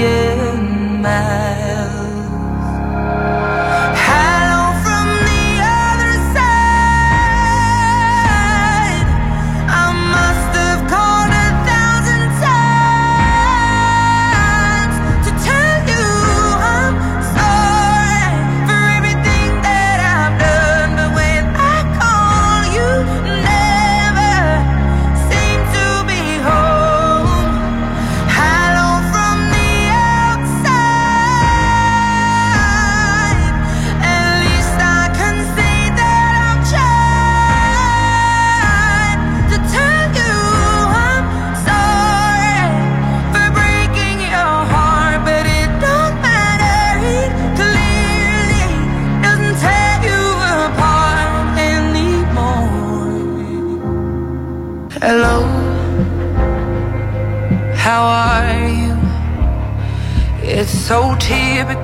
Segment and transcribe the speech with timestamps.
[0.00, 0.60] miles.
[1.02, 1.69] How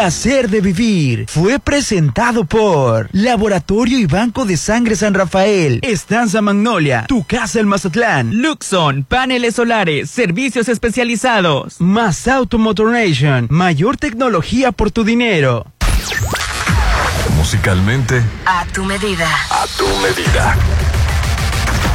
[0.00, 7.04] placer de vivir fue presentado por Laboratorio y Banco de Sangre San Rafael, Estanza Magnolia,
[7.06, 14.90] Tu Casa el Mazatlán, Luxon, paneles solares, servicios especializados, Más Auto Nation, mayor tecnología por
[14.90, 15.66] tu dinero.
[17.36, 19.28] Musicalmente, a tu medida.
[19.50, 20.56] A tu medida.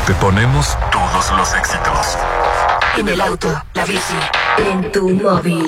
[0.05, 2.19] Te ponemos todos los éxitos.
[2.97, 4.13] En el auto, la bici,
[4.59, 5.67] en tu móvil.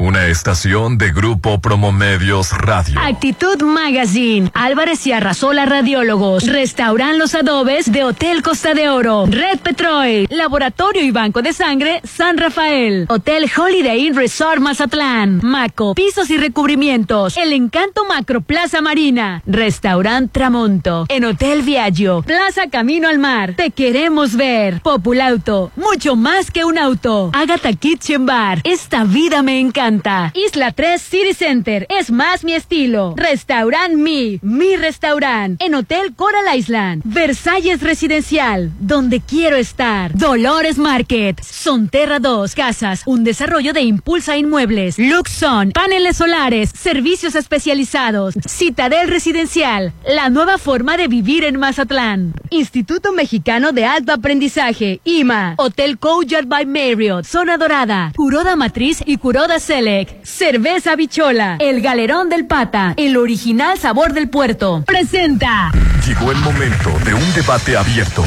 [0.00, 2.98] Una estación de Grupo Promomedios Radio.
[2.98, 4.50] Actitud Magazine.
[4.54, 6.46] Álvarez y Arrasola Radiólogos.
[6.46, 9.26] Restauran los adobes de Hotel Costa de Oro.
[9.26, 10.26] Red Petrol.
[10.30, 13.04] Laboratorio y Banco de Sangre San Rafael.
[13.10, 15.40] Hotel Holiday Inn Resort Mazatlán.
[15.42, 15.94] Maco.
[15.94, 17.36] Pisos y recubrimientos.
[17.36, 19.42] El Encanto Macro Plaza Marina.
[19.44, 21.04] Restaurant Tramonto.
[21.10, 22.22] En Hotel Viaggio.
[22.22, 23.52] Plaza Camino al Mar.
[23.54, 24.80] Te queremos ver.
[24.80, 25.72] Populauto.
[25.76, 27.32] Mucho más que un auto.
[27.34, 28.62] Agatha Kitchen Bar.
[28.64, 29.89] Esta vida me encanta.
[29.90, 31.84] Isla 3 City Center.
[31.88, 33.14] Es más mi estilo.
[33.16, 34.38] Restaurant Mi.
[34.40, 35.60] Mi restaurant.
[35.60, 37.02] En Hotel Coral Island.
[37.04, 38.70] Versalles Residencial.
[38.78, 40.16] Donde quiero estar.
[40.16, 41.42] Dolores Market.
[41.42, 42.54] Sonterra 2.
[42.54, 43.02] Casas.
[43.04, 44.96] Un desarrollo de Impulsa Inmuebles.
[44.96, 45.72] Luxon.
[45.72, 46.70] Paneles solares.
[46.70, 48.34] Servicios especializados.
[48.46, 49.92] Citadel Residencial.
[50.06, 52.34] La nueva forma de vivir en Mazatlán.
[52.50, 55.00] Instituto Mexicano de Alto Aprendizaje.
[55.02, 55.54] IMA.
[55.58, 57.24] Hotel Courtyard by Marriott.
[57.24, 58.12] Zona Dorada.
[58.14, 64.28] Curoda Matriz y Curoda C Cerveza Bichola, El Galerón del Pata, el original sabor del
[64.28, 64.84] puerto.
[64.86, 65.70] Presenta.
[66.06, 68.22] Llegó el momento de un debate abierto.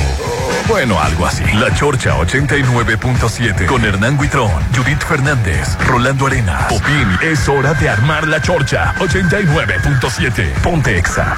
[0.68, 1.44] Bueno, algo así.
[1.54, 6.68] La Chorcha 89.7 con Hernán Guitrón, Judith Fernández, Rolando Arena.
[6.70, 10.54] Popín, es hora de armar la Chorcha 89.7.
[10.64, 11.38] Ponte Exa.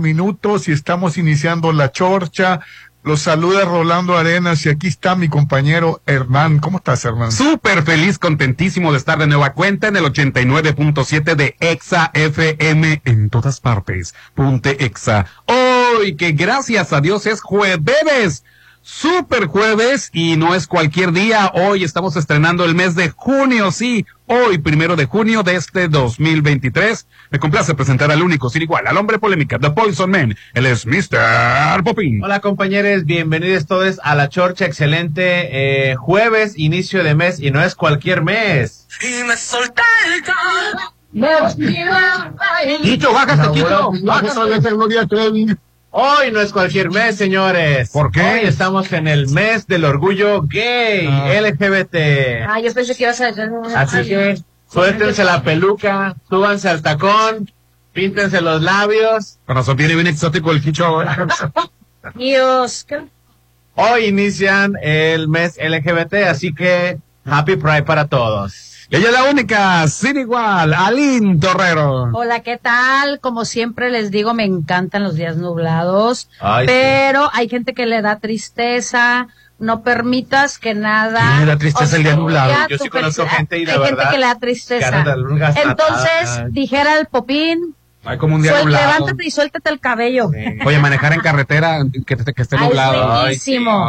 [0.00, 2.60] Minutos y estamos iniciando la chorcha.
[3.02, 6.58] Los saluda Rolando Arenas y aquí está mi compañero Hernán.
[6.58, 7.32] ¿Cómo estás, Hernán?
[7.32, 13.30] Súper feliz, contentísimo de estar de nueva cuenta en el 89.7 de Exa FM en
[13.30, 14.14] todas partes.
[14.34, 15.26] Punte Exa.
[15.46, 18.44] Hoy, que gracias a Dios es jueves.
[18.82, 21.52] Super jueves y no es cualquier día.
[21.54, 24.06] Hoy estamos estrenando el mes de junio, sí.
[24.26, 27.06] Hoy, primero de junio de este 2023.
[27.30, 30.34] Me complace presentar al único, sin igual, al hombre polémica, The Poison Man.
[30.54, 31.84] Él es Mr.
[31.84, 32.24] Popin.
[32.24, 34.64] Hola compañeros, bienvenidos todos a la chorcha.
[34.64, 38.88] Excelente eh, jueves, inicio de mes y no es cualquier mes.
[39.02, 39.82] Y me solté
[40.14, 40.22] el
[42.82, 43.92] Quito, bájate, Quito.
[44.04, 44.70] Bájate,
[45.92, 47.90] Hoy no es cualquier mes, señores.
[47.90, 48.20] ¿Por qué?
[48.20, 51.32] Hoy estamos en el mes del orgullo gay, ah.
[51.40, 52.46] LGBT.
[52.48, 53.50] Ah, yo pensé que ibas a decir...
[53.74, 57.50] Así que suéltense la peluca, súbanse al tacón,
[57.92, 59.38] píntense los labios.
[59.46, 61.26] Con razón viene bien exótico el quicho ahora.
[62.14, 63.00] Dios, ¿qué?
[63.74, 68.79] Hoy inician el mes LGBT, así que Happy Pride para todos.
[68.92, 72.10] Ella es la única, sin igual, Aline Torrero.
[72.12, 73.20] Hola, ¿qué tal?
[73.20, 76.28] Como siempre les digo, me encantan los días nublados,
[76.66, 79.28] pero hay gente que le da tristeza.
[79.60, 81.38] No permitas que nada.
[81.38, 82.52] le da tristeza el día nublado.
[82.68, 85.04] Yo sí conozco gente y la Hay verdad, gente que le da tristeza.
[85.62, 88.92] Entonces, dijera el Popín, hay como un día nublado.
[88.92, 90.30] Levántate y suéltate el cabello.
[90.64, 93.12] Oye, manejar en carretera que, que esté nublado.
[93.12, 93.36] Ay,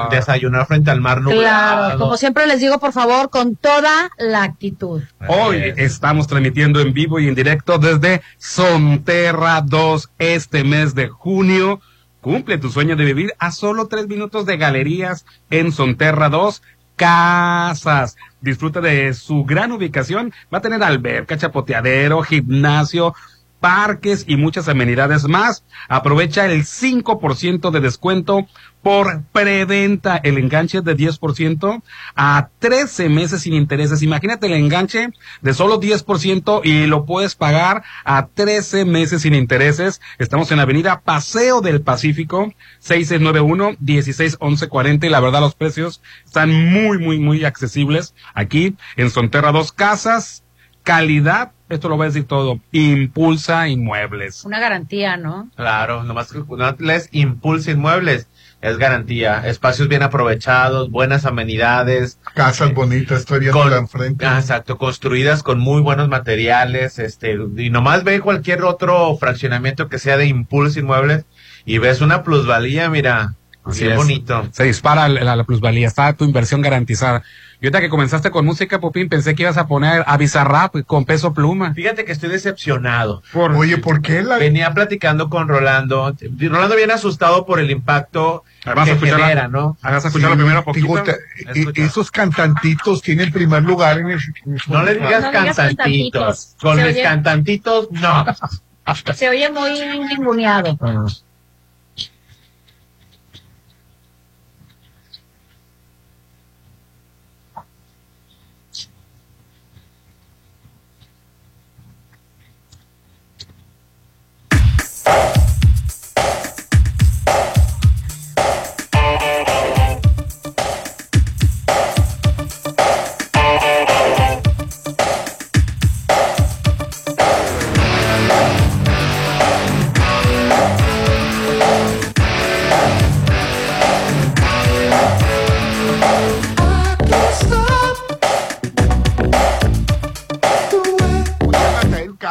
[0.10, 1.42] Desayunar frente al mar nublado.
[1.42, 5.02] Claro, como siempre les digo, por favor, con toda la actitud.
[5.28, 11.80] Hoy estamos transmitiendo en vivo y en directo desde Sonterra 2 este mes de junio.
[12.20, 16.62] Cumple tu sueño de vivir a solo tres minutos de galerías en Sonterra 2
[17.02, 18.16] casas.
[18.42, 20.32] Disfruta de su gran ubicación.
[20.54, 23.16] Va a tener alberca, chapoteadero, gimnasio,
[23.62, 25.64] parques y muchas amenidades más.
[25.88, 28.46] Aprovecha el 5% de descuento
[28.82, 30.18] por preventa.
[30.18, 31.82] El enganche de 10%
[32.16, 34.02] a 13 meses sin intereses.
[34.02, 40.02] Imagínate el enganche de solo 10% y lo puedes pagar a 13 meses sin intereses.
[40.18, 42.52] Estamos en la avenida Paseo del Pacífico,
[42.84, 49.72] 6691-161140 y la verdad los precios están muy, muy, muy accesibles aquí en Sonterra Dos
[49.72, 50.44] Casas.
[50.84, 54.44] Calidad esto lo va a decir todo, Impulsa Inmuebles.
[54.44, 55.50] Una garantía, ¿no?
[55.56, 58.28] Claro, nomás no les Impulsa Inmuebles.
[58.60, 62.20] Es garantía, espacios bien aprovechados, buenas amenidades.
[62.36, 64.26] Casas eh, bonitas, estoy viendo con, enfrente.
[64.26, 70.18] Exacto, construidas con muy buenos materiales, este, y nomás ve cualquier otro fraccionamiento que sea
[70.18, 71.26] de Impulsa Inmuebles
[71.66, 73.96] y ves una plusvalía, mira, Así es.
[73.96, 74.48] bonito.
[74.52, 77.24] Se dispara la, la, plusvalía, está tu inversión garantizada.
[77.62, 81.06] Y ahorita que comenzaste con música, Popín, pensé que ibas a poner a Bizarrap con
[81.06, 81.76] peso pluma.
[81.76, 83.22] Fíjate que estoy decepcionado.
[83.34, 84.24] Oye, ¿por qué?
[84.24, 84.38] La...
[84.38, 86.16] Venía platicando con Rolando.
[86.40, 89.78] Rolando viene asustado por el impacto que genera, ¿no?
[89.84, 91.04] Hagas escuchar primero poquito.
[91.76, 94.20] esos cantantitos tienen primer lugar en el...
[94.66, 96.56] No le digas cantantitos.
[96.60, 98.26] Con los cantantitos, no.
[99.14, 100.80] Se oye muy ninguneado.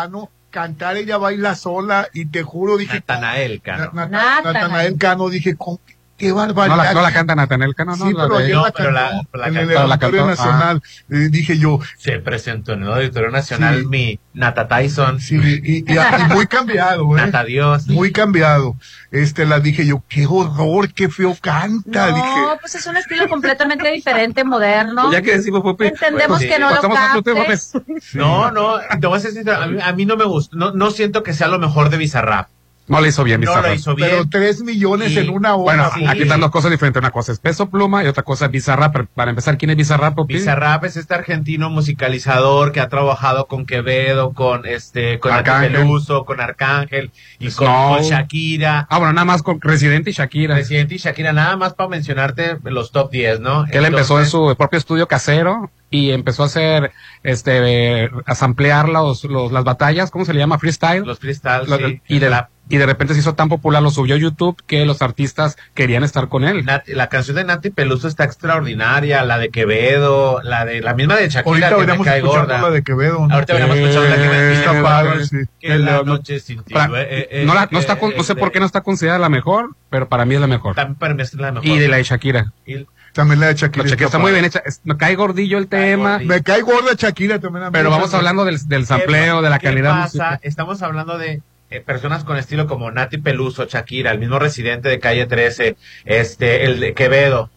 [0.03, 0.29] Ah.
[0.51, 2.95] cantar, ella baila sola y te juro, dije...
[2.95, 3.93] Natanael Cano.
[3.93, 5.97] Natanael Cano, dije, qué
[6.29, 6.77] barbaridad.
[6.77, 8.07] No la, no la canta Natanael Cano, no.
[8.07, 11.81] Sí, pero, la, no, pero la, la, en el Auditorio Nacional, eh, dije yo.
[11.97, 15.21] Se presentó en el Auditorio Nacional mi Nata Tyson.
[15.21, 15.85] Sí, y,
[16.33, 17.21] muy cambiado, ¿eh?
[17.21, 17.89] Nata Dios.
[17.89, 18.77] Muy cambiado.
[19.11, 22.11] Este, la dije yo, qué horror, qué feo canta.
[22.11, 25.11] No, pues es un estilo completamente diferente, moderno.
[25.13, 25.87] Ya que decimos, Popi.
[25.87, 27.73] Entendemos que no lo captes.
[28.15, 30.91] No, no, te voy a decir, a mí, a mí no me gusta, no, no
[30.91, 32.49] siento que sea lo mejor de Bizarrap.
[32.89, 34.09] No le hizo bien No lo hizo bien.
[34.11, 35.91] Pero tres millones en una hora.
[35.91, 37.01] Bueno, aquí están dos cosas diferentes.
[37.01, 39.07] Una cosa es peso pluma y otra cosa es Bizarrap.
[39.15, 40.19] Para empezar, ¿quién es Bizarrap?
[40.27, 46.41] Bizarrap es este argentino musicalizador que ha trabajado con Quevedo, con este, con Peluso, con
[46.41, 48.87] Arcángel y con, Shakira.
[48.91, 50.57] Ah, bueno, nada más con Residente y Shakira.
[50.57, 53.67] Residente y Shakira, nada más para mencionarte los top 10, ¿no?
[53.67, 58.89] Que él empezó en su propio estudio casero y empezó a hacer, este, a samplear
[58.89, 60.59] los, los, las batallas, ¿cómo se le llama?
[60.59, 61.05] Freestyle.
[61.05, 62.01] Los freestyle, sí.
[62.09, 64.87] Y de, la, y de repente se hizo tan popular, lo subió a YouTube que
[64.87, 66.65] los artistas querían estar con él.
[66.87, 71.29] la canción de Nati Peluso está extraordinaria, la de Quevedo, la de la misma de
[71.29, 72.63] Shakira Ahorita que me cae gorda.
[72.63, 73.27] la de Quevedo.
[73.27, 73.35] ¿no?
[73.35, 75.37] Ahorita veremos escuchando la que me está padre, sí.
[75.59, 76.75] Que la noche sin ti.
[76.75, 79.75] Eh, eh, no, la, no está no sé por qué no está considerada la mejor,
[79.91, 80.77] pero para mí es la mejor.
[80.77, 81.69] También para mí es la mejor.
[81.69, 82.53] Y de la de Shakira.
[82.65, 83.85] Y, también la de Shakira.
[83.85, 84.63] La Shakira está muy bien hecha.
[84.85, 86.21] Me cae gordillo el tema.
[86.21, 87.67] Me cae gorda Shakira también.
[87.73, 90.03] Pero vamos hablando del, del sampleo, de la calidad.
[90.03, 90.39] Pasa?
[90.43, 94.99] Estamos hablando de eh, personas con estilo como Nati Peluso, Shakira, el mismo residente de
[94.99, 97.51] calle 13, este, el de Quevedo.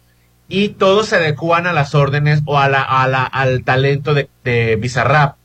[0.46, 4.28] Y todos se adecuan a las órdenes o a la, a la, al talento de,
[4.44, 5.36] de Bizarrap.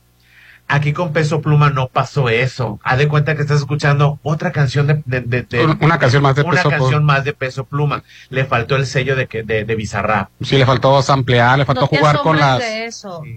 [0.68, 2.78] Aquí con Peso Pluma no pasó eso.
[2.84, 6.42] Haz de cuenta que estás escuchando otra canción de, de, de, una canción más de
[6.42, 8.04] una Peso canción más de Peso Pluma.
[8.28, 10.28] Le faltó el sello de que de, de Bizarrap.
[10.42, 12.62] Sí, le faltó ampliar, le faltó jugar con las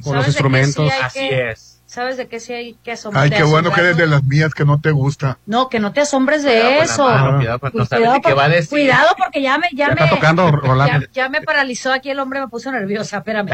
[0.04, 0.92] con los instrumentos.
[1.02, 1.73] Así es.
[1.94, 3.36] ¿Sabes de qué sí hay que asombrarse?
[3.36, 5.38] Ay, qué bueno que eres de las mías que no te gusta.
[5.46, 7.06] No, que no te asombres de eso.
[7.06, 8.70] cuidado, qué va a decir.
[8.70, 12.40] cuidado porque ya me, ya, me, está tocando, ya, ya, me paralizó aquí el hombre,
[12.40, 13.52] me puso nerviosa, espérame.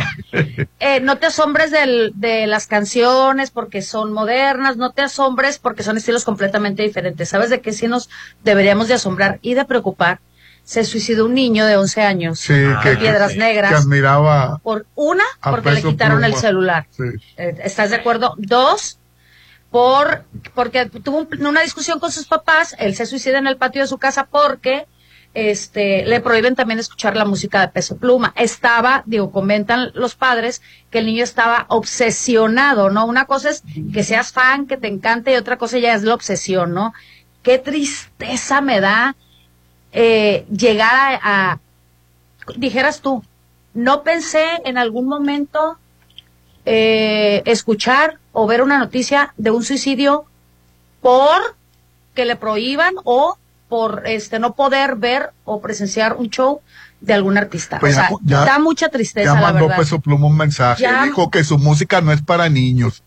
[0.80, 5.84] eh, no te asombres del, de las canciones porque son modernas, no te asombres porque
[5.84, 7.28] son estilos completamente diferentes.
[7.28, 8.10] ¿Sabes de qué sí nos
[8.46, 10.22] deberíamos de asombrar y de preocupar?
[10.70, 13.72] Se suicidó un niño de 11 años sí, que, Piedras Negras.
[13.72, 14.60] Que admiraba.
[14.60, 16.86] Por una, porque le quitaron el celular.
[16.92, 17.06] Sí.
[17.38, 18.36] Eh, ¿Estás de acuerdo?
[18.38, 19.00] Dos,
[19.72, 23.88] por porque tuvo una discusión con sus papás, él se suicida en el patio de
[23.88, 24.86] su casa porque
[25.34, 28.32] este le prohíben también escuchar la música de Peso Pluma.
[28.36, 30.62] Estaba, digo, comentan los padres
[30.92, 33.08] que el niño estaba obsesionado, ¿no?
[33.08, 36.14] Una cosa es que seas fan, que te encante y otra cosa ya es la
[36.14, 36.94] obsesión, ¿no?
[37.42, 39.16] Qué tristeza me da
[39.92, 41.60] eh, llegar a,
[42.56, 43.24] dijeras tú,
[43.74, 45.78] no pensé en algún momento
[46.66, 50.26] eh, escuchar o ver una noticia de un suicidio
[51.02, 51.56] por
[52.14, 53.38] que le prohíban o
[53.70, 56.62] por este no poder ver o presenciar un show
[57.02, 57.80] de algún artista.
[57.80, 59.36] Pues o sea, da mucha tristeza.
[59.36, 60.86] Ya mandó Peso Pluma un mensaje.
[61.06, 63.04] Dijo que su música no es para niños.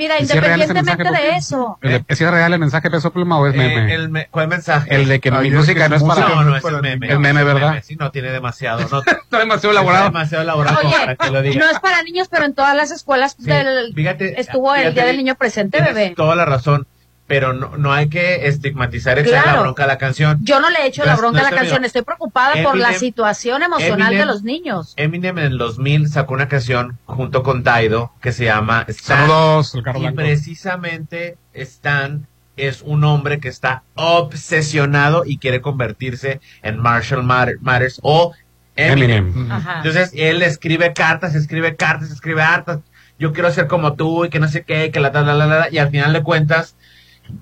[0.00, 1.78] Mira, independientemente de eso.
[1.82, 3.92] ¿Es real el mensaje Peso Pluma o es meme?
[3.92, 4.94] Eh, el ¿Cuál mensaje?
[4.94, 7.08] El de que mi música no es para No, no es el meme.
[7.08, 7.82] El meme, ¿verdad?
[7.84, 8.88] Sí, no tiene demasiado.
[8.90, 10.04] No, está demasiado elaborado.
[10.06, 11.60] demasiado elaborado Oye, para que lo diga.
[11.60, 15.18] No es para niños, pero en todas las escuelas del, fíjate, estuvo el Día del
[15.18, 16.14] Niño presente, bebé.
[16.16, 16.86] Toda la razón
[17.30, 20.40] pero no, no hay que estigmatizar echar la bronca a la canción.
[20.42, 23.62] Yo no le he hecho la bronca a la canción, estoy preocupada por la situación
[23.62, 24.94] emocional de los niños.
[24.96, 30.10] Eminem en el 2000 sacó una canción junto con Taido que se llama Saludos, y
[30.10, 38.00] precisamente están es un hombre que está obsesionado y quiere convertirse en Marshall Matter- Matters
[38.02, 38.32] o
[38.74, 39.28] Eminem.
[39.28, 39.52] Eminem.
[39.52, 39.76] Ajá.
[39.76, 42.80] Entonces él escribe cartas, escribe cartas, escribe hartas.
[43.20, 45.46] Yo quiero ser como tú y que no sé qué, que la tal, la, la,
[45.46, 46.74] la, y al final de cuentas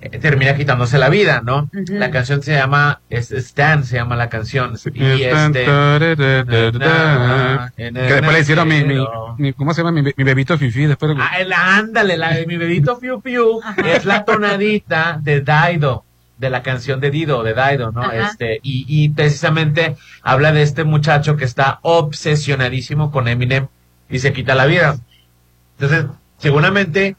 [0.01, 1.69] eh, termina quitándose la vida, ¿no?
[1.73, 4.75] La canción se llama es- Stan, se llama la canción.
[4.95, 5.65] Y este.
[7.77, 8.95] Que después le hicieron mi, mi,
[9.39, 9.93] mi- ¿cómo se llama?
[9.93, 10.87] Mi, mi bebito fifi.
[10.87, 16.05] Después, Ah, el- ándale, la de mi bebito Fiu Fiu es la tonadita de Daido,
[16.39, 18.03] de la canción de Dido, de Daido, ¿no?
[18.03, 18.29] Ajá.
[18.31, 23.67] Este, y, y precisamente habla de este muchacho que está obsesionadísimo con Eminem
[24.09, 24.97] y se quita la vida.
[25.79, 26.07] Entonces,
[26.39, 27.17] seguramente,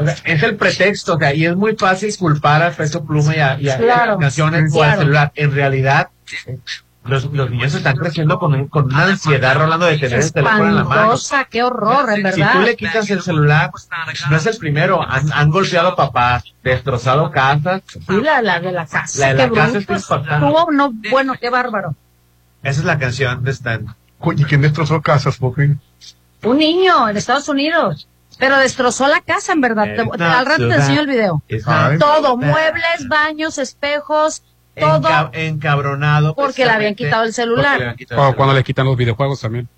[0.00, 3.36] o sea, es el pretexto, o sea, y es muy fácil culpar a Peso Pluma
[3.36, 4.18] y a, y a- Claro.
[4.20, 4.98] al Claro.
[5.00, 5.32] celular.
[5.34, 6.08] En realidad,
[7.04, 10.76] los, los niños están creciendo con, con una ansiedad, Rolando, de tener el teléfono en
[10.76, 11.14] la mano.
[11.50, 12.52] Qué horror, en Si verdad.
[12.52, 13.70] tú le quitas el celular,
[14.30, 15.02] no es el primero.
[15.02, 17.82] Han, han golpeado papás, destrozado casas.
[17.88, 19.18] Sí, la, la de la casa.
[19.20, 21.94] La de la qué casa está no, bueno, qué bárbaro.
[22.62, 23.86] Esa es la canción de Stan.
[24.36, 25.80] ¿Y quién destrozó casas, Popín?
[26.42, 28.06] Un niño en Estados Unidos.
[28.40, 29.84] Pero destrozó la casa, en verdad.
[29.84, 31.42] Te- te- al rato te enseño el video.
[31.46, 31.62] Es.
[31.98, 34.42] Todo, muebles, baños, espejos,
[34.74, 35.00] todo.
[35.08, 36.34] enca- encabronado.
[36.34, 37.94] Porque le habían quitado el celular.
[37.96, 38.56] quitado el o cuando celular.
[38.56, 39.68] le quitan los videojuegos también.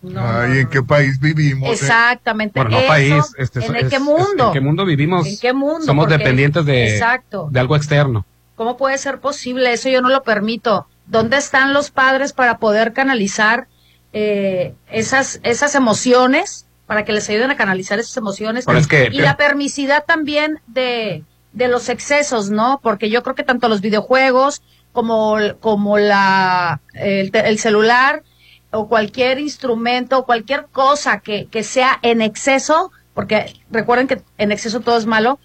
[0.00, 1.68] No, Ay, ¿en qué país vivimos?
[1.68, 1.72] eh?
[1.72, 2.60] Exactamente.
[2.60, 3.24] Bueno, no Eso, país.
[3.36, 4.46] Este, ¿En es- qué es- mundo?
[4.48, 5.26] ¿En qué mundo vivimos?
[5.26, 5.84] ¿En qué mundo?
[5.86, 7.48] Somos Porque- dependientes de, Exacto.
[7.50, 8.24] de algo externo.
[8.54, 9.72] ¿Cómo puede ser posible?
[9.72, 10.86] Eso yo no lo permito.
[11.06, 13.66] ¿Dónde están los padres para poder canalizar
[14.12, 16.66] eh, esas, esas emociones?
[16.88, 18.64] Para que les ayuden a canalizar esas emociones.
[18.64, 22.80] Bueno, es que- y la permisidad también de, de los excesos, ¿no?
[22.82, 28.24] Porque yo creo que tanto los videojuegos como, como la, el, celular
[28.72, 34.80] o cualquier instrumento, cualquier cosa que, que sea en exceso, porque recuerden que en exceso
[34.80, 35.38] todo es malo,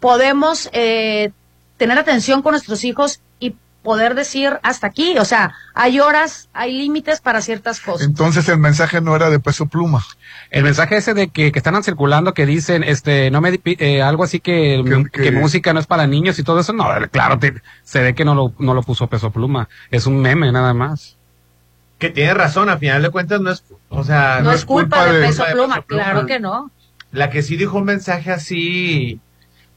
[0.00, 1.30] podemos eh,
[1.76, 3.20] tener atención con nuestros hijos
[3.84, 5.16] poder decir hasta aquí.
[5.18, 8.04] O sea, hay horas, hay límites para ciertas cosas.
[8.08, 10.02] Entonces el mensaje no era de peso pluma.
[10.50, 14.02] El mensaje ese de que, que están circulando que dicen, este, no me, di- eh,
[14.02, 16.86] algo así que, Que- que, que- música no es para niños y todo eso, no,
[17.12, 20.50] claro, te- se ve que no lo, no lo puso peso pluma, es un meme
[20.50, 21.16] nada más.
[21.98, 25.20] Que tiene razón, a final de cuentas no es, o sea, no, es culpa, de,
[25.26, 26.02] peso de pluma, Peso Pluma.
[26.04, 26.70] claro que no.
[27.12, 29.20] La que sí dijo un mensaje así,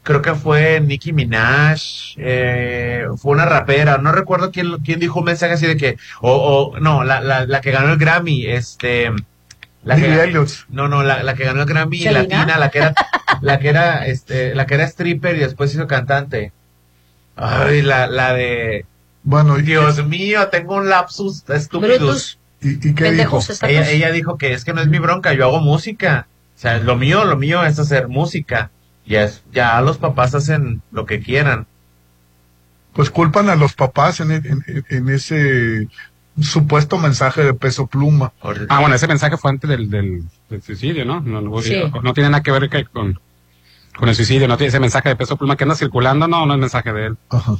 [0.07, 1.81] creo que fue Nicki Minaj,
[2.17, 5.97] eh, fue una rapera, no recuerdo quién, lo- quién dijo un mensaje así de que,
[6.21, 6.31] o,
[6.73, 9.11] o no, la, la, la que ganó el Grammy, este,
[9.83, 10.49] la que, Elliot.
[10.69, 12.21] no, no, la, la que ganó el Grammy ¿Selena?
[12.37, 12.93] latina, la que era,
[13.41, 16.53] la que era, este, la que era stripper y después hizo cantante.
[17.35, 18.85] Ay, la, la de,
[19.23, 22.15] Bueno, ¿y, Dios mío, tengo un lapsus estúpido.
[22.61, 23.39] Y, y qué dijo?
[23.61, 23.89] Ella, pues.
[23.93, 26.27] ella dijo que es que no es mi bronca, yo hago música.
[26.55, 28.71] O sea, lo mío, lo mío es hacer música.
[29.07, 31.65] Ya, es, ya los papás hacen lo que quieran.
[32.93, 35.87] Pues culpan a los papás en, en- en- en ese
[36.41, 38.33] supuesto mensaje de peso pluma.
[38.69, 41.19] Ah, bueno, ese mensaje fue antes del, del, del suicidio, ¿no?
[41.21, 41.75] No, no, Sí.
[42.03, 43.19] no tiene nada que ver que con,
[43.97, 46.53] con el suicidio, no tiene ese mensaje de peso pluma que anda circulando, no, no
[46.53, 47.17] es mensaje de él.
[47.29, 47.53] Ajá.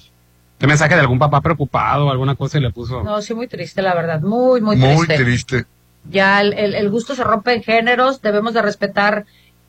[0.60, 3.04] Es mensaje de algún papá preocupado o alguna cosa y le puso.
[3.04, 5.24] No, sí, muy triste, la verdad, muy, muy, Muy triste.
[5.24, 5.66] triste.
[6.10, 9.26] Ya el, el- el gusto se rompe en géneros, debemos de respetar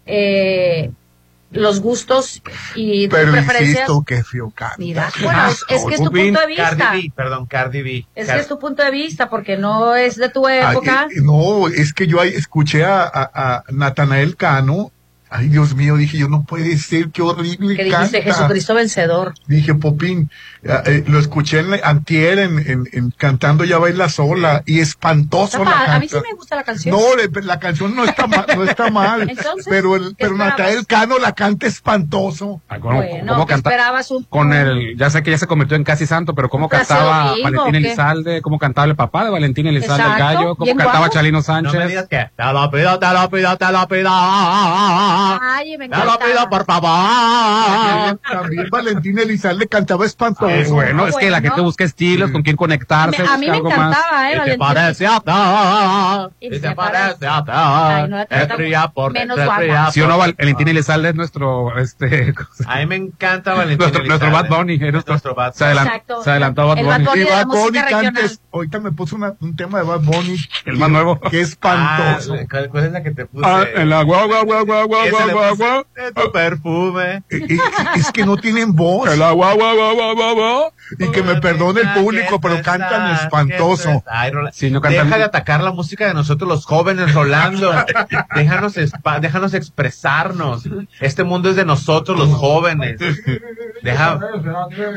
[0.07, 0.91] eh,
[1.51, 2.43] los gustos
[2.75, 3.89] y Pero preferencias.
[3.89, 4.23] insisto, que
[4.55, 4.75] canta.
[4.79, 6.77] Mira, bueno, es, es que es tu punto de vista.
[6.77, 8.07] Cardi B, perdón, Cardi B.
[8.15, 11.07] Es Car- que es tu punto de vista, porque no es de tu Ay, época.
[11.11, 14.91] eh, no, es que yo ahí escuché a, a, a Natanael Cano.
[15.31, 18.33] Ay, Dios mío, dije yo, no puede ser, qué horrible que dijiste canta.
[18.35, 19.35] Jesucristo vencedor.
[19.47, 20.31] Dije, Popín,
[20.63, 25.63] eh, eh, lo escuché en, antier en, en, en cantando Ya Baila Sola y espantoso
[25.65, 26.97] la a mí sí me gusta la canción.
[26.97, 29.23] No, le- la canción no está mal, no está mal.
[29.29, 30.37] Entonces, pero el, ¿qué pero?
[30.37, 32.63] Natanael Cano la canta espantoso.
[32.69, 33.71] Ah, ¿Cómo, bueno, cómo ¿qué canta?
[33.71, 36.69] esperabas un Con el, ya sé que ya se convirtió en casi santo, pero cómo
[36.69, 37.75] cantaba domingo, Valentín.
[37.87, 41.13] Elizalde, cómo cantaba el papá de Valentín Elizalde, el gallo, cómo cantaba guapo.
[41.15, 41.75] Chalino No Sánchez.
[41.75, 44.11] me digas que te lo pido, te lo pido, te lo pido.
[44.11, 46.25] Ay, me Te lo encanta.
[46.25, 48.19] pido, por favor.
[48.31, 50.49] También Valentín Elizalde cantaba espantoso.
[50.49, 53.53] Es bueno, es que la gente busca estilos, con quién conectarse, Me- a mí me
[53.53, 53.79] algo más.
[53.97, 54.59] encantaba, eh, Valentín.
[56.39, 56.47] Parece a ti.
[56.47, 57.51] Y Y te te parece- parece a ti.
[57.55, 59.91] Ay, no, Es fría por menos guapa.
[59.93, 62.35] Si o no, Valentín Elizalde es nuestro, este,
[62.67, 64.49] A mí me encanta Valentín nuestro, nuestro Bad.
[64.49, 66.23] Bunny, es nuestro, Nuestro Bad se, adelan- Exacto.
[66.23, 67.07] se adelantó Bad El Bad Bunny.
[67.09, 68.25] Bunny la Bad Bunny música canta regional.
[68.25, 70.37] es- ahorita me puso una- un tema de Bad Bunny.
[70.67, 71.21] El más nuevo.
[71.21, 72.35] Que es espantoso.
[72.35, 73.45] Ah, ¿cuál, cuál es la que te puse?
[73.47, 77.23] Ah, en la guau, guau, guau, guau, tu perfume.
[77.31, 77.59] Y- y-
[77.97, 79.11] es que no tienen voz.
[79.13, 80.73] En la guau, guau, guau, guau, guau.
[80.99, 84.03] Y que me perdone el público, pero cantan espantoso.
[84.07, 87.73] Ay, Rola- Sí, no cantan- Deja de atacar la música de nosotros los jóvenes, Rolando.
[88.35, 90.65] déjanos, espa- déjanos expresarnos.
[91.01, 92.99] Este mundo es de nosotros los jóvenes.
[93.83, 94.19] Deja.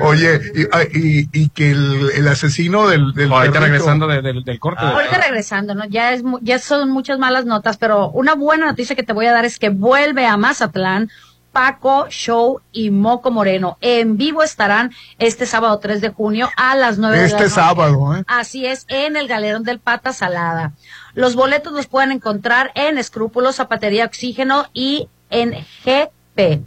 [0.01, 4.21] Oye, y, ah, y- y que el, el asesino del, del Ahorita perrito- regresando de-
[4.21, 4.81] del- del corte.
[4.83, 4.89] Ah.
[4.91, 5.85] Ahorita regresando, ¿no?
[5.85, 9.25] Ya es mu- ya son muchas malas notas, pero una buena noticia que te voy
[9.27, 11.09] a dar es que vuelve a Mazatlán
[11.51, 13.77] Paco Show y Moco Moreno.
[13.81, 17.49] En vivo estarán este sábado 3 de junio a las 9 de la Este noche.
[17.55, 18.23] sábado, ¿eh?
[18.27, 20.71] Así es, en el Galerón del Pata Salada.
[21.13, 25.51] Los boletos los pueden encontrar en Escrúpulos, Zapatería Oxígeno y en
[25.85, 26.61] GP.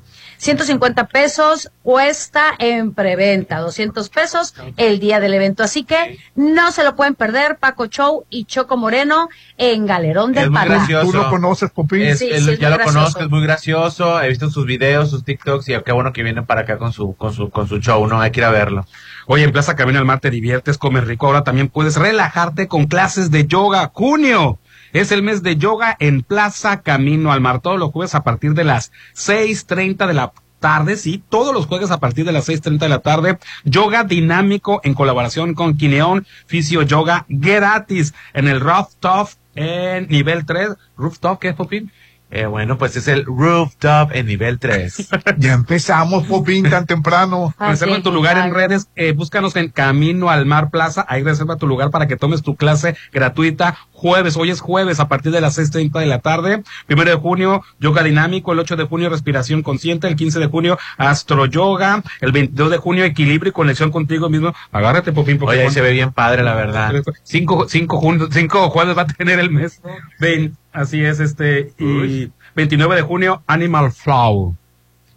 [0.44, 5.62] 150 pesos cuesta en preventa, 200 pesos el día del evento.
[5.62, 10.44] Así que no se lo pueden perder, Paco Show y Choco Moreno en Galerón del
[10.44, 10.68] Es muy Pata.
[10.74, 11.10] gracioso.
[11.10, 12.02] ¿Tú lo conoces, Popín?
[12.02, 12.98] Es- Sí, él- sí, es ya lo gracioso.
[12.98, 14.22] conozco, es muy gracioso.
[14.22, 17.14] He visto sus videos, sus TikToks y qué bueno que viene para acá con su,
[17.16, 18.20] con su, con su show, ¿no?
[18.20, 18.86] Hay que ir a verlo.
[19.26, 21.26] Oye, en Plaza Camino al Mar te diviertes, comes rico.
[21.26, 23.90] Ahora también puedes relajarte con clases de yoga.
[23.94, 24.58] Junio.
[24.94, 27.60] Es el mes de yoga en Plaza Camino al Mar.
[27.60, 31.90] Todos los jueves a partir de las 6.30 de la tarde, sí, todos los jueves
[31.90, 33.38] a partir de las 6.30 de la tarde.
[33.64, 40.76] Yoga dinámico en colaboración con Kineon, Fisio Yoga gratis en el Rooftop en nivel 3.
[40.96, 41.90] ¿Rooftop qué es, Popín?
[42.34, 45.08] Eh, bueno, pues es el rooftop en nivel 3.
[45.38, 47.54] Ya empezamos, Popín, tan temprano.
[47.58, 51.22] Así Reserva es, tu lugar en redes, eh, búscanos en Camino al Mar Plaza, ahí
[51.22, 55.30] reserva tu lugar para que tomes tu clase gratuita jueves, hoy es jueves a partir
[55.32, 59.08] de las 6.30 de la tarde, primero de junio, yoga dinámico, el 8 de junio,
[59.08, 63.90] respiración consciente, el 15 de junio, astro yoga, el 22 de junio, equilibrio y conexión
[63.92, 66.92] contigo mismo, agárrate, Popín, porque Oye, ahí se ve bien padre, la verdad.
[67.22, 69.80] Cinco, cinco, jun- cinco jueves va a tener el mes.
[70.18, 74.54] Ven, así es, este, y 29 de junio, Animal Flow.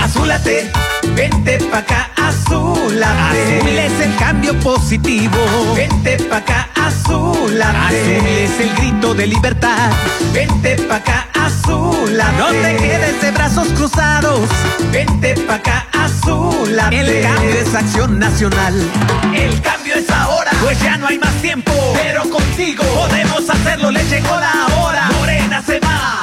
[0.00, 0.70] Azúlate,
[1.14, 2.10] vente pa' acá,
[2.48, 3.58] azúlate.
[3.58, 5.38] Azul es el cambio positivo.
[5.74, 7.78] Vente pa' acá, azúlate.
[7.78, 9.90] Azul es el grito de libertad.
[10.32, 12.38] Vente pa' acá, azúlate.
[12.38, 14.48] No te quedes de brazos cruzados.
[14.92, 17.00] Vente pa' acá, azúlate.
[17.00, 18.74] El cambio es acción nacional.
[19.34, 21.72] El cambio es ahora, pues ya no hay más tiempo.
[21.94, 25.10] Pero contigo podemos hacerlo, le llegó la hora.
[25.18, 26.22] Morena se va,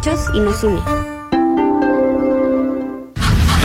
[0.33, 1.10] y nos une.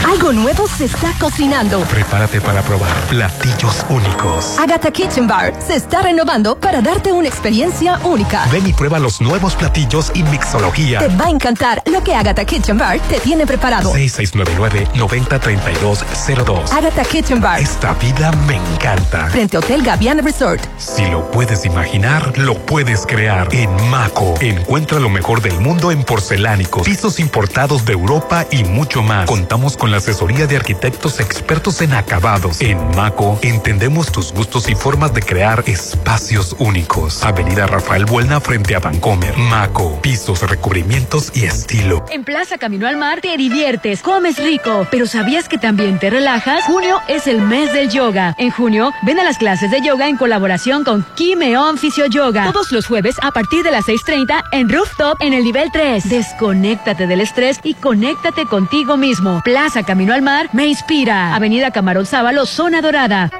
[0.07, 1.81] Algo nuevo se está cocinando.
[1.81, 4.57] Prepárate para probar platillos únicos.
[4.57, 8.47] Agatha Kitchen Bar se está renovando para darte una experiencia única.
[8.49, 10.99] Ven y prueba los nuevos platillos y mixología.
[10.99, 13.93] Te va a encantar lo que Agatha Kitchen Bar te tiene preparado.
[13.95, 16.71] 6699-903202.
[16.71, 17.59] Agatha Kitchen Bar.
[17.59, 19.27] Esta vida me encanta.
[19.27, 20.63] Frente Hotel Gaviana Resort.
[20.77, 23.53] Si lo puedes imaginar, lo puedes crear.
[23.53, 29.03] En Maco, encuentra lo mejor del mundo en porcelánicos, pisos importados de Europa y mucho
[29.03, 29.25] más.
[29.25, 32.61] Contamos con la asesoría de arquitectos expertos en acabados.
[32.61, 37.23] En Maco, entendemos tus gustos y formas de crear espacios únicos.
[37.23, 39.37] Avenida Rafael Buelna frente a Vancomer.
[39.37, 42.05] Maco, pisos, recubrimientos y estilo.
[42.09, 46.63] En Plaza Camino al Mar te diviertes, comes rico, pero ¿sabías que también te relajas?
[46.65, 48.35] Junio es el mes del yoga.
[48.37, 52.51] En junio, ven a las clases de yoga en colaboración con Kimeon Fisio Yoga.
[52.51, 56.09] Todos los jueves a partir de las 6.30 en Rooftop en el nivel 3.
[56.09, 59.41] Desconéctate del estrés y conéctate contigo mismo.
[59.43, 61.33] Plaza Camino al Mar me inspira.
[61.33, 63.31] Avenida Camarón Sábalo, Zona Dorada.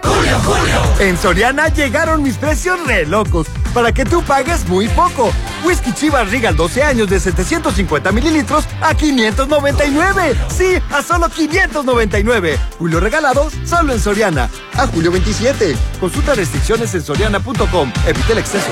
[1.00, 5.32] En Soriana llegaron mis precios re locos para que tú pagues muy poco.
[5.66, 10.36] Whisky Chivas Regal 12 años de 750 mililitros a 599.
[10.48, 12.58] Sí, a solo 599.
[12.80, 14.50] Julio regalado solo en Soriana.
[14.76, 15.76] A julio 27.
[16.00, 17.92] Consulta restricciones en soriana.com.
[18.08, 18.72] Evite el exceso.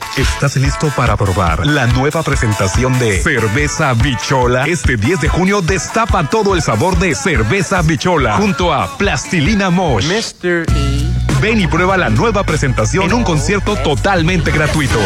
[0.17, 4.65] ¿Estás listo para probar la nueva presentación de Cerveza Bichola?
[4.65, 10.05] Este 10 de junio destapa todo el sabor de Cerveza Bichola junto a Plastilina Mosh.
[10.07, 10.65] Mr.
[10.75, 11.10] E.
[11.41, 14.99] Ven y prueba la nueva presentación en un concierto totalmente gratuito.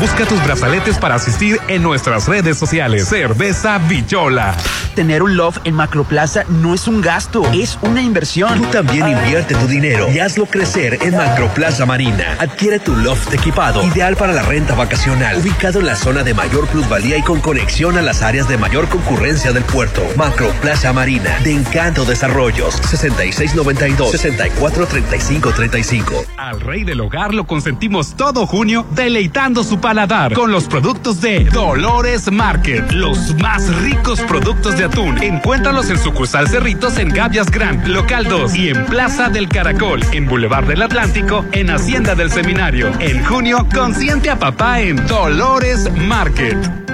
[0.00, 3.08] Busca tus brazaletes para asistir en nuestras redes sociales.
[3.08, 4.56] Cerveza Bichola.
[4.94, 8.60] Tener un loft en Macroplaza no es un gasto, es una inversión.
[8.60, 12.36] Tú también invierte tu dinero y hazlo crecer en Macroplaza Marina.
[12.38, 16.66] Adquiere tu loft equipado, ideal para la renta vacacional, ubicado en la zona de mayor
[16.68, 20.02] plusvalía y con conexión a las áreas de mayor concurrencia del puerto.
[20.16, 22.80] Macroplaza Marina, de Encanto Desarrollos,
[25.58, 26.26] 6692-643535.
[26.36, 31.44] Al rey del hogar lo consentimos todo junio, deleitando su paladar con los productos de
[31.46, 35.22] Dolores Market, los más ricos productos de atún.
[35.22, 40.26] Encuéntralos en sucursal Cerritos en Gavias Grand, local 2 y en Plaza del Caracol, en
[40.26, 42.90] Boulevard del Atlántico, en Hacienda del Seminario.
[43.00, 46.87] En junio, consiente a papá en Dolores Market.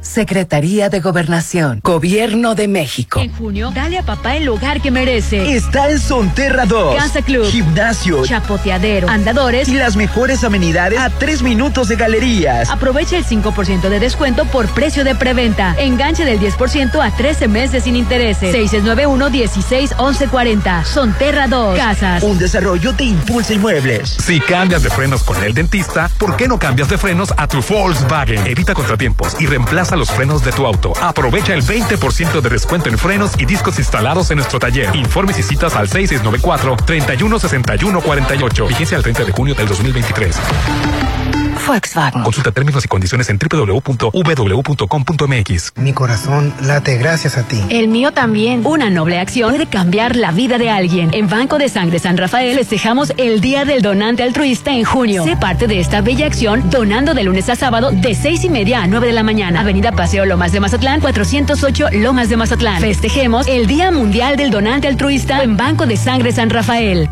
[0.00, 3.20] Secretaría de Gobernación, Gobierno de México.
[3.20, 5.56] En junio, dale a papá el lugar que merece.
[5.56, 6.96] Está en Sonterra 2.
[6.96, 7.46] Casa Club.
[7.46, 8.24] Gimnasio.
[8.24, 9.08] Chapoteadero.
[9.08, 9.68] Andadores.
[9.68, 12.70] Y las mejores amenidades a tres minutos de galerías.
[12.70, 15.74] Aprovecha el 5% de descuento por precio de preventa.
[15.78, 18.54] Enganche del 10% a 13 meses sin intereses.
[18.54, 20.84] 6691-161140.
[20.84, 21.76] Sonterra 2.
[21.76, 22.22] Casas.
[22.22, 24.10] Un desarrollo de Impulsa Inmuebles.
[24.10, 27.60] Si cambias de frenos con el dentista, ¿por qué no cambias de frenos a tu
[27.62, 28.46] Volkswagen?
[28.46, 30.92] Evita contratiempos y reemplaza los frenos de tu auto.
[31.00, 34.94] Aprovecha el 20% de descuento en frenos y discos instalados en nuestro taller.
[34.94, 38.68] Informes y citas al 6694-316148.
[38.68, 40.36] Vigencia al 30 de junio del 2023.
[41.66, 42.22] Volkswagen.
[42.22, 44.12] Consulta términos y condiciones en www.vw.com.mx.
[45.76, 47.60] Mi corazón late gracias a ti.
[47.68, 48.64] El mío también.
[48.64, 51.10] Una noble acción puede cambiar la vida de alguien.
[51.14, 55.24] En Banco de Sangre San Rafael festejamos el Día del Donante Altruista en junio.
[55.24, 58.82] Sé parte de esta bella acción donando de lunes a sábado de seis y media
[58.82, 59.60] a 9 de la mañana.
[59.60, 62.80] Avenida Paseo Lomas de Mazatlán, 408 Lomas de Mazatlán.
[62.80, 67.08] Festejemos el Día Mundial del Donante Altruista en Banco de Sangre San Rafael.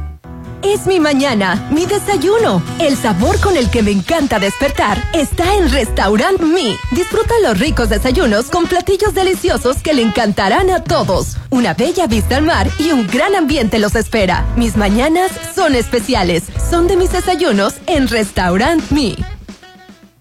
[0.64, 2.62] Es mi mañana, mi desayuno.
[2.78, 6.74] El sabor con el que me encanta despertar está en Restaurant Mi.
[6.90, 11.36] Disfruta los ricos desayunos con platillos deliciosos que le encantarán a todos.
[11.50, 14.46] Una bella vista al mar y un gran ambiente los espera.
[14.56, 16.44] Mis mañanas son especiales.
[16.70, 19.16] Son de mis desayunos en Restaurant Mi.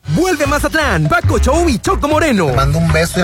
[0.10, 2.47] Vuelve a Mazatlán, Paco Show y Choco Moreno.
[2.47, 3.21] Te mando un beso,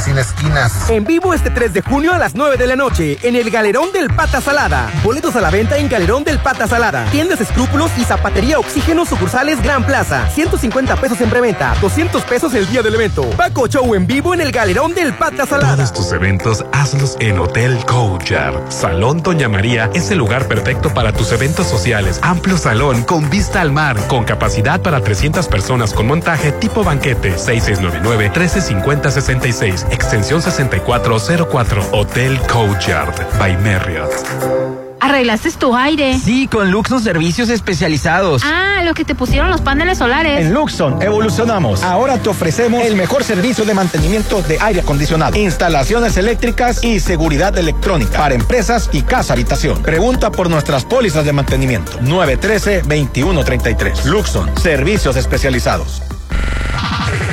[0.00, 0.88] sin esquinas.
[0.88, 3.92] En vivo este 3 de junio a las 9 de la noche en el Galerón
[3.92, 4.90] del Pata Salada.
[5.04, 7.04] Boletos a la venta en Galerón del Pata Salada.
[7.10, 10.28] Tiendas Escrúpulos y Zapatería Oxígeno sucursales Gran Plaza.
[10.30, 13.28] 150 pesos en preventa, 200 pesos el día del evento.
[13.36, 15.76] Paco Show en vivo en el Galerón del Pata Salada.
[15.76, 18.70] Todos tus eventos hazlos en Hotel Couchard.
[18.70, 22.18] Salón Doña María es el lugar perfecto para tus eventos sociales.
[22.22, 27.38] Amplio salón con vista al mar, con capacidad para 300 personas con montaje tipo banquete.
[27.38, 34.85] 6699 1350 66 extensión 6404, Hotel Courtyard by Marriott.
[35.00, 36.18] ¿Arreglaste tu aire?
[36.18, 38.42] Sí, con Luxon Servicios Especializados.
[38.44, 40.40] Ah, lo que te pusieron los paneles solares.
[40.40, 41.82] En Luxon evolucionamos.
[41.82, 47.56] Ahora te ofrecemos el mejor servicio de mantenimiento de aire acondicionado, instalaciones eléctricas y seguridad
[47.56, 49.82] electrónica para empresas y casa habitación.
[49.82, 51.98] Pregunta por nuestras pólizas de mantenimiento.
[52.00, 54.04] 913-2133.
[54.04, 56.02] Luxon, servicios especializados.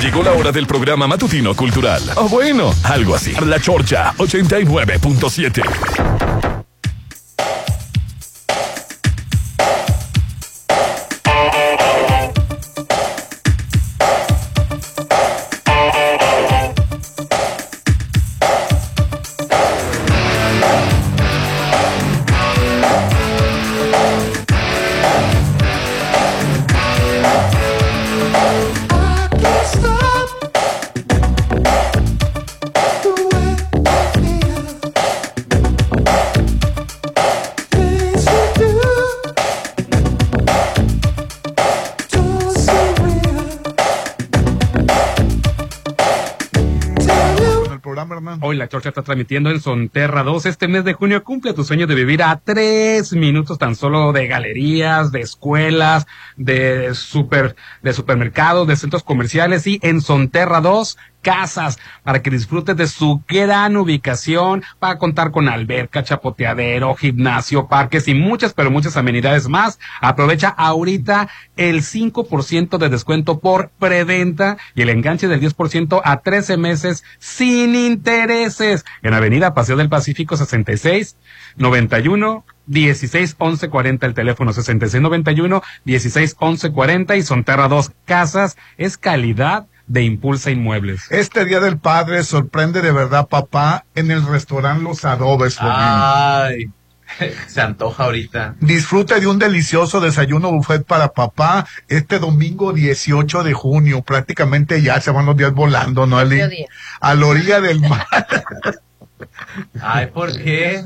[0.00, 2.02] Llegó la hora del programa matutino cultural.
[2.16, 3.34] O bueno, algo así.
[3.46, 6.53] La Chorcha 89.7.
[48.74, 50.46] Hoy la Chorcha está transmitiendo en Sonterra 2.
[50.46, 54.26] Este mes de junio cumple tu sueño de vivir a tres minutos tan solo de
[54.26, 61.80] galerías, de escuelas, de super, de supermercados, de centros comerciales y en Sonterra 2 casas
[62.04, 68.14] para que disfrutes de su gran ubicación, para contar con alberca, chapoteadero, gimnasio, parques y
[68.14, 69.80] muchas, pero muchas amenidades más.
[70.00, 76.56] Aprovecha ahorita el 5% de descuento por preventa y el enganche del 10% a 13
[76.58, 81.16] meses sin intereses en Avenida Paseo del Pacífico 66
[81.56, 88.56] 91 16 11 40 el teléfono 66 91 16 11 40 y Sonterra 2 casas
[88.76, 91.10] es calidad de Impulsa Inmuebles.
[91.10, 95.56] Este Día del Padre sorprende de verdad, papá, en el restaurante Los Adobes.
[95.60, 96.70] Ay.
[97.48, 98.56] Se antoja ahorita.
[98.60, 104.02] Disfrute de un delicioso desayuno buffet para papá este domingo 18 de junio.
[104.02, 106.40] Prácticamente ya se van los días volando, ¿no, Ali?
[107.00, 108.06] A la orilla del mar.
[109.80, 110.84] Ay, ¿por qué?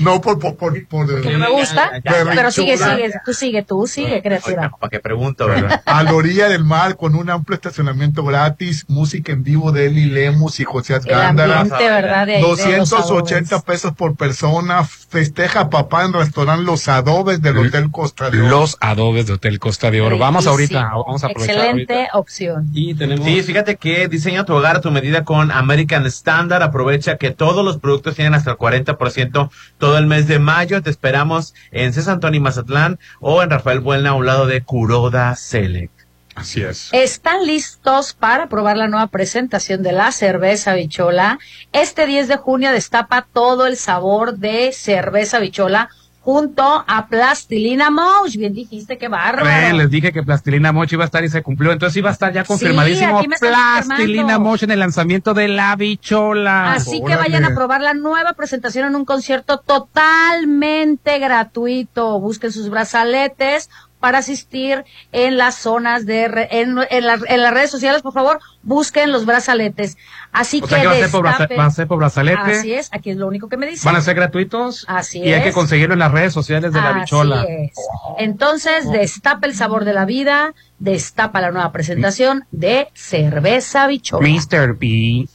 [0.00, 0.38] No, por...
[0.38, 2.30] por, por, por- Que no me gusta, Ya, ya, ya.
[2.34, 4.70] pero sigue, sigue, tú sigue, tú sigue, criatura.
[4.78, 5.82] ¿Para qué pregunto, verdad?
[5.86, 10.06] A la orilla del mar con un amplio estacionamiento gratis, música en vivo de Eli
[10.06, 11.60] Lemus y José Asgándara.
[11.60, 12.26] ambiente, ¿verdad?
[12.26, 12.58] De ahí, de los
[12.90, 13.64] 280 adobes.
[13.64, 14.84] pesos por persona.
[14.84, 18.48] Festeja papá en restaurante Los Adobes del Hotel Costa de Oro.
[18.50, 20.18] Los adobes de Hotel Costa de Oro.
[20.18, 22.18] Vamos ahorita, vamos a aprovechar Excelente ahorita.
[22.18, 22.68] opción.
[22.74, 23.24] Y tenemos...
[23.24, 26.62] Sí, fíjate que diseña tu hogar a tu medida con American Standard.
[26.62, 29.50] Aprovecha que todos los productos tienen hasta el 40%
[29.88, 30.82] todo el mes de mayo.
[30.82, 35.34] Te esperamos en César Antonio Mazatlán o en Rafael Buena a un lado de Curoda
[35.34, 36.02] Select.
[36.34, 36.90] Así es.
[36.92, 41.38] ¿Están listos para probar la nueva presentación de la cerveza bichola?
[41.72, 45.88] Este 10 de junio destapa todo el sabor de cerveza bichola
[46.28, 48.36] junto a Plastilina Mouse.
[48.36, 49.74] Bien dijiste, qué bárbaro.
[49.74, 52.34] Les dije que Plastilina Mochi iba a estar y se cumplió, entonces iba a estar
[52.34, 54.38] ya confirmadísimo Plastilina.
[54.38, 56.74] Mochi en el lanzamiento de la bichola.
[56.74, 62.20] Así que vayan a probar la nueva presentación en un concierto totalmente gratuito.
[62.20, 63.70] Busquen sus brazaletes
[64.00, 68.12] para asistir en las zonas de re- en, en la- en las redes sociales, por
[68.12, 69.96] favor, busquen los brazaletes.
[70.32, 72.38] Así O que sea que va a ser por va a ser por brazalete.
[72.58, 73.84] Así es, aquí es lo único que me dicen.
[73.86, 74.84] Van a ser gratuitos.
[74.88, 77.42] Así y hay que conseguirlo en las redes sociales de la Así bichola.
[77.44, 77.72] es.
[78.18, 84.28] Entonces, destapa el sabor de la vida, destapa la nueva presentación de cerveza bichola.
[84.28, 84.76] Mr.
[84.78, 85.26] B.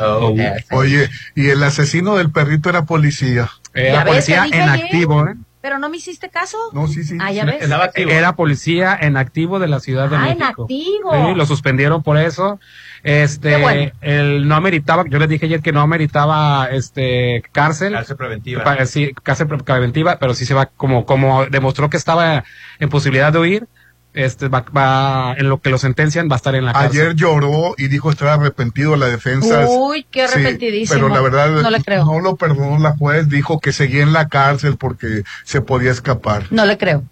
[0.00, 0.34] oh,
[0.72, 3.50] Oye, y el asesino del perrito era policía.
[3.74, 4.84] Era policía en ayer.
[4.84, 5.34] activo, ¿eh?
[5.66, 6.56] Pero no me hiciste caso.
[6.72, 7.18] No, sí, sí.
[7.20, 7.68] Ah, ya ves.
[7.96, 10.62] Era policía en activo de la Ciudad de Ah, en México.
[10.62, 11.10] activo.
[11.12, 12.60] Sí, lo suspendieron por eso.
[13.02, 13.90] Este, Qué bueno.
[14.00, 17.94] él no ameritaba, yo les dije ayer que no ameritaba este cárcel.
[17.94, 18.86] Cárcel preventiva.
[18.86, 22.44] Sí, cárcel pre- preventiva, pero sí se va como como demostró que estaba
[22.78, 23.66] en posibilidad de huir,
[24.16, 27.00] este va, va- en lo que lo sentencian va a estar en la cárcel.
[27.02, 29.66] Ayer lloró y dijo estar arrepentido de la defensa.
[29.68, 30.94] Uy, qué Sí, arrepentidísimo.
[31.00, 32.04] pero la verdad No le creo.
[32.04, 36.44] no lo perdonó la juez, dijo que seguía en la cárcel porque se podía escapar.
[36.50, 37.04] No le creo.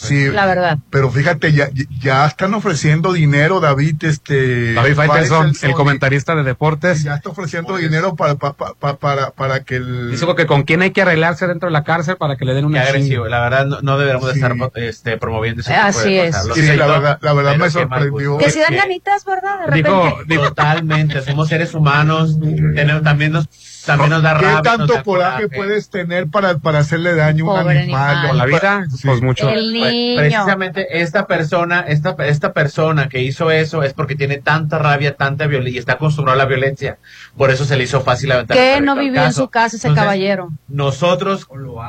[0.00, 0.78] Sí, La verdad.
[0.90, 1.70] pero fíjate, ya,
[2.00, 4.72] ya están ofreciendo dinero, David, este...
[4.72, 9.64] David Faitelson, el comentarista de deportes, Ya está ofreciendo dinero para, para, para, para, para
[9.64, 10.12] que el...
[10.12, 12.62] dijo que con quién hay que arreglarse dentro de la cárcel para que le den
[12.62, 13.24] Qué una agresivo.
[13.24, 13.36] chinga.
[13.36, 14.36] La verdad, no, no deberíamos Sí.
[14.38, 16.36] estar este, promoviendo ese tipo Así de es.
[16.36, 16.54] cosas.
[16.54, 18.38] Sí, la verdad, la verdad me qué mal sorprendió.
[18.38, 19.58] Que si dan ganitas, ¿verdad?
[19.60, 19.88] De repente.
[19.90, 23.48] Dijo, dijo, Totalmente, somos seres humanos, tenemos, también nos,
[23.88, 24.54] también nos da ¿Qué rabia.
[24.54, 28.08] nos tanto da coraje puedes tener para, para hacerle daño a un Pobre animal?
[28.10, 28.28] animal.
[28.28, 29.06] con la vida, Sí.
[29.08, 29.48] pues mucho.
[29.48, 30.18] El niño.
[30.18, 35.46] Precisamente esta persona, esta, esta persona que hizo eso es porque tiene tanta rabia, tanta
[35.46, 36.98] violencia y está acostumbrado a la violencia.
[37.36, 38.56] Por eso se le hizo fácil aventar.
[38.56, 40.50] que no vivió en su casa ese Entonces, caballero.
[40.68, 41.46] Nosotros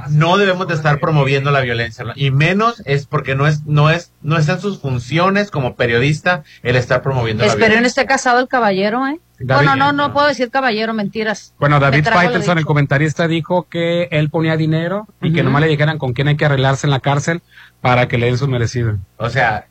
[0.10, 2.14] no debemos de estar promoviendo la violencia ¿no?
[2.16, 6.44] y menos es porque no es no es no está en sus funciones como periodista
[6.64, 8.02] el estar promoviendo la Espero no violencia.
[8.02, 9.20] esté casado el caballero, ¿eh?
[9.40, 11.54] David- no, no, no, no puedo decir caballero, mentiras.
[11.60, 15.46] Bueno, David Faitelson, el comentarista, dijo que él ponía dinero y que Ujú.
[15.46, 17.42] nomás le dijeran con quién hay que arreglarse en la cárcel
[17.82, 18.98] para que le den su merecido.
[19.18, 19.68] O sea,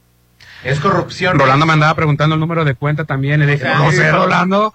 [0.65, 1.39] es corrupción.
[1.39, 3.43] Rolando me andaba preguntando el número de cuenta también.
[3.43, 4.73] Y le dije, sea, no sé, Rolando.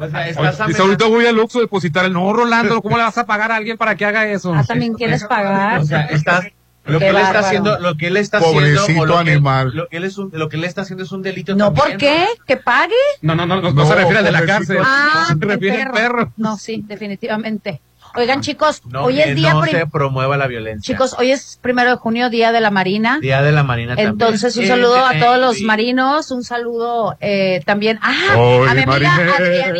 [0.00, 2.12] O sea, Oye, estás Dice, amenazando- ahorita voy al Luxo a depositar el.
[2.12, 4.54] No, Rolando, ¿cómo le vas a pagar a alguien para que haga eso?
[4.54, 5.80] Ah, también quieres pagar.
[5.80, 6.46] O sea, estás
[6.88, 9.70] lo que él está haciendo, lo que él está Pobrecito haciendo, o lo que, animal.
[9.74, 11.54] lo que él es un- lo que él está haciendo es un delito.
[11.54, 12.26] No, también, ¿por qué?
[12.46, 12.94] ¿Que pague?
[13.22, 14.78] No, no, no, no, no No, se refiere al de la cárcel.
[14.84, 16.32] Ah, se refiere al perro.
[16.36, 17.80] No, sí, definitivamente.
[18.16, 20.94] Oigan, chicos, No, hoy es día no se promueva la violencia.
[20.94, 23.18] Chicos, hoy es primero de junio, Día de la Marina.
[23.20, 24.12] Día de la Marina también.
[24.12, 25.64] Entonces, un Eh, saludo a eh, todos los sí.
[25.64, 29.72] marinos, un saludo eh, también ah, a mi amiga de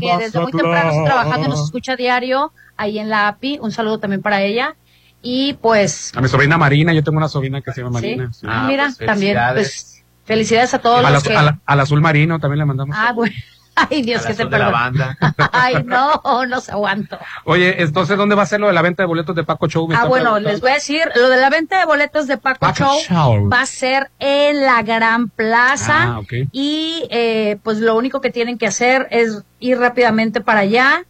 [0.00, 3.58] que desde muy temprano está trabajando y nos escucha diario ahí en la API.
[3.60, 4.74] Un saludo también para ella.
[5.22, 8.32] Y pues, A mi sobrina Marina, yo tengo una sobrina que se llama Marina.
[8.32, 8.46] sí.
[8.48, 9.54] ah, Ah, mira, pues, también, felicidades.
[9.54, 11.36] pues, felicidades a todos Al, los azul- que...
[11.36, 12.96] al- al azul marino también le mandamos.
[12.98, 13.34] Ah, bueno.
[13.74, 14.72] Ay, Dios, que te de la perdone.
[14.72, 15.16] banda.
[15.52, 17.18] Ay, no, no se aguanto.
[17.44, 19.84] Oye, entonces, ¿dónde va a ser lo de la venta de boletos de Paco Show?
[19.94, 20.50] Ah, bueno, preguntando.
[20.50, 23.48] les voy a decir, lo de la venta de boletos de Paco, Paco Show, Show.
[23.48, 26.32] va a ser en la Gran Plaza Ah, ok.
[26.52, 31.04] y eh, pues lo único que tienen que hacer es ir rápidamente para allá,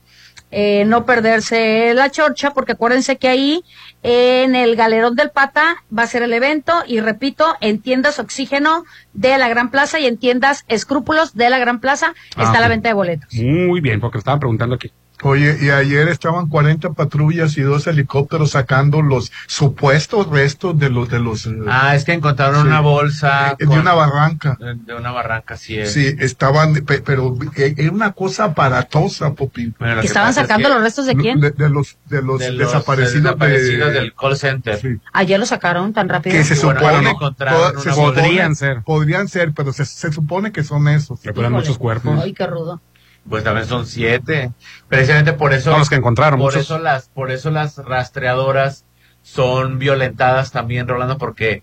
[0.53, 3.65] eh, no perderse la chorcha, porque acuérdense que ahí
[4.05, 8.85] en el Galerón del Pata va a ser el evento y repito, en tiendas Oxígeno
[9.13, 12.61] de la Gran Plaza y en tiendas Escrúpulos de la Gran Plaza Ah, está ok.
[12.61, 13.33] la venta de boletos.
[13.35, 14.91] Muy bien, porque lo estaban preguntando aquí.
[15.23, 21.09] Oye, y ayer estaban 40 patrullas y dos helicópteros sacando los supuestos restos de los
[21.09, 22.67] de los eh, Ah, es que encontraron Sí.
[22.69, 23.57] una bolsa.
[23.59, 24.57] de una barranca.
[24.59, 25.93] De, de una barranca, sí es.
[25.93, 29.75] Sí, estaban, pe- pero eh, era una cosa aparatosa, Popín.
[29.79, 31.41] Bueno, lo ¿Que que estaban pasa es sacando que- los restos de quién?
[31.41, 34.99] De, de los, de los de los desaparecidos, desaparecidos de- del call center.
[35.13, 36.37] Ayer lo sacaron tan rápido.
[36.37, 38.83] que se Bueno, supone, toda- se supone- Podrían ser.
[38.83, 41.23] podrían ser, pero se, se supone que son esos.
[41.23, 42.21] Recuerdan muchos cuerpos.
[42.23, 42.81] Ay, qué rudo.
[43.29, 44.51] Pues también son siete.
[44.89, 45.71] Precisamente por eso.
[45.71, 46.63] Son los que encontraron, Por muchos.
[46.67, 48.85] eso las, por eso las rastreadoras
[49.23, 51.63] son violentadas también, Rolando, porque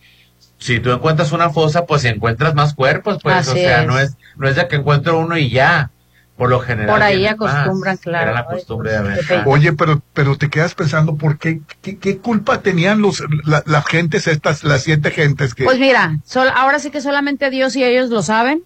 [0.58, 3.88] si tú encuentras una fosa, pues encuentras más cuerpos, pues, Así o sea, es.
[3.88, 5.92] no es, no es de que encuentro uno y ya.
[6.38, 6.92] Por lo general.
[6.96, 7.34] Por ahí más.
[7.34, 8.32] acostumbran, claro.
[8.32, 9.44] Era la costumbre de pues, aventar.
[9.46, 13.86] Oye, pero, pero te quedas pensando, ¿por qué, qué, qué culpa tenían los, la- las
[13.86, 15.66] gentes estas, las siete gentes que...
[15.66, 18.64] Pues mira, sol- ahora sí que solamente Dios y ellos lo saben.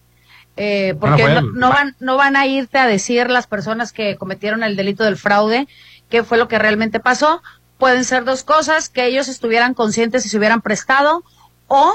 [0.55, 4.17] Eh, porque Bueno, no, no van, no van a irte a decir las personas que
[4.17, 5.67] cometieron el delito del fraude
[6.13, 7.41] qué fue lo que realmente pasó.
[7.79, 11.23] Pueden ser dos cosas, que ellos estuvieran conscientes y se hubieran prestado,
[11.67, 11.91] o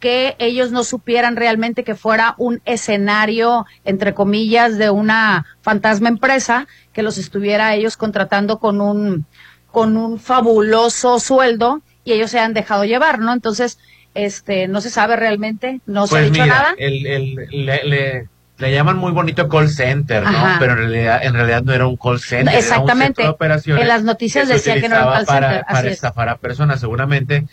[0.00, 6.66] que ellos no supieran realmente que fuera un escenario, entre comillas, de una fantasma empresa
[6.92, 9.24] que los estuviera ellos contratando con un,
[9.70, 13.32] con un fabuloso sueldo y ellos se han dejado llevar, ¿no?
[13.32, 13.78] Entonces,
[14.14, 16.74] este, no se sabe realmente, no se ha Pues dicho mira, nada.
[16.78, 20.56] el, el- le, le- le llaman muy bonito call center, ¿no?
[20.58, 22.54] Pero en realidad, en realidad no era un call center.
[22.54, 22.92] Exactamente.
[22.92, 25.24] Era un centro de operaciones En las noticias se decía que no era un call
[25.26, 25.94] para, center, Para es.
[25.94, 26.78] estafar a personas.
[26.80, 27.46] Seguramente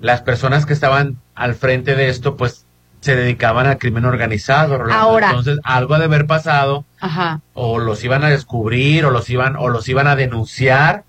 [0.00, 2.64] las personas que estaban al frente de esto, pues
[3.00, 4.82] se dedicaban al crimen organizado.
[4.90, 5.28] Ahora.
[5.28, 7.42] Entonces, algo ha de haber pasado, Ajá.
[7.52, 11.04] o los iban a descubrir, o los iban, o los iban a denunciar.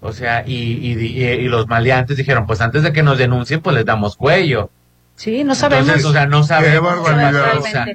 [0.00, 3.60] O sea, y, y, y- y los maleantes dijeron, pues antes de que nos denuncien,
[3.60, 4.70] pues les damos cuello.
[5.16, 5.86] Sí, no sabemos.
[5.88, 6.72] Entonces, o sea, no sabemos.
[7.04, 7.58] Qué barbaridad.
[7.58, 7.86] o sea,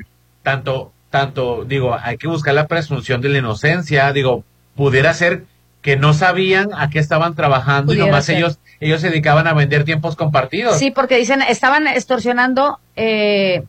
[0.44, 4.14] tanto, tanto, digo, hay que buscar la presunción de la inocencia.
[4.14, 4.44] Digo,
[4.76, 5.46] pudiera ser
[5.82, 8.38] que no sabían a qué estaban trabajando y nomás ser.
[8.38, 10.78] ellos, ellos se dedicaban a vender tiempos compartidos.
[10.78, 13.64] Sí, porque dicen, estaban extorsionando, eh,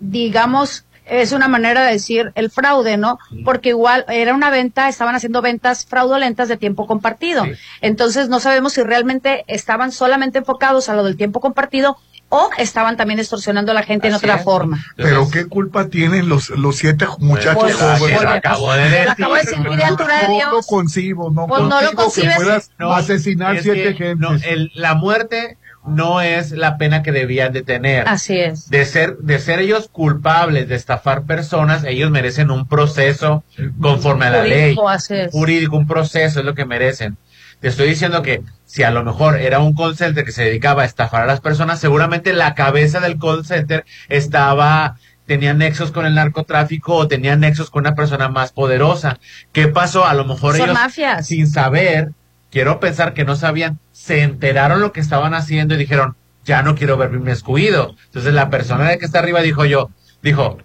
[0.00, 3.18] digamos, es una manera de decir el fraude, ¿no?
[3.44, 7.44] Porque igual era una venta, estaban haciendo ventas fraudulentas de tiempo compartido.
[7.80, 11.96] Entonces no sabemos si realmente estaban solamente enfocados a lo del tiempo compartido
[12.30, 14.44] o estaban también extorsionando a la gente en otra es.
[14.44, 14.82] forma.
[14.96, 18.22] Pero qué culpa tienen los, los siete muchachos Pues, jóvenes.
[18.22, 19.08] lo acabo de decir.
[19.10, 23.94] Acabo de decir, No concibo, no Pues no lo que puedas No, asesinar es siete
[23.94, 28.08] que, no, el- la muerte no es la pena que debían de tener.
[28.08, 28.70] Así es.
[28.70, 33.44] de ser de ser ellos culpables de estafar personas, ellos merecen un proceso
[33.80, 34.74] conforme a la ley.
[34.74, 35.32] Jurídico, así es.
[35.32, 37.16] Jurídico, un proceso es lo que merecen.
[37.60, 40.82] Te estoy diciendo que si a lo mejor era un call center que se dedicaba
[40.82, 46.06] a estafar a las personas, seguramente la cabeza del call center estaba tenía nexos con
[46.06, 49.18] el narcotráfico o tenía nexos con una persona más poderosa.
[49.52, 50.04] ¿Qué pasó?
[50.04, 51.26] A lo mejor Son ellos mafias.
[51.26, 52.10] sin saber,
[52.54, 56.76] quiero pensar que no sabían, se enteraron lo que estaban haciendo y dijeron, ya no
[56.76, 57.96] quiero ver mi excluido.
[58.06, 59.90] Entonces la persona de que está arriba dijo yo,
[60.22, 60.58] dijo,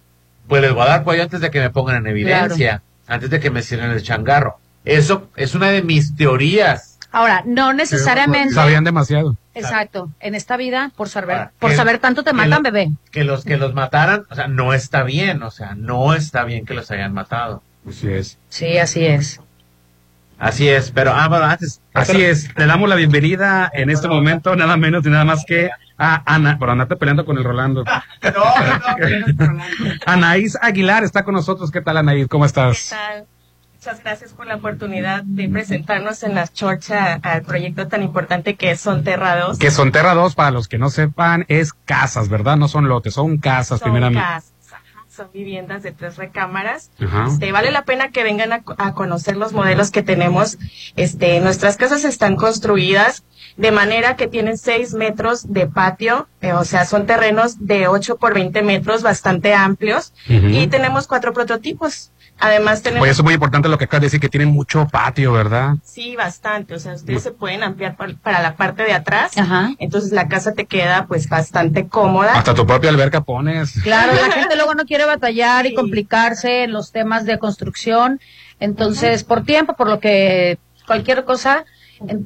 [0.48, 3.40] pues les voy a dar cuello antes de que me pongan en evidencia, antes de
[3.40, 4.60] que me cierren el changarro.
[4.86, 7.00] Eso es una de mis teorías.
[7.12, 8.54] Ahora, no necesariamente.
[8.54, 9.36] Sabían demasiado.
[9.56, 10.12] Exacto.
[10.20, 12.92] En esta vida, por saber, Ahora, por que- saber tanto te que matan, lo- bebé.
[13.12, 16.66] Que los que los mataran, o sea, no está bien, o sea, no está bien
[16.68, 17.64] que los hayan matado.
[17.90, 18.38] Así es.
[18.50, 19.42] Sí, así es.
[20.40, 21.82] Así es, pero ah, bueno, antes.
[21.94, 25.70] Así es, le damos la bienvenida en este momento, nada menos y nada más que
[25.98, 27.84] a Ana, por andarte peleando con el Rolando.
[30.06, 31.72] Anaís Aguilar está con nosotros.
[31.72, 32.28] ¿Qué tal, Anaís?
[32.28, 32.90] ¿Cómo estás?
[32.90, 33.26] tal?
[33.74, 38.72] Muchas gracias por la oportunidad de presentarnos en la chorcha al proyecto tan importante que
[38.72, 39.58] es Sonterrados.
[39.58, 42.58] Que son Terra 2, para los que no sepan, es casas, ¿verdad?
[42.58, 44.22] No son lotes, son casas, Son primeramente.
[44.22, 44.52] casas,
[45.20, 46.92] son viviendas de tres recámaras.
[46.98, 47.28] Ajá.
[47.28, 50.58] Este, vale la pena que vengan a, a conocer los modelos que tenemos.
[50.96, 53.26] Este, nuestras casas están construidas
[53.58, 58.16] de manera que tienen 6 metros de patio, eh, o sea, son terrenos de 8
[58.16, 62.12] por 20 metros, bastante amplios, y tenemos cuatro prototipos.
[62.40, 63.04] Además tenemos...
[63.04, 65.76] Oye, eso es muy importante lo que acabas de decir, que tienen mucho patio, ¿verdad?
[65.84, 66.74] Sí, bastante.
[66.76, 69.38] O sea, ustedes se pueden ampliar par- para la parte de atrás.
[69.38, 69.72] Ajá.
[69.80, 72.34] Entonces la casa te queda pues bastante cómoda.
[72.34, 73.74] Hasta tu propia alberca pones.
[73.84, 78.20] Claro, la gente luego no quiere batallar y complicarse en los temas de construcción.
[78.60, 81.66] Entonces, por tiempo, por lo que cualquier cosa,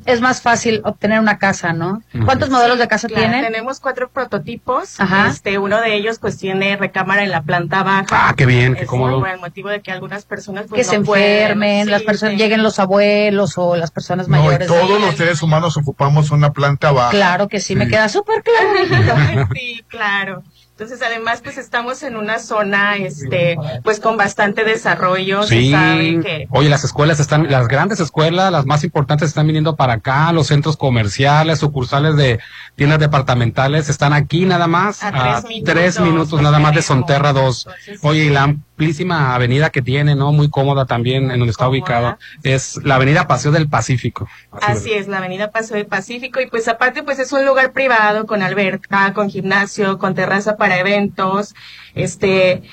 [0.05, 2.01] es más fácil obtener una casa, ¿no?
[2.25, 3.43] ¿Cuántos modelos de casa Claro, tienen?
[3.45, 4.99] Tenemos cuatro prototipos.
[4.99, 5.27] Ajá.
[5.29, 8.05] Este, uno de ellos pues tiene recámara en la planta baja.
[8.29, 9.19] Ah, qué bien, qué cómodo.
[9.19, 12.01] Por el motivo de que algunas personas pues, que no se pueden, enfermen, sí, las
[12.03, 12.37] personas, sí.
[12.39, 14.67] lleguen los abuelos o las personas No, y mayores.
[14.67, 17.11] todos los seres humanos ocupamos una planta baja.
[17.11, 20.43] Claro que sí, me queda súper claro, sí, claro.
[20.83, 25.43] Entonces, además, pues estamos en una zona, este, pues con bastante desarrollo.
[25.43, 25.67] Sí.
[25.67, 29.77] Se sabe que Oye, las escuelas están, las grandes escuelas, las más importantes están viniendo
[29.77, 32.41] para acá, los centros comerciales, sucursales de
[32.75, 37.31] tiendas departamentales están aquí nada más, A tres minutos, tres minutos nada más de Sonterra
[37.31, 37.69] 2.
[38.01, 40.33] Oye, y la amplísima avenida que tiene, ¿no?
[40.33, 42.17] Muy cómoda también en donde está ubicado.
[42.43, 44.27] Es la avenida Paseo del Pacífico.
[44.61, 48.25] Así es, la Avenida Paso del Pacífico y pues aparte pues es un lugar privado
[48.25, 51.55] con alberca, con gimnasio, con terraza para eventos,
[51.95, 52.63] este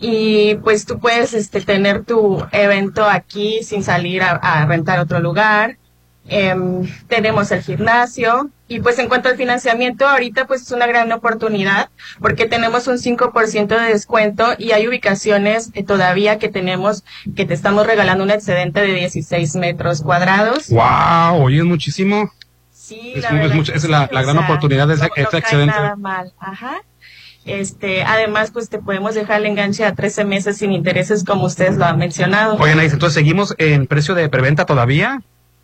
[0.00, 5.18] y pues tú puedes este tener tu evento aquí sin salir a, a rentar otro
[5.20, 5.76] lugar.
[6.30, 11.10] Em, tenemos el gimnasio y pues en cuanto al financiamiento ahorita pues es una gran
[11.10, 11.88] oportunidad
[12.20, 17.02] porque tenemos un 5% de descuento y hay ubicaciones eh, todavía que tenemos
[17.34, 20.68] que te estamos regalando un excedente de 16 metros cuadrados.
[20.68, 22.30] Wow, oye, es muchísimo.
[22.70, 23.84] Sí, Es la es mucho- es
[24.22, 25.74] gran sea, oportunidad de ese- no- excedente.
[25.74, 26.76] nada mal, ajá.
[27.48, 31.76] Este, además, pues te podemos dejar el enganche a 13 meses sin intereses, como ustedes
[31.76, 32.62] lo han mencionado.
[32.62, 35.22] Anaís, entonces seguimos en precio de preventa todavía.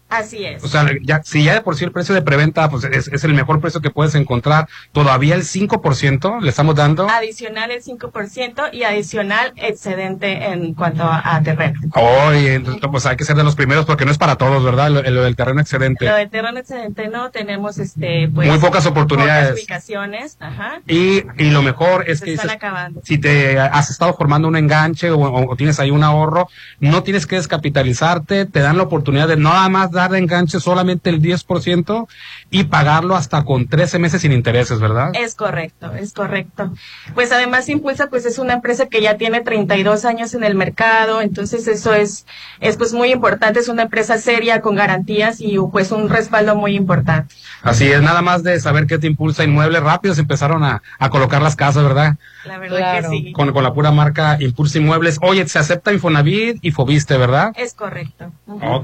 [0.08, 0.62] Así es.
[0.62, 3.24] O sea, ya, si ya de por sí el precio de preventa pues es, es
[3.24, 7.08] el mejor precio que puedes encontrar, todavía el 5% le estamos dando.
[7.10, 11.80] Adicional el 5% y adicional excedente en cuanto a, a terreno.
[11.94, 14.90] Oye, entonces, pues hay que ser de los primeros porque no es para todos, ¿verdad?
[14.90, 16.04] Lo, lo del terreno excedente.
[16.04, 19.48] Lo de terreno excedente no tenemos este pues Muy pocas oportunidades.
[19.48, 20.80] pocas ubicaciones, ajá.
[20.86, 23.00] Y, y lo mejor es Se que están dices, acabando.
[23.04, 26.48] si te has estado formando un enganche o, o- o tienes ahí un ahorro,
[26.78, 31.10] no tienes que descapitalizarte, te dan la oportunidad de nada más dar de enganche solamente
[31.10, 32.06] el 10%
[32.54, 35.10] y pagarlo hasta con 13 meses sin intereses, ¿verdad?
[35.14, 36.72] Es correcto, es correcto.
[37.14, 41.20] Pues además Impulsa pues es una empresa que ya tiene 32 años en el mercado,
[41.20, 42.26] entonces eso es
[42.60, 46.76] es pues muy importante, es una empresa seria con garantías y pues un respaldo muy
[46.76, 47.34] importante.
[47.62, 51.10] Así es, nada más de saber qué te impulsa inmueble, rápido se empezaron a, a
[51.10, 52.16] colocar las casas, ¿verdad?
[52.44, 53.32] La verdad que sí.
[53.32, 55.18] Con, con la pura marca Impulsa Inmuebles.
[55.22, 57.52] Oye, se acepta Infonavit y Fobiste, ¿verdad?
[57.56, 58.30] Es correcto.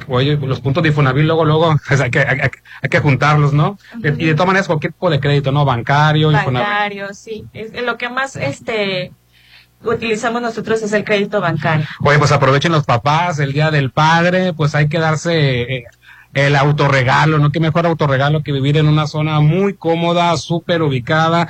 [0.08, 2.50] Oye, los puntos de Infonavit luego, luego, pues, hay, que, hay, hay-
[2.82, 3.59] hay que juntarlos, ¿no?
[4.02, 5.64] Y de todas maneras, cualquier tipo de crédito, ¿no?
[5.64, 6.68] Bancario, Infonavit.
[6.68, 7.46] Bancario, sí.
[7.52, 9.12] Es, lo que más este
[9.82, 11.86] utilizamos nosotros es el crédito bancario.
[12.00, 15.84] Oye, pues aprovechen los papás, el Día del Padre, pues hay que darse eh,
[16.34, 17.50] el autorregalo, ¿no?
[17.50, 21.48] Qué mejor autorregalo que vivir en una zona muy cómoda, súper ubicada.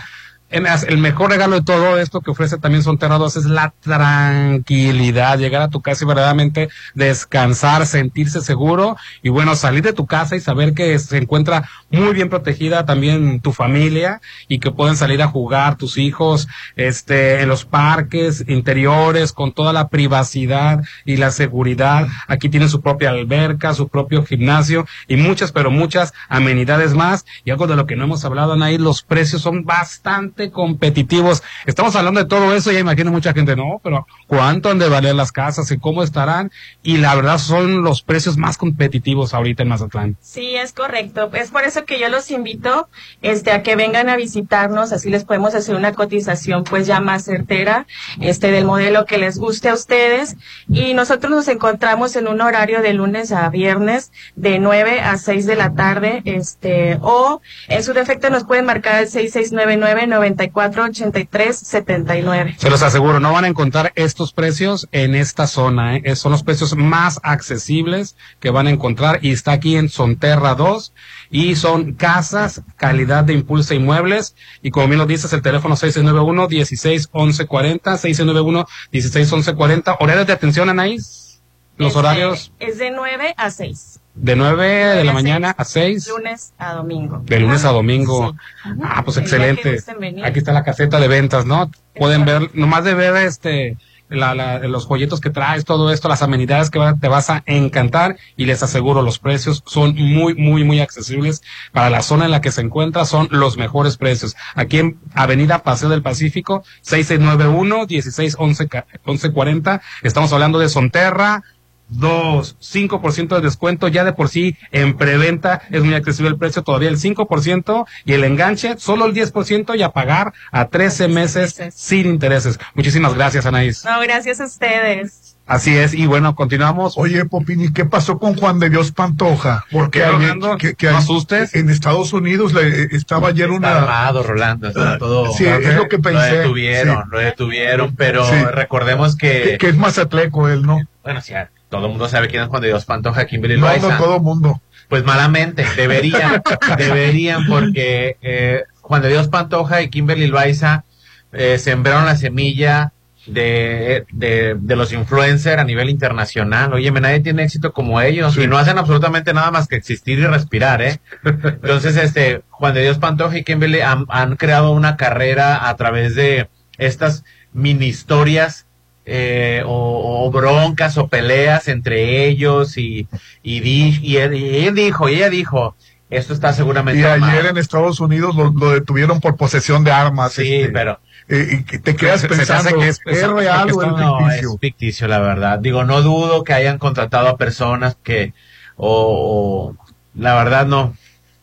[0.51, 5.63] El mejor regalo de todo esto que ofrece también Sonterra 2 es la tranquilidad, llegar
[5.63, 10.41] a tu casa y verdaderamente descansar, sentirse seguro y bueno, salir de tu casa y
[10.41, 15.29] saber que se encuentra muy bien protegida también tu familia y que pueden salir a
[15.29, 22.09] jugar tus hijos este en los parques interiores con toda la privacidad y la seguridad.
[22.27, 27.53] Aquí tienen su propia alberca, su propio gimnasio y muchas pero muchas amenidades más y
[27.53, 31.43] algo de lo que no hemos hablado Anaí, los precios son bastante competitivos.
[31.67, 35.15] Estamos hablando de todo eso ya imagino mucha gente, no, pero ¿cuánto han de valer
[35.15, 36.51] las casas y cómo estarán?
[36.83, 40.17] Y la verdad son los precios más competitivos ahorita en Mazatlán.
[40.23, 41.31] Sí, es correcto.
[41.35, 42.89] Es por eso que yo los invito
[43.21, 47.25] este a que vengan a visitarnos, así les podemos hacer una cotización pues ya más
[47.25, 47.87] certera,
[48.21, 50.37] este del modelo que les guste a ustedes
[50.69, 55.47] y nosotros nos encontramos en un horario de lunes a viernes de 9 a 6
[55.47, 60.07] de la tarde, este o en su defecto nos pueden marcar el 6699
[60.37, 62.57] 9483 79.
[62.59, 65.97] Se los aseguro, no van a encontrar estos precios en esta zona.
[65.97, 66.17] ¿eh?
[66.17, 70.93] Son los precios más accesibles que van a encontrar y está aquí en Sonterra 2
[71.31, 76.49] y son casas, calidad de impulso inmuebles y como bien lo dices, el teléfono 691
[76.49, 79.97] 16 11 40, 691 16 11 40.
[80.01, 81.41] Horarios de atención, Anaís.
[81.77, 86.09] Los horarios Es de 9 a 6, de 9 de la mañana a 6.
[86.09, 87.23] lunes a domingo.
[87.25, 88.35] De lunes a domingo.
[88.83, 89.79] Ah, pues excelente.
[90.25, 91.71] Aquí está la caseta de ventas, ¿no?
[91.95, 96.23] Pueden ver, nomás de ver este, la, la- los folletos que traes, todo esto, las
[96.23, 100.65] amenidades que va- te vas a encantar y les aseguro los precios son muy, muy,
[100.65, 101.43] muy accesibles.
[101.73, 104.35] Para la zona en la que se encuentra son los mejores precios.
[104.57, 109.81] Aquí en Avenida Paseo del Pacífico, 6691 16 11 ca- 1140.
[110.03, 111.43] Estamos hablando de Sonterra,
[111.91, 116.63] Dos, 5% de descuento, ya de por sí en preventa es muy accesible el precio,
[116.63, 121.61] todavía el 5% y el enganche solo el 10% y a pagar a 13 meses
[121.75, 122.59] sin intereses.
[122.75, 123.85] Muchísimas gracias, Anaís.
[123.85, 125.37] No, gracias a ustedes.
[125.47, 126.95] Así es, y bueno, continuamos.
[126.97, 129.65] Oye, Popini, ¿qué pasó con Juan de Dios Pantoja?
[129.73, 130.57] ¿Por qué, ayer- Rolando?
[130.59, 131.55] que- que ¿No ayer- asustes?
[131.57, 133.79] En Estados Unidos le, estaba ayer Está una...
[133.79, 135.33] armado, Rolando, está todo.
[135.33, 136.37] Sí, es lo que Lo pensé.
[136.39, 137.09] detuvieron, Sí.
[137.11, 138.37] lo detuvieron, pero Sí.
[138.53, 140.79] recordemos que, Que, es mazatleco él, ¿no?
[141.03, 141.33] bueno, sí,
[141.71, 143.89] todo el mundo sabe quién es Juan de Dios Pantoja, Kimberly No, Loaiza.
[143.89, 144.61] no, todo mundo.
[144.89, 146.43] Pues malamente, deberían,
[146.79, 150.85] deberían, porque eh, Juan de Dios Pantoja y Kimberly Loaiza
[151.33, 152.93] eh, sembraron la semilla
[153.27, 156.73] de, de, de los influencers a nivel internacional.
[156.73, 160.27] Oye, nadie tiene éxito como ellos y no hacen absolutamente nada más que existir y
[160.27, 161.01] respirar, ¿eh?
[161.25, 166.17] Entonces, este, Juan de Dios Pantoja y Kimberly han, han creado una carrera a través
[166.17, 166.49] de
[166.79, 168.67] estas mini historias
[169.13, 173.09] eh, o, o broncas o peleas entre ellos y,
[173.43, 175.75] y, di- y él, y él dijo, y ella dijo,
[176.11, 177.47] esto está seguramente Y ayer mal".
[177.47, 180.35] en Estados Unidos lo, lo detuvieron por posesión de armas.
[180.35, 184.19] Sí, este, pero- eh, y te quedas pensando, que ¿es, es- real o es no,
[184.21, 184.51] ficticio?
[184.55, 185.59] es ficticio, la verdad.
[185.59, 188.33] Digo, no dudo que hayan contratado a personas que,
[188.77, 189.85] o, o-
[190.15, 190.95] la verdad no,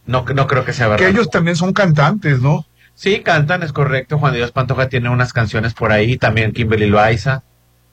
[0.06, 1.06] no, no creo que sea verdad.
[1.06, 2.66] Que ellos también son cantantes, ¿no?
[2.96, 4.18] Sí, cantan, es correcto.
[4.18, 7.44] Juan Dios Pantoja tiene unas canciones por ahí, también Kimberly Loaiza.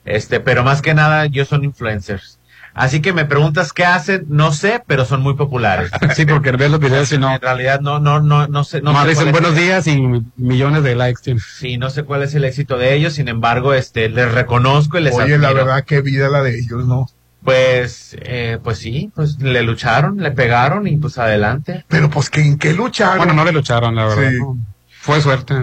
[0.05, 2.39] Este, pero más que nada, ellos son influencers.
[2.73, 5.89] Así que me preguntas qué hacen, no sé, pero son muy populares.
[6.15, 7.33] Sí, porque ves los videos y no.
[7.33, 8.81] En realidad no, no, no, no sé.
[8.81, 9.97] No No, sé dicen buenos el- días y
[10.35, 11.41] millones de likes tienen.
[11.41, 15.03] Sí, no sé cuál es el éxito de ellos, sin embargo, este, les reconozco y
[15.03, 15.65] les Oye, la admiro.
[15.65, 17.07] verdad, qué vida la de ellos, ¿no?
[17.43, 21.85] Pues, eh, pues sí, pues le lucharon, le pegaron y pues adelante.
[21.87, 23.17] Pero pues, ¿que, ¿en qué lucharon?
[23.19, 24.29] Bueno, no le lucharon, la verdad.
[24.31, 24.37] Sí.
[24.39, 24.57] no.
[24.99, 25.55] Fue suerte.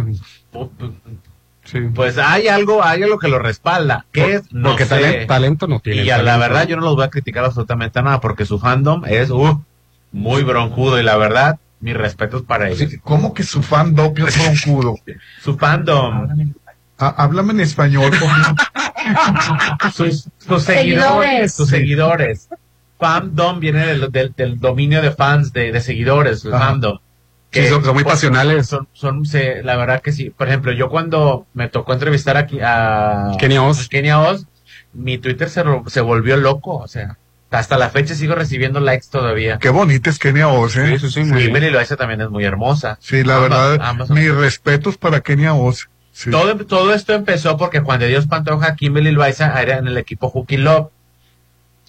[1.64, 1.78] Sí.
[1.94, 4.04] Pues hay algo, hay algo que lo respalda.
[4.12, 4.52] ¿Qué es?
[4.52, 5.26] No Porque sé.
[5.26, 6.02] talento no tiene.
[6.02, 9.04] Y a la verdad yo no los voy a criticar absolutamente nada porque su fandom
[9.06, 9.62] es uh,
[10.10, 12.92] muy broncudo y la verdad, mis respetos para ellos.
[13.02, 14.96] ¿Cómo que su fan doppio es broncudo?
[15.42, 16.28] Su fandom.
[16.98, 18.56] Ah, háblame en español, por favor.
[19.92, 22.48] sus, sus seguidores, sus seguidores.
[22.98, 26.78] Fandom viene del, del, del dominio de fans, de, de seguidores, el Ajá.
[27.52, 28.66] Sí, son- son muy pues, pasionales.
[28.66, 30.30] Son, son, se- la verdad que sí.
[30.30, 33.88] Por ejemplo, yo cuando me tocó entrevistar aquí a Kenia Oz.
[33.88, 34.46] Kenia Oz,
[34.94, 37.18] mi Twitter se, se volvió loco, o sea,
[37.50, 39.58] hasta la fecha sigo recibiendo likes todavía.
[39.58, 40.98] Qué bonita es Kenia Oz, ¿eh?
[40.98, 41.46] Sí, sí, sí, muy bien.
[41.48, 42.96] Kimberly Loaiza también es muy hermosa.
[43.00, 45.88] Sí, la Ambas- verdad, ambas mis respetos para Kenia Oz.
[46.14, 46.30] Sí.
[46.30, 50.28] todo, todo esto empezó porque Juan de Dios Pantoja, Kimberly Loaiza era en el equipo
[50.30, 50.88] Hooky Love.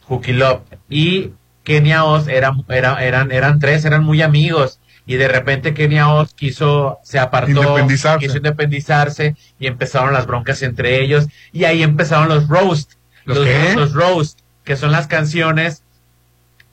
[0.07, 0.61] Hooky Love.
[0.89, 1.31] Y
[1.63, 4.79] Kenia Oz era, era, eran, eran tres, eran muy amigos.
[5.05, 8.25] Y de repente Kenia Oz quiso, se apartó, Independizarse.
[8.25, 11.27] quiso independizarse y empezaron las broncas entre ellos.
[11.51, 12.93] Y ahí empezaron los roast.
[13.25, 13.73] ¿Los qué?
[13.75, 15.83] los roast, que son las canciones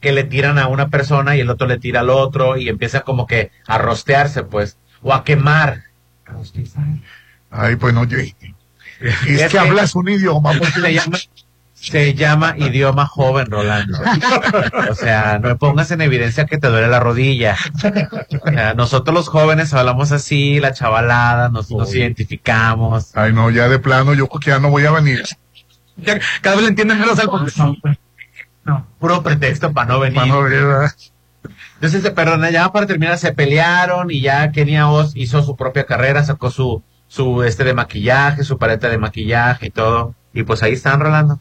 [0.01, 3.01] que le tiran a una persona y el otro le tira al otro y empieza
[3.03, 5.83] como que a rostearse, pues, o a quemar.
[7.51, 8.35] Ay, bueno, oye.
[9.01, 10.53] Es Es que que- hablas un idioma.
[10.57, 11.19] pues, Se llama,
[11.81, 13.99] se llama idioma joven, Rolando.
[14.91, 17.57] O sea, no me pongas en evidencia que te duele la rodilla.
[18.43, 23.17] O sea, nosotros los jóvenes hablamos así, la chavalada, nos, nos identificamos.
[23.17, 25.23] Ay, no, ya de plano, yo creo que ya no voy a venir.
[25.97, 27.29] Ya, cada vez le entienden menos al
[28.63, 30.17] no, puro pretexto para no venir.
[30.17, 30.93] Para no venir, ¿verdad?
[31.75, 35.87] Entonces, eh, perdón, ya para terminar, se pelearon y ya Kenia Oz hizo su propia
[35.87, 40.15] carrera, sacó su, su este de maquillaje, su paleta de maquillaje y todo.
[40.35, 41.41] Y pues ahí están rolando.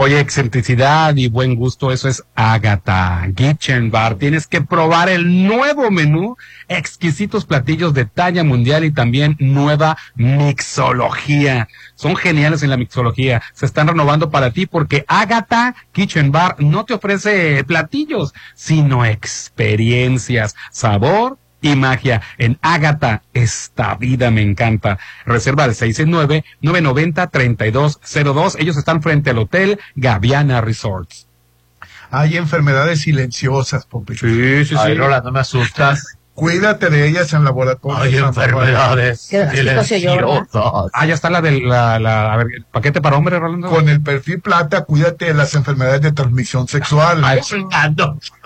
[0.00, 4.14] Oye, excentricidad y buen gusto, eso es Agatha Kitchen Bar.
[4.14, 6.36] Tienes que probar el nuevo menú,
[6.68, 11.66] exquisitos platillos de talla mundial y también nueva mixología.
[11.96, 13.42] Son geniales en la mixología.
[13.54, 20.54] Se están renovando para ti porque Agatha Kitchen Bar no te ofrece platillos, sino experiencias,
[20.70, 22.22] sabor y magia.
[22.38, 24.98] En Ágata, esta vida me encanta.
[25.24, 28.56] Reserva al 669-990-3202.
[28.58, 31.26] Ellos están frente al Hotel Gaviana Resorts.
[32.10, 34.14] Hay enfermedades silenciosas, Pope.
[34.14, 36.17] Sí, sí, Ay, Rolando, me asustas.
[36.38, 37.98] Cuídate de ellas en laboratorio.
[38.00, 39.28] Hay enfermedades.
[40.92, 43.68] Ah, ya está la del la, la- a ver, el paquete para hombre, Rolando.
[43.68, 47.22] Con el perfil plata, cuídate de las enfermedades de transmisión sexual.
[47.24, 47.40] Ay.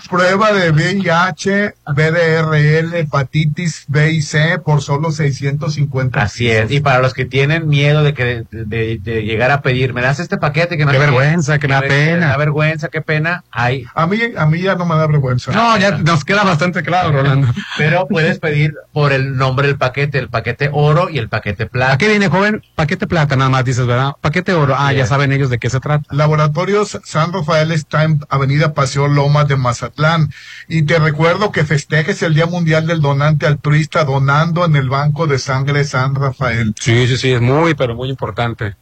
[0.09, 6.71] Prueba de VIH, BDRL, hepatitis B y C por solo 650 Así es.
[6.71, 10.01] Y para los que tienen miedo de que de, de- de llegar a pedir, me
[10.01, 12.29] das este paquete que no Qué vergüenza, que me da me- pena.
[12.29, 13.45] da vergüenza, qué pena.
[13.51, 15.53] Hay, A mí, a mí ya no me da vergüenza.
[15.53, 17.49] No, ya nos queda bastante claro, Rolando.
[17.83, 21.69] pero puedes pedir por el nombre del paquete, el paquete oro y el paquete ¿A
[21.69, 21.99] plata.
[21.99, 22.63] qué viene, joven?
[22.75, 24.13] Paquete plata, nada más dices, ¿verdad?
[24.21, 24.75] Paquete oro.
[24.77, 26.05] Ah, ya saben ellos de qué se trata.
[26.15, 30.31] Laboratorios San Rafael está en Avenida Paseo Lomas de Mazatlán.
[30.69, 35.27] Y te recuerdo que festejes el Día Mundial del Donante Altruista donando en el Banco
[35.27, 36.75] de Sangre San Rafael.
[36.79, 38.77] Sí, sí, sí, es muy, pero muy importante.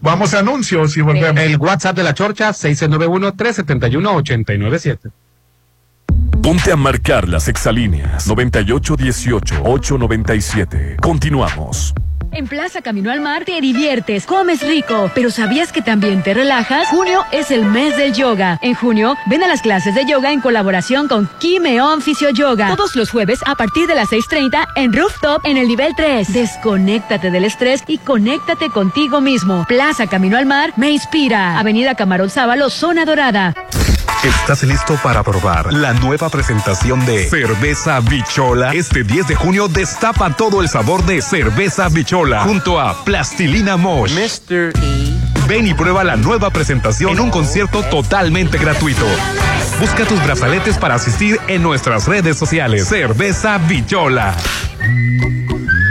[0.00, 1.42] Vamos a anuncios y volvemos.
[1.42, 5.10] El WhatsApp de la Chorcha, 691-371-897.
[6.42, 10.96] Ponte a marcar las exalíneas 9818-897.
[11.00, 11.94] Continuamos.
[12.32, 16.88] En Plaza Camino al Mar te diviertes, comes rico, pero ¿sabías que también te relajas?
[16.88, 18.58] Junio es el mes del yoga.
[18.60, 22.74] En junio, ven a las clases de yoga en colaboración con Kimeon Fisio Yoga.
[22.74, 26.32] Todos los jueves a partir de las 6.30 en Rooftop en el nivel 3.
[26.32, 29.64] Desconéctate del estrés y conéctate contigo mismo.
[29.68, 31.60] Plaza Camino al Mar me inspira.
[31.60, 33.54] Avenida Camarón Sábalo, Zona Dorada.
[34.22, 38.72] ¿Estás listo para probar la nueva presentación de Cerveza Bichola?
[38.72, 44.12] Este 10 de junio destapa todo el sabor de Cerveza Bichola junto a Plastilina Mosh.
[44.12, 44.72] Mr.
[44.80, 45.18] E.
[45.48, 49.06] Ven y prueba la nueva presentación en un concierto totalmente gratuito.
[49.80, 52.86] Busca tus brazaletes para asistir en nuestras redes sociales.
[52.86, 54.36] Cerveza Bichola.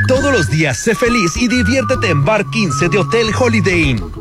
[0.07, 4.20] Todos los días sé feliz y diviértete en Bar 15 de Hotel Holiday Inn.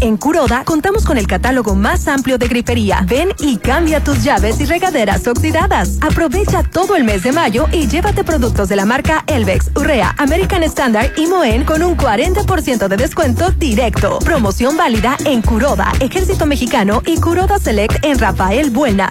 [0.00, 3.04] En Curoda contamos con el catálogo más amplio de grifería.
[3.06, 5.98] Ven y cambia tus llaves y regaderas oxidadas.
[6.00, 10.62] Aprovecha todo el mes de mayo y llévate productos de la marca Elvex, Urrea, American
[10.64, 14.18] Standard y Moen con un 40% de descuento directo.
[14.18, 19.10] Promoción válida en Curoda, Ejército Mexicano y Curoda Select en Rafael Buena.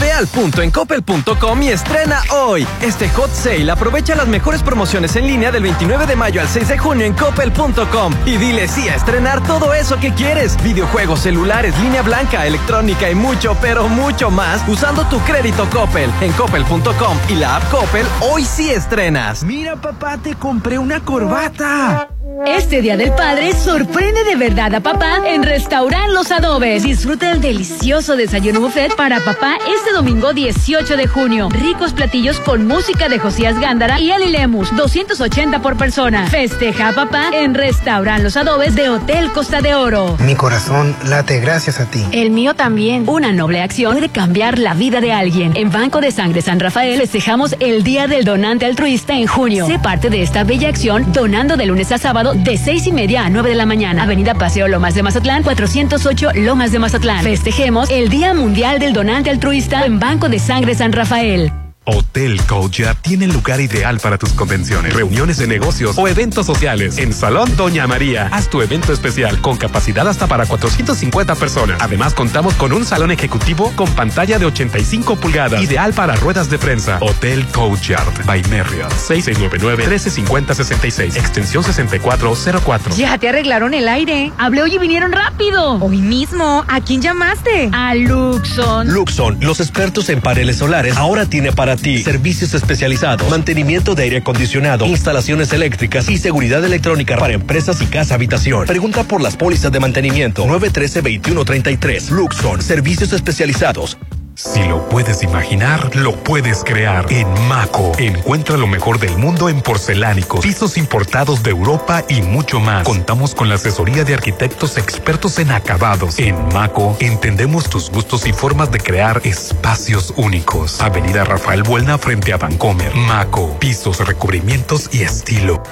[0.00, 2.66] Ve al punto en coppel.com y estrena hoy.
[2.82, 6.68] Este hot sale aprovecha las mejores promociones en línea del 29 de mayo al 6
[6.68, 10.56] de junio en coppel.com y dile sí a estrenar todo eso que quieres.
[10.62, 16.10] Videojuegos, celulares, línea blanca, electrónica y mucho, pero mucho más usando tu crédito Coppel.
[16.20, 19.44] En coppel.com y la app Coppel, hoy sí estrenas.
[19.44, 22.13] Mira papá, te compré una corbata.
[22.46, 26.82] Este Día del Padre sorprende de verdad a papá en Restaurant Los Adobes.
[26.82, 31.48] Disfruta el delicioso desayuno buffet para papá este domingo 18 de junio.
[31.50, 36.26] Ricos platillos con música de Josías Gándara y Eli Lemus, 280 por persona.
[36.26, 40.16] Festeja a papá en Restaurant Los Adobes de Hotel Costa de Oro.
[40.18, 42.04] Mi corazón late gracias a ti.
[42.10, 43.08] El mío también.
[43.08, 45.52] Una noble acción puede cambiar la vida de alguien.
[45.56, 49.66] En Banco de Sangre San Rafael festejamos el Día del Donante Altruista en junio.
[49.66, 53.26] Sé parte de esta bella acción donando de lunes a sábado de seis y media
[53.26, 54.04] a 9 de la mañana.
[54.04, 57.22] Avenida Paseo Lomas de Mazatlán, 408 Lomas de Mazatlán.
[57.22, 61.52] Festejemos el Día Mundial del Donante Altruista en Banco de Sangre San Rafael.
[61.86, 66.96] Hotel Cocha tiene el lugar ideal para tus convenciones, reuniones de negocios o eventos sociales.
[66.96, 71.76] En Salón Doña María, haz tu evento especial con capacidad hasta para 450 personas.
[71.82, 76.58] Además, contamos con un salón ejecutivo con pantalla de 85 pulgadas, ideal para ruedas de
[76.58, 76.96] prensa.
[77.02, 82.96] Hotel Courtyard by Marriott, 6699-135066, extensión 6404.
[82.96, 84.32] Ya te arreglaron el aire.
[84.38, 85.72] Hablé hoy y vinieron rápido.
[85.80, 86.64] Hoy mismo.
[86.66, 87.68] ¿A quién llamaste?
[87.72, 88.88] A Luxon.
[88.88, 94.16] Luxon, los expertos en paneles solares, ahora tiene para ti servicios especializados, mantenimiento de aire
[94.18, 98.66] acondicionado, instalaciones eléctricas y seguridad electrónica para empresas y casa habitación.
[98.66, 102.10] Pregunta por las pólizas de mantenimiento 913-2133.
[102.10, 103.98] Luxon, servicios especializados.
[104.36, 107.06] Si lo puedes imaginar, lo puedes crear.
[107.08, 112.58] En Maco, encuentra lo mejor del mundo en porcelánicos, pisos importados de Europa y mucho
[112.58, 112.82] más.
[112.82, 116.18] Contamos con la asesoría de arquitectos expertos en acabados.
[116.18, 120.80] En Maco, entendemos tus gustos y formas de crear espacios únicos.
[120.80, 122.92] Avenida Rafael Buelna frente a Vancomer.
[122.92, 125.62] Maco, pisos, recubrimientos y estilo.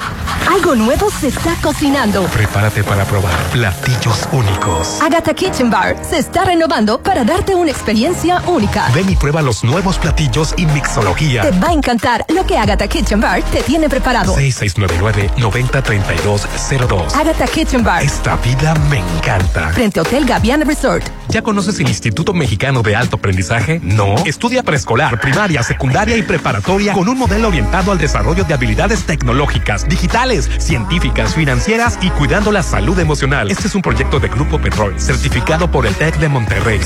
[0.48, 2.22] Algo nuevo se está cocinando.
[2.26, 5.00] Prepárate para probar platillos únicos.
[5.02, 8.51] Agatha Kitchen Bar se está renovando para darte una experiencia única.
[8.94, 11.40] Ven y prueba los nuevos platillos y mixología.
[11.40, 14.36] Te va a encantar lo que Agatha Kitchen Bar te tiene preparado.
[14.36, 17.14] 6699-903202.
[17.14, 18.02] Agatha Kitchen Bar.
[18.02, 19.70] Esta vida me encanta.
[19.70, 21.02] Frente a Hotel Gaviana Resort.
[21.30, 23.80] ¿Ya conoces el Instituto Mexicano de Alto Aprendizaje?
[23.82, 24.16] No.
[24.26, 29.88] Estudia preescolar, primaria, secundaria y preparatoria con un modelo orientado al desarrollo de habilidades tecnológicas,
[29.88, 33.50] digitales, científicas, financieras y cuidando la salud emocional.
[33.50, 36.80] Este es un proyecto de Grupo Petrol, certificado por el TEC de Monterrey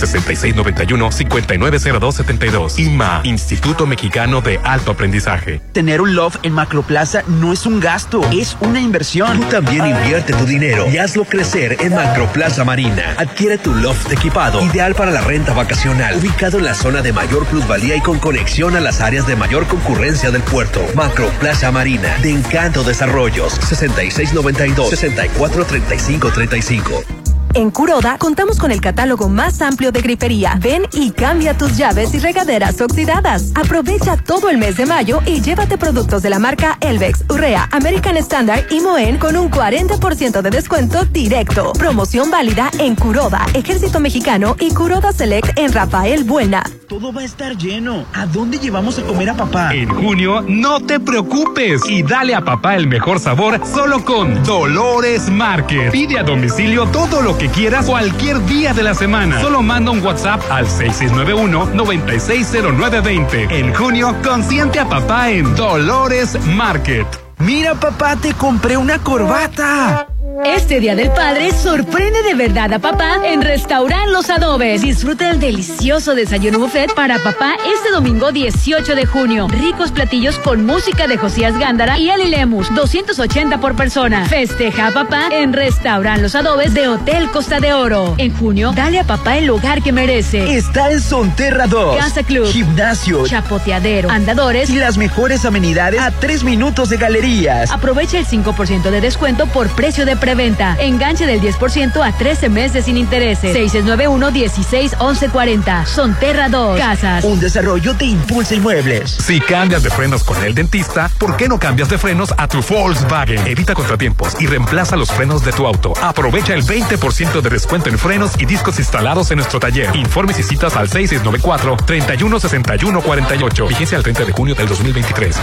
[1.58, 2.78] 6691-590272.
[2.78, 5.60] IMA, Instituto Mexicano de Alto Aprendizaje.
[5.72, 9.40] Tener un loft en Macroplaza no es un gasto, es una inversión.
[9.40, 13.14] Tú también invierte tu dinero y hazlo crecer en Macroplaza Marina.
[13.18, 17.44] Adquiere tu loft equipado, ideal para la renta vacacional, ubicado en la zona de mayor
[17.46, 20.80] plusvalía y con conexión a las áreas de mayor concurrencia del puerto.
[20.94, 27.25] Macroplaza Marina, de Encanto Desarrollos, 6692 643535.
[27.56, 30.58] En Curoda contamos con el catálogo más amplio de grifería.
[30.60, 33.50] Ven y cambia tus llaves y regaderas oxidadas.
[33.54, 38.18] Aprovecha todo el mes de mayo y llévate productos de la marca Elvex, Urrea, American
[38.18, 41.72] Standard y Moen con un 40% de descuento directo.
[41.72, 46.62] Promoción válida en Curoda, Ejército Mexicano y Curoda Select en Rafael Buena.
[46.90, 48.04] Todo va a estar lleno.
[48.12, 49.74] ¿A dónde llevamos a comer a papá?
[49.74, 55.30] En junio, no te preocupes y dale a papá el mejor sabor solo con Dolores
[55.30, 55.90] Market.
[55.90, 59.40] Pide a domicilio todo lo que quieras cualquier día de la semana.
[59.40, 63.50] Solo manda un WhatsApp al 6691-960920.
[63.50, 67.06] En junio, consiente a papá en Dolores Market.
[67.38, 70.08] Mira papá, te compré una corbata.
[70.44, 74.82] Este Día del Padre sorprende de verdad a papá en Restaurant Los Adobes.
[74.82, 79.46] Disfruta el delicioso desayuno buffet para papá este domingo 18 de junio.
[79.48, 84.26] Ricos platillos con música de Josías Gándara y Ali Lemus, 280 por persona.
[84.26, 88.14] Festeja a papá en Restaurant Los Adobes de Hotel Costa de Oro.
[88.18, 90.56] En junio, dale a papá el lugar que merece.
[90.56, 91.98] Está en Sonterra 2.
[91.98, 97.70] Casa Club, Gimnasio, chapoteadero, andadores y las mejores amenidades a tres minutos de galerías.
[97.70, 100.76] Aprovecha el 5% de descuento por precio de preventa.
[100.78, 103.54] Enganche del 10% a 13 meses sin intereses.
[103.56, 105.86] 6691-161140.
[105.86, 106.78] Sonterra 2.
[106.78, 107.24] Casas.
[107.24, 109.10] Un desarrollo de Impulsa Inmuebles.
[109.10, 112.62] Si cambias de frenos con el dentista, ¿por qué no cambias de frenos a tu
[112.62, 113.46] Volkswagen?
[113.46, 115.92] Evita contratiempos y reemplaza los frenos de tu auto.
[116.02, 119.94] Aprovecha el 20% de descuento en frenos y discos instalados en nuestro taller.
[119.94, 123.68] Informes y citas al 6694-316148.
[123.68, 125.36] Vigencia al 30 de junio del 2023.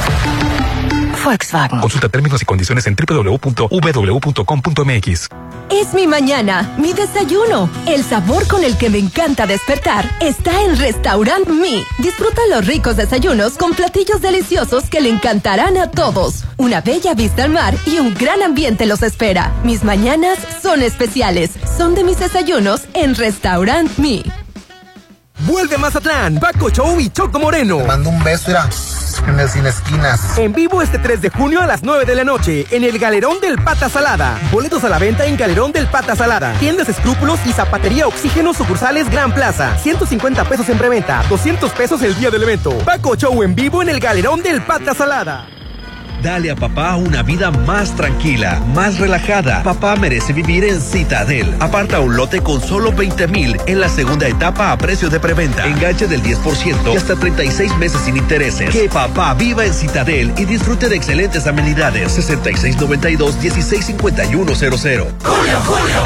[1.23, 1.79] Volkswagen.
[1.79, 3.53] Consulta términos y condiciones en www.vw.com.mx.
[5.69, 7.69] Es mi mañana, mi desayuno.
[7.87, 11.83] El sabor con el que me encanta despertar está en Restaurant Mi.
[11.97, 16.43] Disfruta los ricos desayunos con platillos deliciosos que le encantarán a todos.
[16.57, 19.51] Una bella vista al mar y un gran ambiente los espera.
[19.63, 21.51] Mis mañanas son especiales.
[21.77, 24.23] Son de mis desayunos en Restaurant Mi.
[25.39, 27.79] Vuelve a Mazatlán, Paco Show y Choco Moreno.
[27.79, 28.51] Mando un beso,
[29.47, 30.37] sin esquinas.
[30.37, 33.39] En vivo este 3 de junio a las 9 de la noche en el Galerón
[33.39, 34.39] del Pata Salada.
[34.51, 36.53] Boletos a la venta en Galerón del Pata Salada.
[36.59, 39.77] Tiendas Escrúpulos y Zapatería Oxígeno sucursales Gran Plaza.
[39.77, 42.77] 150 pesos en preventa, 200 pesos el día del evento.
[42.85, 45.47] Paco Show en vivo en el Galerón del Pata Salada.
[46.23, 49.61] Dale a papá una vida más tranquila, más relajada.
[49.61, 51.53] Papá merece vivir en Citadel.
[51.59, 55.67] Aparta un lote con solo 20 mil en la segunda etapa a precio de preventa.
[55.67, 58.69] Enganche del 10% y hasta 36 meses sin intereses.
[58.69, 62.17] Que papá viva en Citadel y disfrute de excelentes amenidades.
[62.17, 65.07] 6692-165100.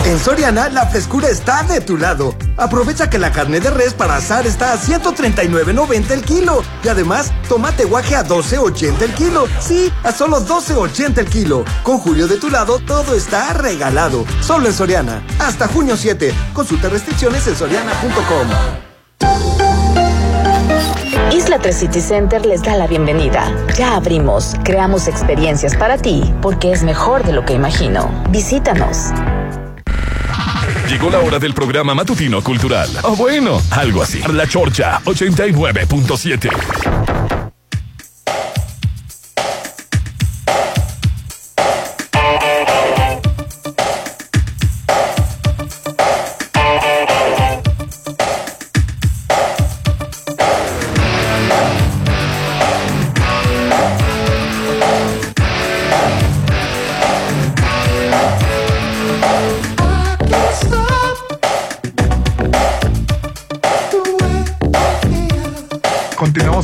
[0.06, 2.36] En Soriana, la frescura está de tu lado.
[2.58, 6.64] Aprovecha que la carne de res para asar está a 139.90 el kilo.
[6.84, 9.48] Y además, tomate guaje a 12.80 el kilo.
[9.60, 11.66] Sí, a solo 12.80 el kilo.
[11.84, 14.26] Con Julio de tu lado, todo está regalado.
[14.42, 15.22] Solo en Soriana.
[15.38, 16.34] Hasta junio 7.
[16.54, 18.48] Consulta restricciones en soriana.com.
[21.32, 23.54] Isla 3 City Center les da la bienvenida.
[23.78, 28.10] Ya abrimos, creamos experiencias para ti, porque es mejor de lo que imagino.
[28.30, 29.10] Visítanos.
[30.88, 32.90] Llegó la hora del programa matutino cultural.
[33.04, 34.22] O bueno, algo así.
[34.32, 37.37] La Chorcha 89.7.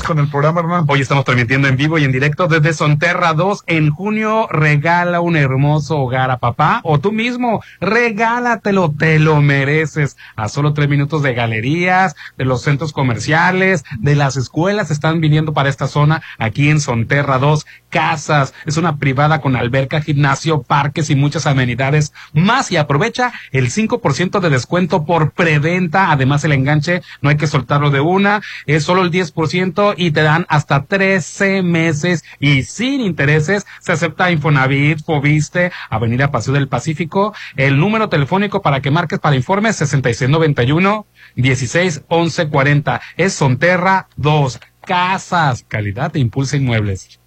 [0.05, 0.85] Con el programa, hermano.
[0.89, 3.63] Hoy estamos transmitiendo en vivo y en directo desde Sonterra 2.
[3.67, 7.63] En junio regala un hermoso hogar a papá o tú mismo.
[7.79, 10.17] Regálatelo, te lo mereces.
[10.35, 15.53] A solo tres minutos de galerías, de los centros comerciales, de las escuelas están viniendo
[15.53, 17.65] para esta zona aquí en Sonterra 2.
[17.89, 23.69] Casas, es una privada con alberca, gimnasio, parques y muchas amenidades más y aprovecha el
[23.69, 26.11] 5% de descuento por preventa.
[26.11, 30.21] Además el enganche no hay que soltarlo de una, es solo el 10% y te
[30.21, 33.65] dan hasta 13 meses y sin intereses.
[33.79, 37.33] Se acepta Infonavit, Fobiste, Avenida Paseo del Pacífico.
[37.55, 43.01] El número telefónico para que marques para informes 6691 16 11 40.
[43.17, 44.59] Es Sonterra 2.
[44.85, 47.19] Casas, calidad de impulsa inmuebles.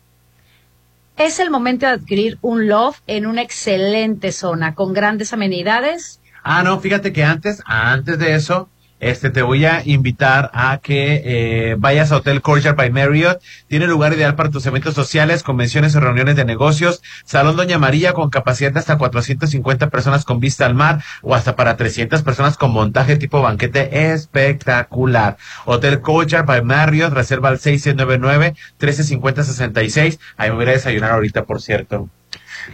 [1.16, 6.20] Es el momento de adquirir un loft en una excelente zona con grandes amenidades.
[6.42, 8.68] Ah, no, fíjate que antes, antes de eso,
[8.98, 13.42] este, te voy a invitar a que eh, vayas a Hotel Courtyard by Marriott.
[13.68, 17.02] Tiene lugar ideal para tus eventos sociales, convenciones y reuniones de negocios.
[17.24, 21.56] Salón Doña María con capacidad de hasta 450 personas con vista al mar o hasta
[21.56, 25.36] para 300 personas con montaje tipo banquete espectacular.
[25.66, 30.18] Hotel Courtyard by Marriott, reserva al 699-1350-66.
[30.36, 32.08] Ahí me voy a desayunar ahorita, por cierto.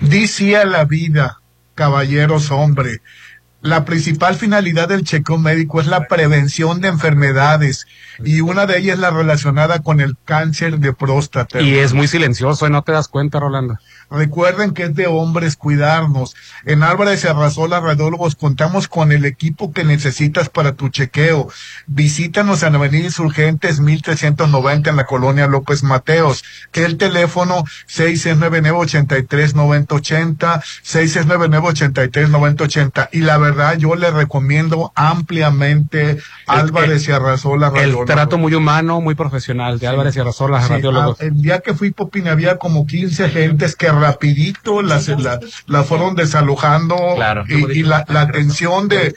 [0.00, 1.40] Dice a la vida,
[1.74, 3.00] caballeros hombre.
[3.62, 7.86] La principal finalidad del chequeo médico es la prevención de enfermedades
[8.24, 11.60] y una de ellas es la relacionada con el cáncer de próstata.
[11.60, 12.70] Y es muy silencioso, ¿eh?
[12.70, 13.78] no te das cuenta, Rolando.
[14.12, 16.34] Recuerden que es de hombres cuidarnos.
[16.64, 21.48] En Álvarez y Arrasola Radiólogos contamos con el equipo que necesitas para tu chequeo.
[21.86, 26.44] Visítanos en Avenida Insurgentes 1390 en la colonia López Mateos.
[26.72, 33.08] El teléfono 669-83-9080, 669-83-9080.
[33.12, 38.06] Y la verdad, yo le recomiendo ampliamente Álvarez y Arrasola El Radiólogos.
[38.06, 41.18] trato muy humano, muy profesional de Álvarez y Arrasola, Sí, radiólogos.
[41.20, 45.82] ah, el día que fui Popín había como 15 gentes que rapidito las, la, la
[45.84, 47.44] fueron desalojando Claro.
[47.48, 49.14] y, y la, la atención de,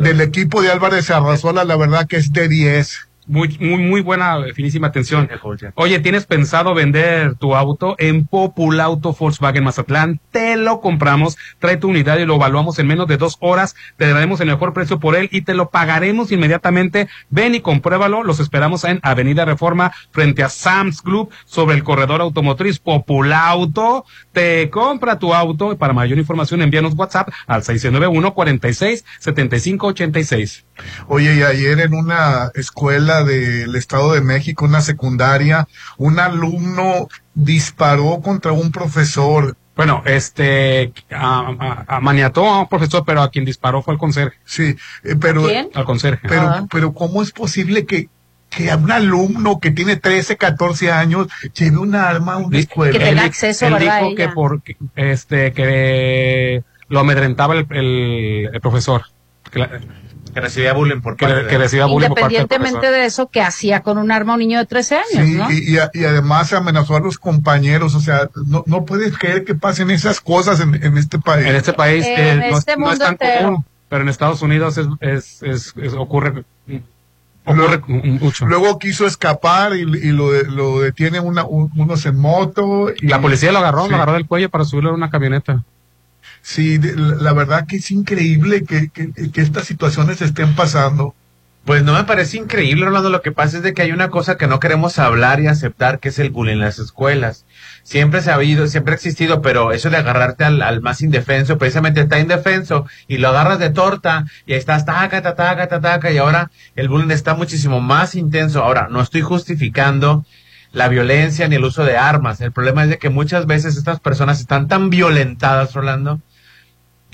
[0.00, 3.08] del equipo de Álvarez Arrazola la verdad que es de 10.
[3.26, 5.28] Muy, muy, muy buena, finísima atención.
[5.74, 10.20] Oye, ¿tienes pensado vender tu auto en Populauto Volkswagen Mazatlán?
[10.30, 14.08] Te lo compramos, trae tu unidad y lo evaluamos en menos de dos horas, te
[14.08, 17.08] daremos el mejor precio por él y te lo pagaremos inmediatamente.
[17.28, 22.20] Ven y compruébalo, los esperamos en Avenida Reforma frente a Sam's Club sobre el corredor
[22.20, 24.04] automotriz Populauto.
[24.32, 30.64] Te compra tu auto y para mayor información envíanos WhatsApp al 691 46 75 86.
[31.08, 35.66] Oye, y ayer en una escuela del Estado de México, una secundaria,
[35.96, 39.56] un alumno disparó contra un profesor.
[39.76, 43.98] Bueno, este, a, a- a- maniató a un profesor, pero a quien disparó fue al
[43.98, 44.38] conserje.
[44.44, 44.74] Sí,
[45.04, 46.26] eh, pero, Al conserje.
[46.28, 48.08] pero, pero ¿cómo es posible que,
[48.48, 52.92] que a un alumno que tiene 13, 14 años lleve un arma a una escuela?
[53.10, 53.20] Él di-
[53.66, 54.62] él dijo que por,
[54.94, 59.02] este, que lo amedrentaba el, el- el profesor.
[59.50, 59.80] Que, la-
[60.36, 63.00] Que recibía bullying por que, parte de- que recibía bullying por parte Independientemente profesor.
[63.00, 65.50] de eso, que hacía con un arma un niño de 13 años, Sí, ¿no?
[65.50, 69.44] y, y a- y además amenazó a los compañeros, o sea, no, no puedes creer
[69.46, 71.46] que pasen esas cosas en, en este país.
[71.46, 73.44] En este país En eh, no, es- este no es mundo tan entero.
[73.46, 76.44] común, pero en Estados Unidos es, es, es- es- ocurre,
[77.86, 78.44] mucho.
[78.46, 82.90] Luego quiso escapar y, y lo, de- lo detiene una, un- unos en moto.
[83.00, 83.90] Y, La policía lo agarró, Sí.
[83.90, 85.62] lo agarró del cuello para subirlo en una camioneta.
[86.46, 91.16] Sí, la verdad que es increíble que, que, estas situaciones estén pasando.
[91.64, 93.10] Pues no me parece increíble, Rolando.
[93.10, 95.98] Lo que pasa es de que hay una cosa que no queremos hablar y aceptar,
[95.98, 97.46] que es el bullying en las escuelas.
[97.82, 101.58] Siempre se ha habido, siempre ha existido, pero eso de agarrarte al, al más indefenso,
[101.58, 105.80] precisamente está indefenso y lo agarras de torta y ahí estás, taca, taca, taca, taca,
[105.80, 108.62] taca, y ahora el bullying está muchísimo más intenso.
[108.62, 110.24] Ahora, no estoy justificando
[110.70, 112.40] la violencia ni el uso de armas.
[112.40, 116.20] El problema es de que muchas veces estas personas están tan violentadas, Rolando,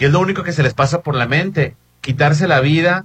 [0.03, 3.05] que es lo único que se les pasa por la mente, quitarse la vida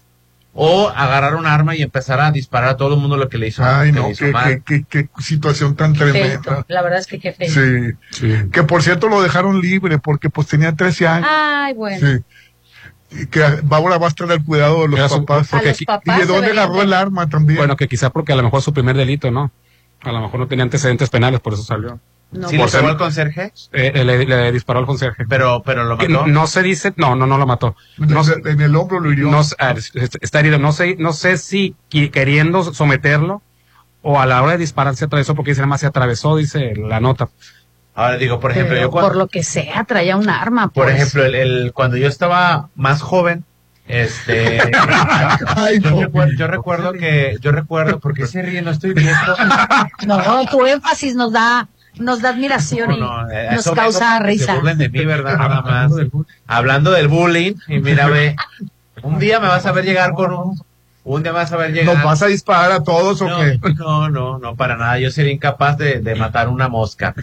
[0.55, 3.49] o agarrar un arma y empezar a disparar a todo el mundo lo que le
[3.49, 4.63] hizo, Ay, no, le hizo qué, mal.
[4.65, 6.41] qué, qué, qué situación tan tremenda.
[6.41, 6.65] Feito.
[6.69, 7.93] La verdad es que qué feo.
[8.09, 8.49] Sí.
[8.51, 11.29] Que por cierto lo dejaron libre porque pues tenía 13 años.
[11.31, 11.99] Ay, bueno.
[12.07, 13.21] Sí.
[13.21, 15.51] Y que ahora va a estar al cuidado de los Era papás.
[15.53, 17.57] los ¿Y papás de dónde agarró el arma también?
[17.57, 19.51] Bueno, que quizá porque a lo mejor su primer delito, ¿no?
[20.01, 21.99] A lo mejor no tenía antecedentes penales, por eso salió.
[22.29, 22.49] No.
[22.49, 23.53] ¿Sí Por le pegó al conserje?
[23.71, 25.25] Eh, le, le disparó al conserje.
[25.29, 26.09] Pero, pero lo mató.
[26.09, 27.75] No, no se dice, no, no, no lo mató.
[27.97, 29.29] No, en el hombro lo hirió.
[29.31, 30.59] no ah, es- es- está herido.
[30.59, 33.41] No sé, no sé si queriendo someterlo
[34.01, 36.73] o a la hora de disparar se atravesó, porque dice nada más se atravesó, dice
[36.75, 37.29] la nota.
[37.95, 40.67] Ahora digo, por ejemplo, Pero yo cuando, por lo que sea, traía un arma.
[40.67, 40.95] por pues.
[40.97, 43.43] ejemplo, el, el- cuando yo estaba más joven,
[43.87, 44.57] Este,
[45.81, 49.15] yo, recuerdo, yo recuerdo que, yo recuerdo, porque se ríe, no estoy viendo.
[50.05, 51.67] No, tu énfasis nos da,
[51.99, 54.53] nos da admiración y No, eh, nos causa risa.
[54.53, 55.37] Se burlen de mí, ¿verdad?
[55.37, 55.91] Nada más.
[56.47, 58.35] Hablando del bullying, y mira, ve,
[59.03, 60.61] un día me vas a ver llegar con un,
[61.03, 61.95] un día me vas a ver llegar.
[61.95, 63.59] ¿Nos vas a disparar a todos o no, qué?
[63.75, 64.99] No, no, no, para nada.
[64.99, 67.15] Yo sería incapaz de, de matar una mosca.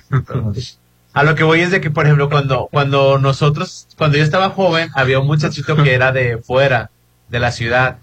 [1.15, 4.51] A lo que voy es de que, por ejemplo, cuando, cuando nosotros, cuando yo estaba
[4.51, 6.91] joven, había un muchachito que era de fuera,
[7.29, 7.99] de la ciudad,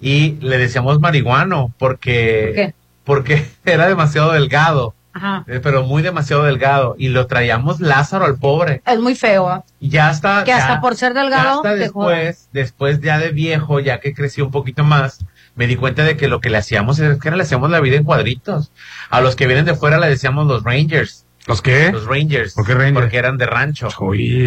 [0.00, 2.74] y le decíamos marihuano, porque, ¿Por qué?
[3.04, 5.44] porque era demasiado delgado, Ajá.
[5.46, 8.82] eh, pero muy demasiado delgado, y lo traíamos Lázaro al pobre.
[8.86, 9.54] Es muy feo.
[9.54, 9.60] ¿eh?
[9.80, 13.80] Y ya hasta, Que hasta ya- por ser delgado hasta después, después ya de viejo,
[13.80, 15.18] ya que creció un poquito más,
[15.54, 17.96] me di cuenta de que lo que le hacíamos es que le hacíamos la vida
[17.96, 18.72] en cuadritos.
[19.10, 21.26] A los que vienen de fuera le decíamos los Rangers.
[21.46, 21.90] ¿Los qué?
[21.92, 22.54] Los Rangers.
[22.54, 22.94] ¿Por qué Rangers?
[23.00, 23.88] Porque eran de rancho.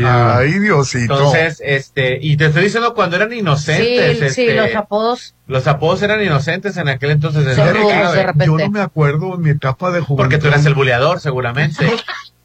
[0.05, 1.13] Ay, Diosito.
[1.13, 4.17] Entonces, este, y te estoy diciendo cuando eran inocentes.
[4.17, 5.35] Sí, sí, este, los apodos.
[5.47, 7.43] los apodos eran inocentes en aquel entonces.
[7.55, 8.45] Son Desde rudos que- de repente.
[8.45, 10.15] Yo no me acuerdo en mi etapa de juventud.
[10.23, 11.85] Porque tú eras el buleador, seguramente.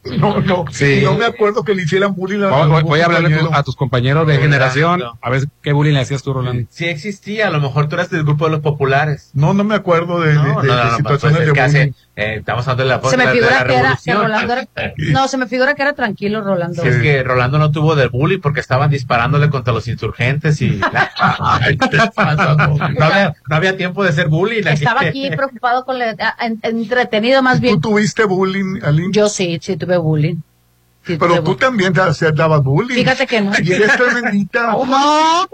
[0.03, 0.65] No, no.
[0.73, 1.03] Sí.
[1.05, 3.63] No me acuerdo que le hicieran bullying a Voy, voy- a hablarle a, tu- a
[3.63, 4.43] tus compañeros de Rolando.
[4.57, 6.67] generación, a ver qué bullying le hacías tú, Rolando.
[6.71, 9.29] Sí existía, a lo mejor tú eras del grupo de los populares.
[9.35, 11.47] No, no me acuerdo de, de- No, de- no, de no, no, situaciones pues es
[11.49, 11.93] de que hace, bullying.
[12.21, 14.13] Eh, estamos hablando de la Se me de la que era, que.
[14.13, 16.83] Rolando era, no, se me figura que era tranquilo Rolando.
[16.83, 20.81] Es que Rolando no tuvo del bully porque estaban disparándole contra los insurgentes y
[21.19, 24.67] Ay, no, había, no había tiempo de ser bullying.
[24.67, 26.15] Estaba aquí preocupado con la,
[26.63, 27.81] entretenido más bien.
[27.81, 29.13] ¿Tú tuviste bullying, Aline?
[29.13, 30.37] Yo sí, sí tuve bullying.
[31.07, 31.59] Sí tuve Pero tú bullying.
[31.59, 32.97] también te dabas bullying.
[32.97, 33.53] Fíjate que no.
[33.63, 34.73] Y eres tremendita.
[34.73, 35.49] No.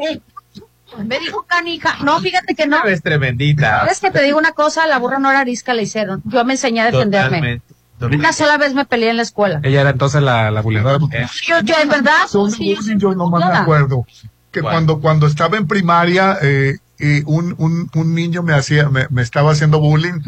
[1.05, 1.97] Me dijo canija.
[2.05, 2.85] No, fíjate que no.
[2.85, 3.87] Es tremendita.
[3.87, 6.23] Es que te digo una cosa, la burra no era arisca, le hicieron.
[6.25, 7.61] Yo me enseñé a defenderme.
[7.99, 8.17] Totalmente.
[8.17, 9.61] Una sola vez me peleé en la escuela.
[9.63, 10.99] Ella era entonces la, la buleadora.
[11.47, 14.07] Yo, yo, en verdad, sí, yo no me acuerdo.
[14.51, 19.07] Que cuando, cuando estaba en primaria, eh, eh, un, un, un niño me hacía, me,
[19.11, 20.21] me estaba haciendo bullying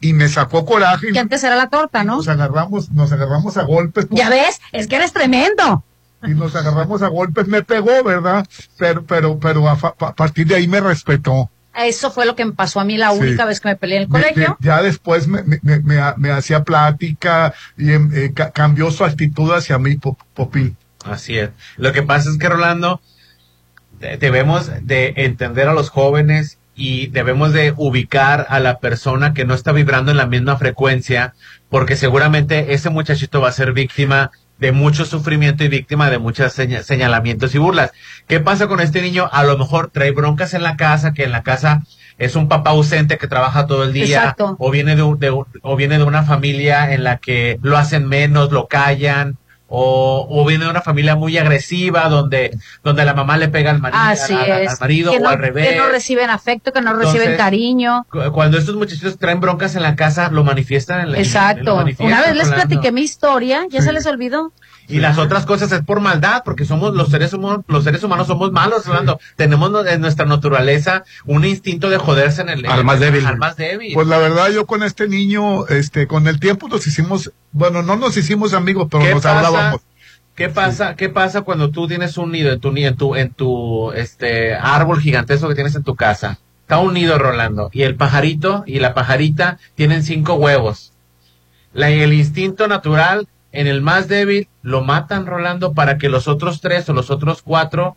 [0.00, 1.12] y me sacó coraje.
[1.12, 2.16] Que antes era la torta, ¿no?
[2.16, 4.06] Nos agarramos, nos agarramos a golpes.
[4.10, 5.84] Ya ves, es que eres tremendo.
[6.26, 8.46] Y nos agarramos a golpes, me pegó, ¿verdad?
[8.78, 11.50] Pero, pero, pero a, a partir de ahí me respetó.
[11.74, 13.18] Eso fue lo que me pasó a mí la Sí.
[13.20, 14.56] única vez que me peleé en el colegio.
[14.58, 18.50] me- ya después me, me, me- me ha- me hacía plática y em, eh, ca-
[18.50, 20.76] cambió su actitud hacia mí, Pop- Popín.
[21.04, 21.50] Así es.
[21.76, 23.00] Lo que pasa es que, Rolando,
[24.00, 29.44] de- debemos de entender a los jóvenes y debemos de ubicar a la persona que
[29.44, 31.34] no está vibrando en la misma frecuencia,
[31.70, 36.52] porque seguramente ese muchachito va a ser víctima de mucho sufrimiento y víctima de muchos
[36.52, 37.92] seña- señalamientos y burlas.
[38.26, 39.28] ¿Qué pasa con este niño?
[39.32, 41.82] A lo mejor trae broncas en la casa, que en la casa
[42.18, 44.56] es un papá ausente que trabaja todo el día, Exacto.
[44.58, 47.76] o viene de, un- de un- o viene de una familia en la que lo
[47.76, 49.36] hacen menos, lo callan,
[49.68, 53.80] o, o viene de una familia muy agresiva donde, donde la mamá le pega al
[53.80, 55.70] marido, Así al- marido o al revés.
[55.70, 58.06] Que no reciben afecto, que no reciben cariño.
[58.10, 61.76] Cu- Cuando estos muchachitos traen broncas en la casa, lo manifiestan en la lo Exacto.
[61.76, 64.52] manifiestan, Una vez les platiqué mi historia, ya se les olvidó.
[64.88, 68.28] Y las otras cosas es por maldad, porque somos los seres humanos, los seres humanos
[68.28, 69.18] somos malos, Rolando.
[69.34, 73.26] Tenemos no- en nuestra naturaleza un instinto de joderse en el Al más débil.
[73.26, 73.94] Al más débil.
[73.94, 77.96] Pues la verdad, yo con este niño, este, con el tiempo nos hicimos, bueno, no
[77.96, 79.36] nos hicimos amigos, pero ¿Qué nos pasa?
[79.38, 79.80] hablábamos.
[80.36, 80.96] ¿Qué pasa?
[80.96, 85.00] ¿Qué pasa cuando tú tienes un nido en tu en tu en tu este árbol
[85.00, 86.38] gigantesco que tienes en tu casa?
[86.60, 90.92] Está un nido Rolando y el pajarito y la pajarita tienen cinco huevos.
[91.72, 93.28] La, el instinto natural
[93.60, 97.42] en el más débil lo matan Rolando para que los otros tres o los otros
[97.42, 97.96] cuatro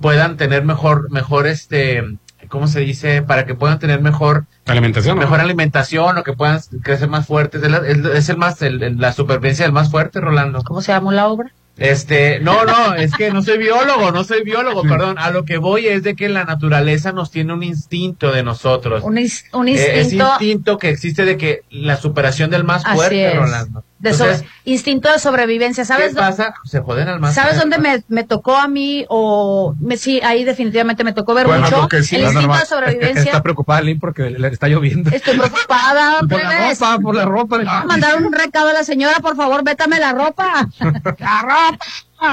[0.00, 2.04] puedan tener mejor mejor este
[2.48, 3.20] ¿cómo se dice?
[3.22, 5.16] Para que puedan tener mejor Alimentación.
[5.16, 5.22] ¿no?
[5.22, 7.62] mejor alimentación o que puedan crecer más fuertes.
[7.62, 10.62] Es, la- es- es el más el- el- la supervivencia del más fuerte, Rolando.
[10.62, 11.52] ¿Cómo se llama la obra?
[11.76, 15.16] Este, no, no, es que no soy biólogo, no soy biólogo, perdón.
[15.18, 19.04] A lo que voy es de que la naturaleza nos tiene un instinto de nosotros.
[19.04, 23.36] Un, Eh, instinto, instinto que existe de que la superación del más Así fuerte, es.
[23.36, 23.84] Rolando.
[23.98, 25.84] De Entonces, sobre- instinto de sobrevivencia.
[25.84, 26.54] ¿Sabes, ¿qué dó- pasa?
[26.64, 29.04] Se joden al más ¿sabes dónde me, me tocó a mí?
[29.08, 31.88] O me, sí, ahí definitivamente me tocó ver Bueno, mucho.
[32.02, 32.60] sí, el instinto normal.
[32.60, 33.22] de sobrevivencia.
[33.24, 35.10] Está preocupada Lynn porque le está lloviendo.
[35.10, 36.20] Estoy preocupada.
[36.28, 37.56] Por la ropa, por la ropa.
[37.56, 40.68] Voy a mandar un recado a la señora, por favor, vétame la ropa.
[41.18, 41.78] La ropa.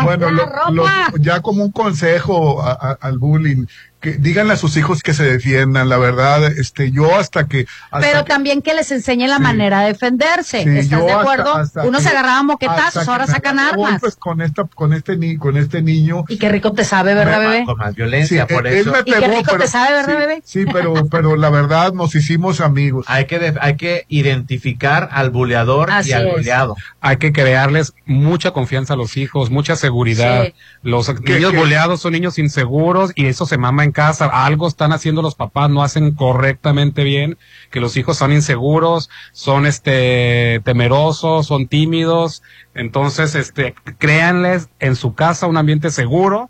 [0.03, 3.65] Bueno, la lo- lo- ya como un consejo a- a- al bullying,
[4.05, 7.65] que díganle a sus hijos que se defiendan, la verdad, este, yo hasta que...
[7.91, 10.63] hasta Pero que- también que les enseñe la manera de defenderse.
[10.63, 11.55] Sí, ¿Estás de hasta- acuerdo?
[11.55, 14.01] hasta Uno que- se agarraba moquetazos, ahora sacan armas.
[14.19, 16.23] con esta, con este ni, con este niño.
[16.29, 17.65] Y qué rico te sabe, ¿verdad, Me- bebé?
[17.65, 18.89] Con más violencia, Sí, por él- eso.
[18.89, 20.41] él me Y qué pegó, rico pero- te sabe, ¿verdad, sí, bebé?
[20.45, 23.05] Sí, pero, pero la verdad nos hicimos amigos.
[23.09, 26.33] Hay que, hay que identificar al buleador Así y al es.
[26.33, 26.75] buleado.
[27.01, 30.43] Hay que crearles mucha confianza a los hijos, mucha seguridad.
[30.45, 30.53] Sí.
[30.83, 34.91] Los Que- niños boleados son niños inseguros y eso se mama en casa, algo están
[34.91, 37.37] haciendo los papás, no hacen correctamente bien,
[37.71, 42.43] que los hijos son inseguros, son este temerosos, son tímidos,
[42.75, 46.49] entonces este créanles en su casa un ambiente seguro,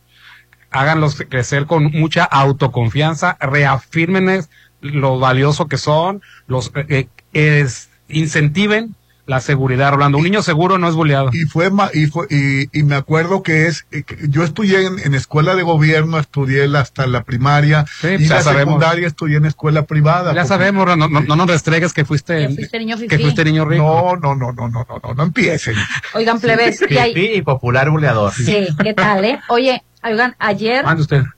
[0.72, 4.50] háganlos crecer con mucha autoconfianza, reafírmenles
[4.82, 7.68] lo valioso que son, los eh, eh,
[8.10, 8.96] incentiven
[9.28, 10.18] la seguridad, Rolando.
[10.20, 11.30] Un niño seguro no es boleado.
[11.34, 15.00] Y fue, ma- y, fue y, y me acuerdo que es, eh, yo estudié en,
[15.00, 18.76] en escuela de gobierno, estudié hasta la primaria, y pues ya la sabemos.
[18.76, 20.32] secundaria estudié en escuela privada.
[20.32, 23.66] Ya porque- sabemos, Rolando, no, no nos restregues que fuiste, fuiste niño que fuiste niño
[23.66, 23.84] rico.
[23.84, 25.76] No, no, no, no, no, no, no, no empiecen.
[26.14, 28.32] Oigan, plebes, y ahí- Fifí y popular buleador.
[28.34, 29.40] Sí, ¿qué tal, eh?
[29.50, 30.86] Oye, oigan, ayer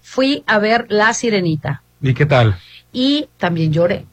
[0.02, 2.58] fui a ver La Sirenita ¿Y qué tal?
[3.00, 4.08] Y también lloré.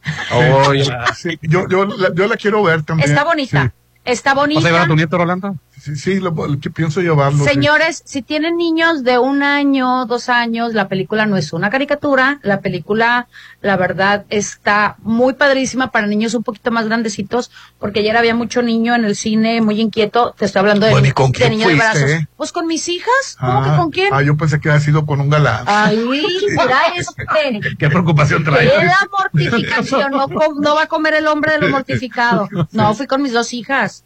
[0.69, 0.85] Oye.
[1.17, 3.09] Sí, yo, yo, la, yo la quiero ver también.
[3.09, 3.73] Está bonita,
[4.05, 4.87] está ¿Vas a llevar a bonita.
[4.89, 5.57] tu nieto, Rolando?
[5.85, 7.45] Sí, sí, lo, lo que pienso llevarlo.
[7.45, 7.51] sí.
[7.51, 12.41] Señores, si tienen niños de un año, dos años, la película no es una caricatura.
[12.43, 13.29] La película,
[13.61, 18.63] la verdad, está muy padrísima para niños un poquito más grandecitos, porque ayer había mucho
[18.63, 20.35] niño en el cine muy inquieto.
[20.39, 22.11] Te estoy hablando de, Bueno, ¿y con de quién niño de fuiste, brazos.
[22.11, 22.29] eh?
[22.37, 23.37] Pues con mis hijas.
[23.39, 24.09] ¿Cómo Ah, que con quién?
[24.15, 25.65] Ah, yo pensé que había sido con un galán.
[25.67, 27.77] Ay, mira este.
[27.79, 28.65] Qué preocupación trae.
[28.67, 30.29] La mortificación, no,
[30.61, 32.49] no va a comer el hombre de lo mortificado.
[32.73, 34.05] No, fui con mis dos hijas.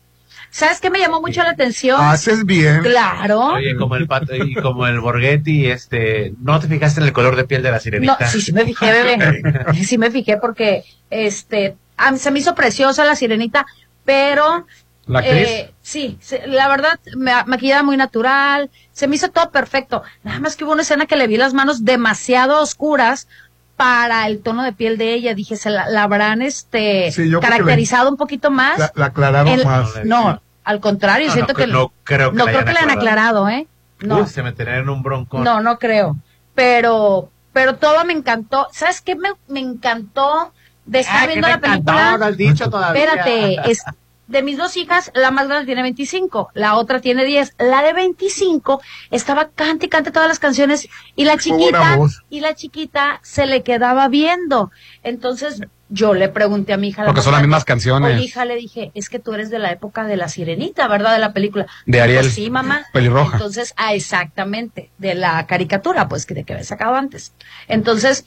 [0.51, 2.01] ¿Sabes qué me llamó mucho la atención?
[2.01, 2.81] Haces bien.
[2.83, 3.41] Claro.
[3.55, 7.37] Oye, como el pato y como el Borghetti, este, ¿no te fijaste en el color
[7.37, 8.27] de piel de la No, sirenita?
[8.27, 9.43] sí, sí me fijé, bebé.
[9.85, 13.67] Sí me fijé porque, este, a mí se me hizo preciosa la sirenita,
[14.05, 14.67] pero...
[15.07, 15.49] ¿La actriz?
[15.49, 20.03] eh, sí, se- la verdad, me, maquillada muy natural, se me hizo todo perfecto.
[20.23, 23.27] Nada más que hubo una escena que le vi las manos demasiado oscuras
[23.79, 25.33] para el tono de piel de ella.
[25.35, 28.79] Dije, se la, la habrán, este, Sí, caracterizado un poquito más.
[28.79, 30.05] La, la aclararon El- más.
[30.05, 31.67] No, al contrario, No, siento no, que...
[31.69, 33.49] no creo que no la creo que le han aclarado.
[33.49, 33.67] ¿eh?
[34.01, 34.19] No.
[34.21, 35.45] Uy, se meterían en un broncón.
[35.45, 36.17] No, no creo.
[36.55, 38.67] Pero, pero todo me encantó.
[38.73, 40.53] ¿Sabes qué me, me encantó
[40.85, 41.85] de estar Ah, ¿qué viendo la encantó?
[41.93, 42.19] película?
[42.19, 43.05] No has dicho todavía.
[43.05, 43.83] Espérate, es
[44.29, 47.55] de mis dos hijas, la más grande tiene 25, la otra tiene 10.
[47.59, 48.81] La de 25
[49.11, 51.99] estaba cante y cante todas las canciones y la chiquita
[52.29, 54.71] y la chiquita se le quedaba viendo.
[55.03, 58.15] Entonces yo le pregunté a mi hija, la Porque más son las mismas canciones.
[58.15, 61.15] Oye, hija, le dije, es que tú eres de la época de la sirenita, ¿verdad?
[61.15, 61.67] De la película.
[61.87, 62.31] De Ariel.
[62.31, 62.85] sí, mamá.
[62.93, 63.39] Pelirroja.
[63.39, 67.33] Entonces, ah, exactamente, de la caricatura, pues, que de que había sacado antes.
[67.67, 68.27] Entonces,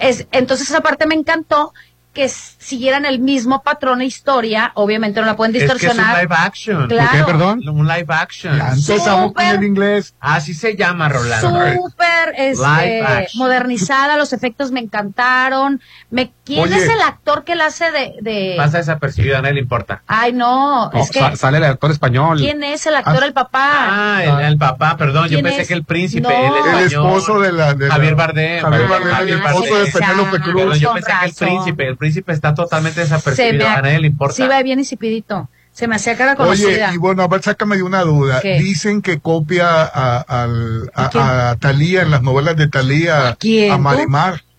[0.00, 1.72] es, entonces esa parte me encantó
[2.12, 5.78] que siguieran el mismo patrón e historia, obviamente no la pueden Es que es un
[5.78, 6.22] distorsionar.
[6.22, 6.88] live action.
[6.88, 7.10] Claro.
[7.10, 7.68] ¿Por qué, perdón?
[7.68, 8.58] Un live action.
[9.32, 10.14] Con el inglés.
[10.20, 11.48] Así se llama, Rolando.
[11.48, 15.80] Súper Live este, modernizada, los efectos me encantaron.
[16.10, 16.76] Me, ¿Quién Oye.
[16.76, 18.54] es el actor que la hace de, de...
[18.56, 20.02] Pasa desapercibido, a nadie le importa.
[20.06, 21.18] Ay, no, No, es que...
[21.20, 22.38] sa- sale el actor español.
[22.38, 23.70] ¿Quién es el actor, el papá?
[23.72, 25.68] Ah, el, el papá, perdón, yo ¿Quién pensé es?
[25.68, 26.30] que el príncipe, No.
[26.30, 26.78] el español.
[26.80, 27.74] El esposo de la.
[27.74, 28.60] de la- Javier Bardem.
[28.62, 29.84] Javier Bardem, Javier el esposo Bardem.
[29.84, 30.54] de Penélope Cruz.
[30.54, 34.34] Perdón, yo pensé que el príncipe, el príncipe está totalmente desapercibido, a nadie le importa.
[34.34, 35.48] Sí, va bien insipidito.
[35.72, 36.92] Se me hacía cara Oye, conocida.
[36.92, 38.40] y bueno, a ver, sácame de una duda.
[38.42, 38.58] ¿Qué?
[38.58, 41.22] Dicen que copia a, a, quién?
[41.22, 43.82] a Talía en las novelas de Talía, quién, a tú?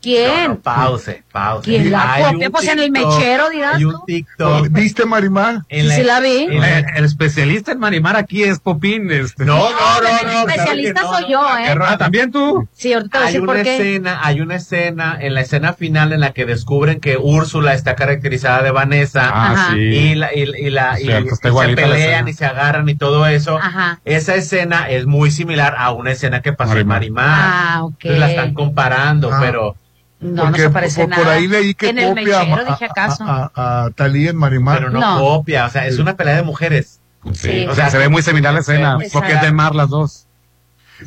[0.03, 0.47] ¿Quién?
[0.49, 1.63] No, pause, pause.
[1.63, 2.47] ¿Quién la Hay copia?
[2.47, 4.67] un Pues en el TikTok, mechero, dirás Hay un TikTok.
[4.69, 5.61] ¿Viste Marimar?
[5.69, 6.37] en Sí, sí la vi.
[6.51, 9.09] en la- El, especialista en Marimar aquí es Popín.
[9.09, 9.45] Este.
[9.45, 10.29] No, no, no, no.
[10.43, 11.77] El especialista claro soy yo, ¿eh?
[11.87, 12.67] Ah, también tú.
[12.73, 13.75] Sí, ahorita te voy a decir una por qué.
[13.77, 17.95] escena, hay una escena en la escena final en la que descubren que Úrsula está
[17.95, 19.71] caracterizada de Vanessa Ah, Ajá.
[19.73, 19.79] sí.
[19.79, 22.29] y la, y, y la y, Cierto, está y se pelean escena.
[22.29, 23.57] y se agarran y todo eso.
[23.57, 24.01] Ajá.
[24.03, 27.27] Esa escena es muy similar a una escena que pasó en Marimar.
[27.27, 27.51] Marimar.
[27.53, 27.93] Ah, ok.
[27.99, 29.37] Entonces la están comparando, Ah.
[29.39, 29.75] pero
[30.23, 31.35] No, Porque no se parece por, por nada.
[31.35, 33.23] ahí leí que en el copia a- mechero, a, dije acaso.
[33.23, 34.77] a, a- a Talía en Marimar.
[34.79, 35.19] pero no, No.
[35.19, 36.99] copia, o sea, es una pelea de mujeres.
[37.33, 37.65] Sí.
[37.67, 38.97] O sea, se ve muy similar la escena.
[39.01, 39.09] Sí.
[39.13, 40.27] Porque es de mar las dos.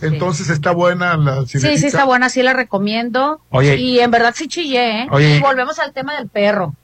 [0.03, 1.81] Entonces está buena la Sí, sirenita.
[1.81, 3.41] sí, está buena, sí la recomiendo.
[3.51, 3.77] Oye.
[3.77, 5.07] Y en verdad sí chillé, ¿eh?
[5.11, 5.37] Oye.
[5.37, 6.75] Y volvemos al tema del perro.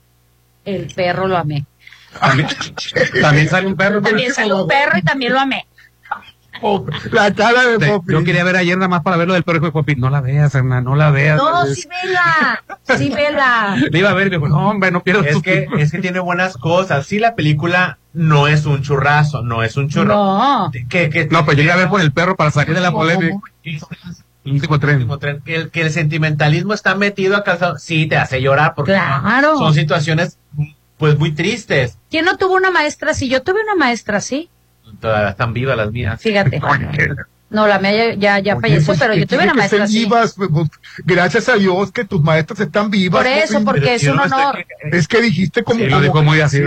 [0.65, 1.65] El perro lo amé.
[2.19, 2.47] También,
[3.21, 4.01] también sale un perro.
[4.01, 5.67] También salió un perro y también lo amé.
[6.61, 8.13] Oh, la cara de Te- Poppy.
[8.13, 9.99] Yo quería ver ayer nada más para ver lo del perro de Popín.
[9.99, 11.37] No la veas, Hernán, no la veas.
[11.37, 12.63] No, sí vela.
[12.97, 13.75] Sí vela.
[13.91, 17.05] Le iba a ver no, hombre, no pierdas Es que, es que tiene buenas cosas.
[17.07, 20.13] Sí, la película no es un churrazo, no es un churro.
[20.13, 20.71] No.
[20.89, 23.35] Que, No, pero yo iba a ver por el perro para salir de la polémica.
[24.45, 24.95] El último tren.
[24.97, 28.73] último tren, que el, que el sentimentalismo está metido a calzado, sí te hace llorar
[28.75, 29.57] porque Claro.
[29.57, 30.37] son situaciones
[30.97, 31.97] pues muy tristes.
[32.11, 33.29] ¿Quién no tuvo una maestra así?
[33.29, 34.49] Yo tuve una maestra así.
[34.99, 36.21] Todavía están vivas las mías.
[36.21, 36.61] Fíjate.
[37.53, 39.99] No, la mía ya, ya, ya Oye, falleció, pues, pero yo tuve una maestra así.
[39.99, 40.69] vivas, pues, pues,
[41.05, 43.21] gracias a Dios que tus maestras están vivas.
[43.23, 44.65] Por eso, porque es un honor.
[44.91, 45.79] Es que dijiste como...
[45.79, 46.59] Sí, lo dijo muy así.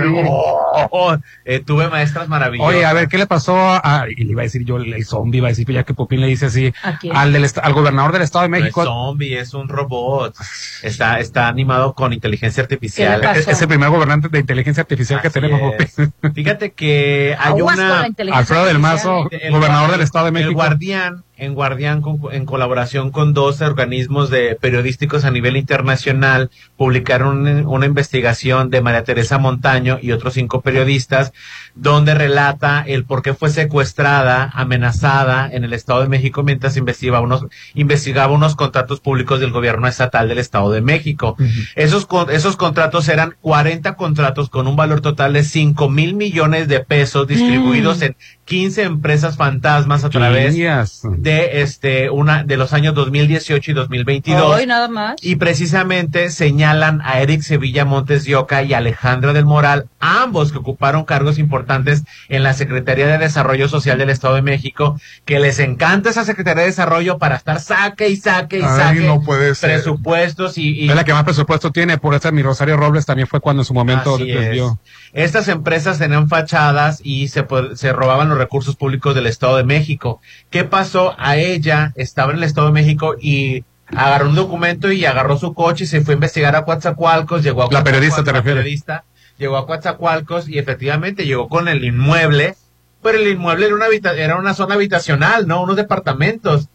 [0.91, 2.75] Oh, eh, tuve maestras maravillosas.
[2.75, 5.39] Oye, a ver, ¿qué le pasó a, y le iba a decir yo, el, zombie,
[5.39, 6.73] iba a decir, ya que Popín le dice así,
[7.13, 8.85] al, del, al gobernador del Estado de No es México.
[8.85, 10.35] zombie, es un robot.
[10.83, 13.21] Está, está animado con inteligencia artificial.
[13.21, 13.51] ¿Qué le Es, pasó?
[13.51, 15.75] es el primer gobernante de inteligencia artificial que tenemos.
[16.35, 18.07] Fíjate que hay una...
[18.33, 20.63] Alfredo del Mazo, gobernador del Estado de México.
[20.77, 27.47] Guardián, en Guardián, con- en colaboración con dos organismos de periodísticos a nivel internacional, publicaron
[27.47, 31.33] un- una investigación de María Teresa Montaño y otros cinco periodistas,
[31.75, 37.21] donde relata el por qué fue secuestrada, amenazada en el Estado de México mientras investigaba
[37.21, 41.37] unos, investigaba unos contratos públicos del gobierno estatal del Estado de México.
[41.75, 46.69] Esos, con- esos contratos eran 40 contratos con un valor total de 5 mil millones
[46.69, 50.55] de pesos distribuidos en 15 empresas fantasmas a través.
[51.27, 55.17] De este una de los años 2018 y 2022 Hoy nada más.
[55.21, 60.59] y precisamente señalan a Eric Sevilla Montes de Oca y Alejandra del Moral, ambos que
[60.59, 65.59] ocuparon cargos importantes en la Secretaría de Desarrollo Social del Estado de México, que les
[65.59, 69.57] encanta esa Secretaría de Desarrollo para estar saque y saque y Ay, saque no puede
[69.57, 69.73] ser.
[69.75, 73.27] presupuestos y, y Es la que más presupuesto tiene, por eso mi Rosario Robles también
[73.27, 74.39] fue cuando en su momento Así es.
[74.41, 74.79] desvió.
[75.13, 77.45] Estas empresas tenían fachadas y se,
[77.75, 80.21] se robaban los recursos públicos del Estado de México.
[80.51, 81.16] ¿Qué pasó?
[81.19, 85.55] A ella estaba en el Estado de México y agarró un documento y agarró su
[85.55, 88.39] coche y se fue a investigar a Coatzacoalcos, llegó a La periodista, Coatzacoalcos, ¿te la
[88.39, 88.63] refieres?
[88.63, 89.05] periodista,
[89.39, 92.55] llegó a Coatzacoalcos y efectivamente llegó con el inmueble,
[93.03, 95.63] pero el inmueble era una, habita- era una zona habitacional, ¿no?
[95.63, 96.69] Unos departamentos.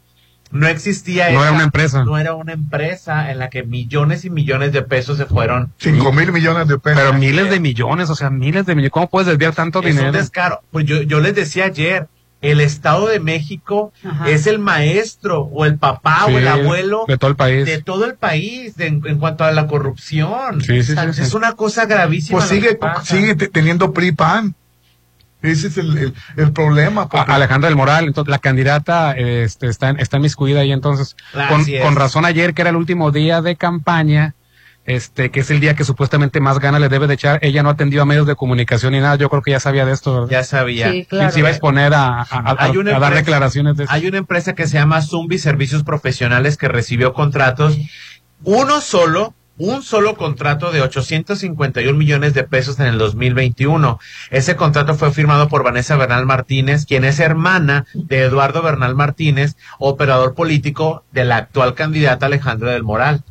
[0.52, 2.04] No existía No era una empresa.
[2.04, 6.12] No era una empresa en la que millones y millones de pesos se fueron Cinco
[6.12, 7.00] mil millones de pesos.
[7.00, 8.92] Pero miles de millones, o sea, miles de millones.
[8.92, 10.12] ¿Cómo puedes desviar tanto es un dinero?
[10.12, 10.62] descaro.
[10.72, 12.08] Pues yo, yo les decía ayer,
[12.42, 14.30] el Estado de México Ajá.
[14.30, 17.66] es el maestro o el papá Sí, o el abuelo de todo el país.
[17.66, 20.62] de todo el país de- en, en cuanto a la corrupción.
[20.62, 21.38] Sí, sí, O sea, sí, Es sí.
[21.38, 22.40] una cosa gravísima.
[22.40, 24.56] Pues sigue, sigue te- teniendo PRI PAN.
[25.44, 27.10] Ese es el, el, el problema.
[27.10, 31.16] Porque- Alejandra del Moral, entonces la candidata este, está, está miscuida ahí entonces.
[31.84, 34.36] Con razón ayer, que era el último día de campaña,
[34.86, 37.70] este, que es el día que supuestamente más gana le debe de echar, ella no
[37.70, 40.14] atendió a medios de comunicación ni nada, yo creo que ya sabía de esto.
[40.14, 40.30] ¿verdad?
[40.30, 40.92] Ya sabía.
[40.92, 43.84] Sí, Y se iba a exponer a, a- a- Hay una a dar declaraciones de
[43.86, 43.94] eso.
[43.94, 47.78] Hay una empresa que se llama Zumbi Servicios Profesionales que recibió contratos,
[48.44, 54.00] uno solo, un solo contrato de 851 millones de pesos en el 2021.
[54.32, 59.56] Ese contrato fue firmado por Vanessa Bernal Martínez, quien es hermana de Eduardo Bernal Martínez,
[59.78, 63.24] operador político de la actual candidata Alejandra del Moral.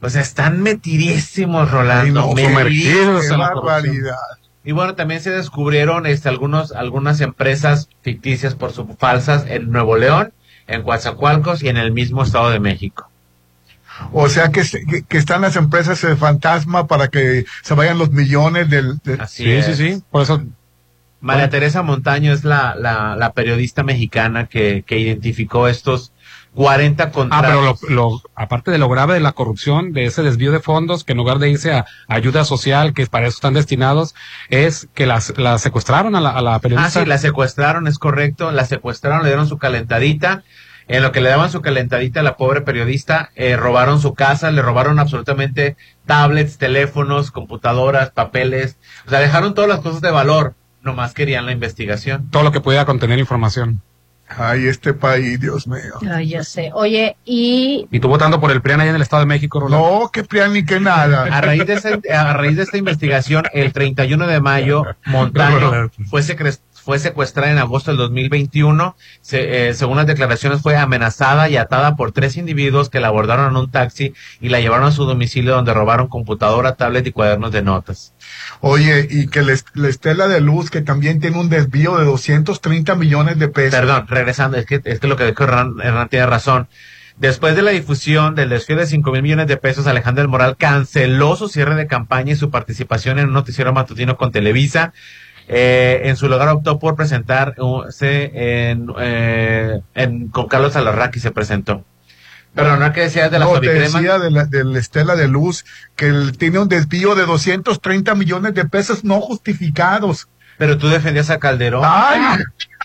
[0.00, 2.20] O sea, están metidísimos, Ay, Rolando.
[2.20, 3.52] no, metidísimos qué en la corrupción.
[3.52, 4.16] barbaridad.
[4.64, 9.96] Y bueno, también se descubrieron este, algunos, algunas empresas ficticias por su falsas en Nuevo
[9.96, 10.32] León,
[10.66, 13.08] en Coatzacoalcos y en el mismo Estado de México.
[14.12, 18.10] O sea que, que, que están las empresas de fantasma para que se vayan los
[18.12, 19.00] millones del...
[19.18, 19.66] Así Sí, es.
[19.66, 20.02] sí, sí.
[20.10, 20.44] Por eso,
[21.20, 26.12] María Teresa Montaño es la, la, la periodista mexicana que, que identificó estos
[26.54, 27.78] 40 Ah, contratos.
[27.80, 31.04] pero lo, lo- aparte de lo grave de la corrupción, de ese desvío de fondos,
[31.04, 34.14] que en lugar de irse a ayuda social, que para eso están destinados,
[34.48, 37.00] es que las, la secuestraron a la, a la Ah, periodista.
[37.00, 38.50] sí, la secuestraron, es correcto.
[38.50, 40.42] La secuestraron, le dieron su calentadita.
[40.90, 44.50] En lo que le daban su calentadita a la pobre periodista, eh, robaron su casa,
[44.50, 45.76] le robaron absolutamente
[46.06, 48.78] tablets, teléfonos, computadoras, papeles.
[49.06, 50.54] O sea, dejaron todas las cosas de valor.
[50.80, 52.30] Nomás querían la investigación.
[52.30, 53.82] Todo lo que pudiera contener información.
[54.36, 55.94] Ay, este país, Dios mío.
[56.10, 56.70] Ay, ya sé.
[56.74, 60.00] Oye, y Y tú votando por el PRIAN allá en el Estado de México, Rolando.
[60.00, 61.24] No, que PRIAN ni que nada.
[61.24, 66.58] A raíz de a raíz de esta investigación, el 31 de mayo, Montaño fue, secre-
[66.88, 68.96] fue secuestrada en agosto del 2021.
[69.20, 73.50] Se- eh, según las declaraciones, fue amenazada y atada por tres individuos que la abordaron
[73.50, 77.52] en un taxi y la llevaron a su domicilio donde robaron computadora, tablet y cuadernos
[77.52, 78.14] de notas.
[78.62, 82.06] Oye, y que la, est- la Estela de Luz, que también tiene un desvío de
[82.06, 83.78] 230 millones de pesos.
[83.78, 86.68] Perdón, regresando, es que, es que lo que dijo Hernán, Hernán tiene razón.
[87.18, 90.56] Después de la difusión del desfío de 5 mil millones de pesos, Alejandro del Moral
[90.56, 94.94] canceló su cierre de campaña y su participación en un noticiero matutino con Televisa.
[95.48, 98.30] Eh, en su lugar optó por presentarse
[98.70, 101.84] en, eh, en- con Carlos Alarraqui se presentó.
[102.54, 105.28] Pero no que decías de la no, te decía de la, de la Estela de
[105.28, 105.64] Luz
[105.96, 110.28] que él tiene un desvío de 230 millones de pesos no justificados.
[110.56, 111.82] Pero tú defendías a Calderón.
[111.84, 112.20] ¡Ay!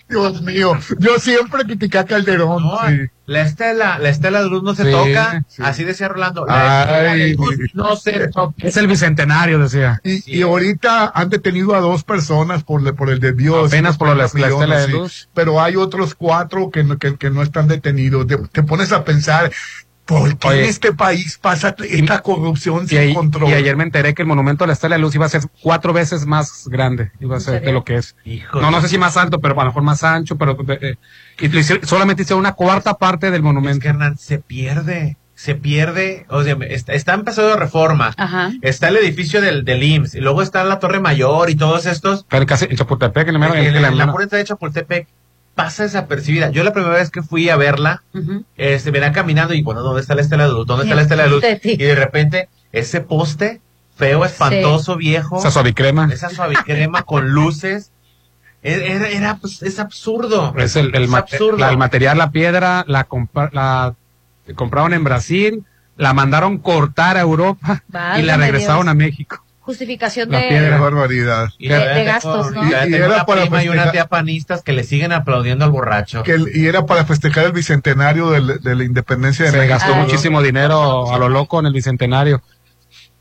[0.08, 2.62] Dios mío, yo siempre critiqué a Calderón.
[2.88, 3.06] sí.
[3.26, 5.42] La estela, la estela de luz no se Sí, toca.
[5.48, 5.62] sí.
[5.64, 6.44] Así decía Rolando.
[6.44, 7.20] La estela Ay.
[7.20, 8.54] de luz no se toca.
[8.58, 9.98] Es el bicentenario, decía.
[10.04, 13.62] Y, y ahorita han detenido a dos personas por, le- por el desvío.
[13.62, 15.30] de Apenas por la- 50 la estela de luz.
[15.32, 18.26] Pero hay otros cuatro que no, que, que no están detenidos.
[18.26, 19.50] Te, te pones a pensar,
[20.06, 20.64] ¿por qué Oye.
[20.64, 23.50] en este país pasa esta corrupción Y, sin control?
[23.50, 25.42] y ayer me enteré que el monumento de la Estela de Luz iba a ser
[25.62, 28.16] cuatro veces más grande, iba a ser de lo que es.
[28.52, 30.96] No, no sé si más alto, pero a lo mejor más ancho, pero eh,
[31.40, 33.80] y lo hicieron- solamente hicieron una cuarta parte del Es monumento.
[33.82, 35.16] que Hernán se pierde.
[35.36, 36.26] Se pierde.
[36.28, 38.14] O sea, está, está empezando de reforma.
[38.16, 38.52] Ajá.
[38.62, 40.14] Está el edificio del, del IMSS.
[40.14, 42.24] Y luego está la Torre Mayor y todos estos.
[42.28, 45.08] Pero casi en Chapultepec, en el En, en en la- la pura de Chapultepec
[45.54, 46.50] pasa desapercibida.
[46.50, 48.44] Yo la primera vez que fui a verla, Ujú.
[48.56, 50.66] este, venía caminando y bueno, ¿dónde está la estela de luz?
[50.66, 51.44] ¿Dónde está la estela de luz?
[51.62, 53.60] Y de repente, ese poste
[53.96, 56.08] feo, espantoso, viejo, esa suavicrema.
[56.12, 57.92] esa suavicrema con luces,
[58.62, 60.52] era, era, era, pues, es absurdo.
[60.56, 61.58] Es el, el, Es mate- absurdo.
[61.58, 63.94] la- el material, la piedra, la, compra- la
[64.56, 65.64] compraron en Brasil,
[65.96, 67.84] la mandaron cortar a Europa
[68.18, 68.90] y la regresaron Dios.
[68.90, 69.43] a México.
[69.64, 70.44] Justificación La de...
[70.44, 70.78] Qué piedra.
[70.78, 71.48] barbaridad.
[71.58, 72.64] Y de- gastos, ¿no?
[72.64, 73.92] y Y- y era una para prima y una festejar.
[73.92, 76.22] tía panistas que le siguen aplaudiendo al borracho.
[76.22, 79.74] Que el- y era para festejar el bicentenario del- de, la independencia de Se México.
[79.78, 82.42] gastó muchísimo dinero a lo loco en el bicentenario.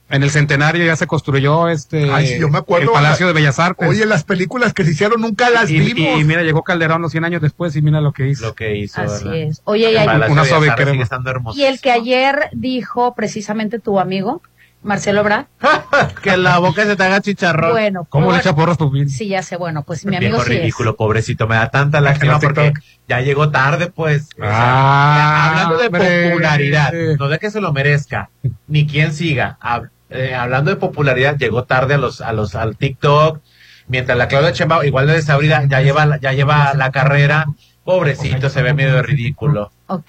[0.09, 2.87] En el centenario ya se construyó este Ay, sí, yo me acuerdo.
[2.89, 3.87] el Palacio de Bellas Artes.
[3.87, 6.19] Oye, las películas que se hicieron nunca las y, vimos.
[6.19, 8.45] y mira, llegó Calderón los 100 años después y mira lo que hizo.
[8.47, 9.01] Lo que hizo.
[9.01, 9.39] Así ¿verdad?
[9.41, 9.61] es.
[9.63, 10.41] Oye, y, hay- Palacio Una
[11.31, 11.57] hermoso.
[11.57, 14.43] y el que ayer dijo precisamente tu amigo,
[14.83, 15.45] Marcelo Brad,
[16.23, 17.71] que la boca se te haga chicharrón.
[17.71, 19.09] bueno, ¿Cómo por- le echa porros tu bien?
[19.09, 20.59] Sí, ya sé, bueno, pues mi amigo Viejo sí es.
[20.59, 22.83] ridículo, pobrecito, me da tanta lástima porque TikTok.
[23.07, 24.29] ya llegó tarde, pues.
[24.37, 26.29] O sea, Ah, hablando de hombre.
[26.31, 28.29] popularidad, no de que se lo merezca,
[28.67, 29.57] ni quien siga.
[29.61, 33.39] hab- eh, hablando de popularidad, llegó tarde a los, a los, al TikTok,
[33.87, 37.45] mientras la Claudia Chembao, igual de desabrida, ya lleva, la- ya lleva la carrera.
[37.85, 39.71] Pobrecito, se ve medio ridículo.
[39.87, 40.07] Ok.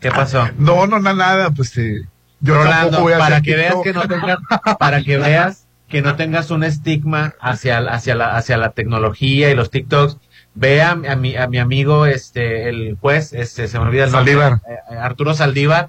[0.00, 0.48] ¿Qué pasó?
[0.58, 2.00] No, no, no, nada, pues sí.
[2.44, 4.38] Yo tampoco Rolando, voy a para que veas que no tengas,
[4.78, 9.54] para que veas que no tengas un estigma hacia, hacia la, hacia la tecnología y
[9.54, 10.18] los TikToks.
[10.54, 14.10] Ve a, a mi, a mi amigo, este, el juez, este, se me olvida el
[14.10, 14.60] Saldívar.
[14.68, 15.88] eh, Arturo Saldívar,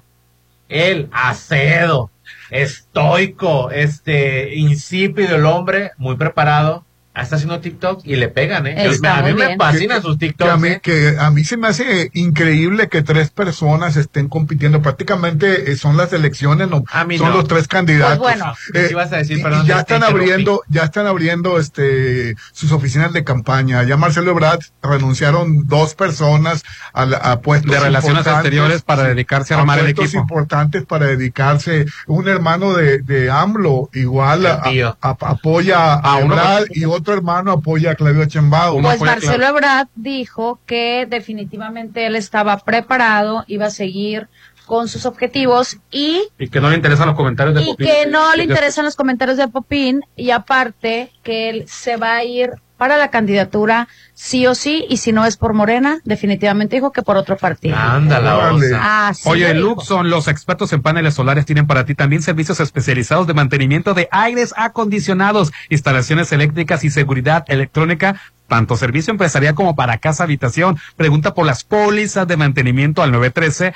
[0.68, 2.10] el acedo,
[2.50, 6.85] estoico, este, insípido el hombre, muy preparado,
[7.22, 8.86] está haciendo TikTok y le pegan, ¿eh?
[8.86, 10.60] Está a mí me fascinan sus que a TikToks.
[10.60, 10.80] mí, ¿eh?
[10.82, 14.82] que a mí se me hace increíble que tres personas estén compitiendo.
[14.82, 17.36] Prácticamente eh, son las elecciones, no, A mí son no.
[17.36, 18.18] los tres candidatos.
[18.18, 18.54] Pues bueno.
[18.72, 19.38] ¿Qué ibas a decir?
[19.38, 23.24] y- Perdón, y ya te- te están abriendo, ya están abriendo este sus oficinas de
[23.24, 23.82] campaña.
[23.84, 26.62] Ya Marcelo Ebrard renunciaron dos personas
[26.92, 30.22] a, la- a puestos De relaciones exteriores para dedicarse a armar el puestos equipo.
[30.22, 31.86] importantes para dedicarse.
[32.06, 34.62] Un hermano de, de AMLO igual a-
[35.00, 38.80] a- apoya a, A Ebrard y otro hermano apoya a Claudio Chembao.
[38.80, 44.28] Pues apoya, Marcelo Ebrard dijo que definitivamente él estaba preparado, iba a seguir
[44.66, 47.86] con sus objetivos y, Y que no le interesan los comentarios de y Popín.
[47.86, 52.24] que no le interesan los comentarios de Popín y aparte que él se va a
[52.24, 56.92] ir para la candidatura sí o sí y si no es por Morena, definitivamente dijo
[56.92, 57.76] que por otro partido.
[57.76, 58.66] Anda la Órale.
[58.66, 59.08] osa.
[59.08, 59.54] Así Oye.
[59.54, 64.08] Luxon, los expertos en paneles solares tienen para ti también servicios especializados de mantenimiento de
[64.10, 70.78] aires acondicionados, instalaciones eléctricas y seguridad electrónica, tanto servicio empresarial como para casa habitación.
[70.96, 73.72] Pregunta por las pólizas de mantenimiento al 913-2133,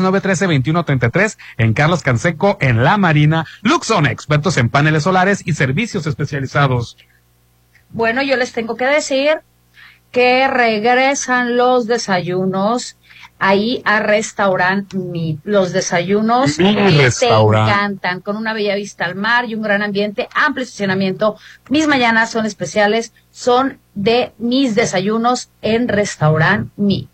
[0.00, 3.44] 913-2133 en Carlos Canseco, en La Marina.
[3.62, 6.96] Luxon, expertos en paneles solares y servicios especializados.
[7.90, 9.40] Bueno, yo les tengo que decir
[10.10, 12.96] que regresan los desayunos
[13.38, 15.38] ahí a Restaurant Mi.
[15.44, 20.28] Los desayunos que te encantan, con una bella vista al mar y un gran ambiente,
[20.34, 21.36] amplio estacionamiento.
[21.68, 27.08] Mis mañanas son especiales, son de mis desayunos en Restaurant Mi.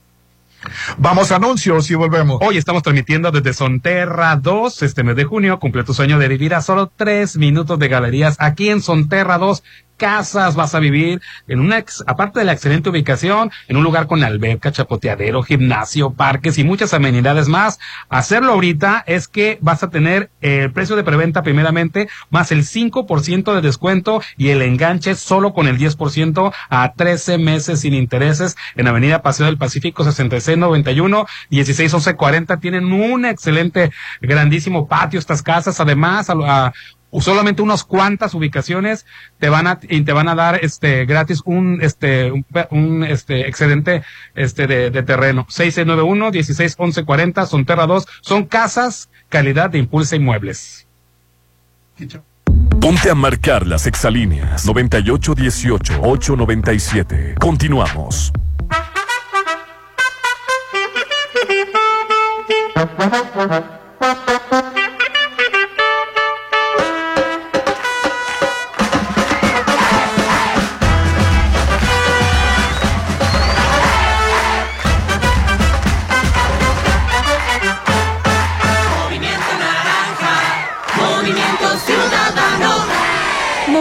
[0.96, 2.38] Vamos a anuncios y volvemos.
[2.40, 5.58] Hoy estamos transmitiendo desde Sonterra 2, este mes de junio.
[5.58, 9.62] Cumple tu sueño de vivir a solo tres minutos de galerías aquí en Sonterra 2.
[10.02, 14.08] Casas vas a vivir en una, ex- aparte de la excelente ubicación, en un lugar
[14.08, 17.78] con alberca, chapoteadero, gimnasio, parques y muchas amenidades más.
[18.08, 23.54] Hacerlo ahorita es que vas a tener el precio de preventa primeramente, más el 5%
[23.54, 28.88] de descuento y el enganche solo con el 10% a 13 meses sin intereses en
[28.88, 36.34] Avenida Paseo del Pacífico 6691 161140 tienen un excelente grandísimo patio estas casas además a,
[36.66, 36.72] a-
[37.20, 39.06] solamente unas cuantas ubicaciones
[39.38, 43.48] te van a y te van a dar este gratis un este un, un, este
[43.48, 44.02] excedente
[44.34, 50.86] este de, de terreno 6691 161140 son Terra 2 son casas calidad de Impulsa Inmuebles
[52.80, 57.38] Ponte a marcar las exalíneas 9818-897.
[57.38, 58.32] Continuamos.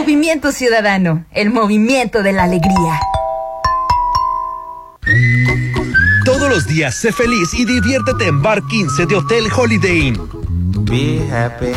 [0.01, 2.99] Movimiento Ciudadano, el movimiento de la alegría.
[6.25, 10.17] Todos los días sé feliz y diviértete en Bar 15 de Hotel Holiday Inn.
[10.85, 11.67] Be happy.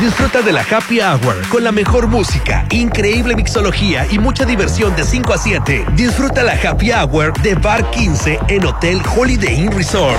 [0.00, 5.04] Disfruta de la Happy Hour con la mejor música, increíble mixología y mucha diversión de
[5.04, 5.84] 5 a 7.
[5.96, 10.18] Disfruta la Happy Hour de Bar 15 en Hotel Holiday Inn Resort.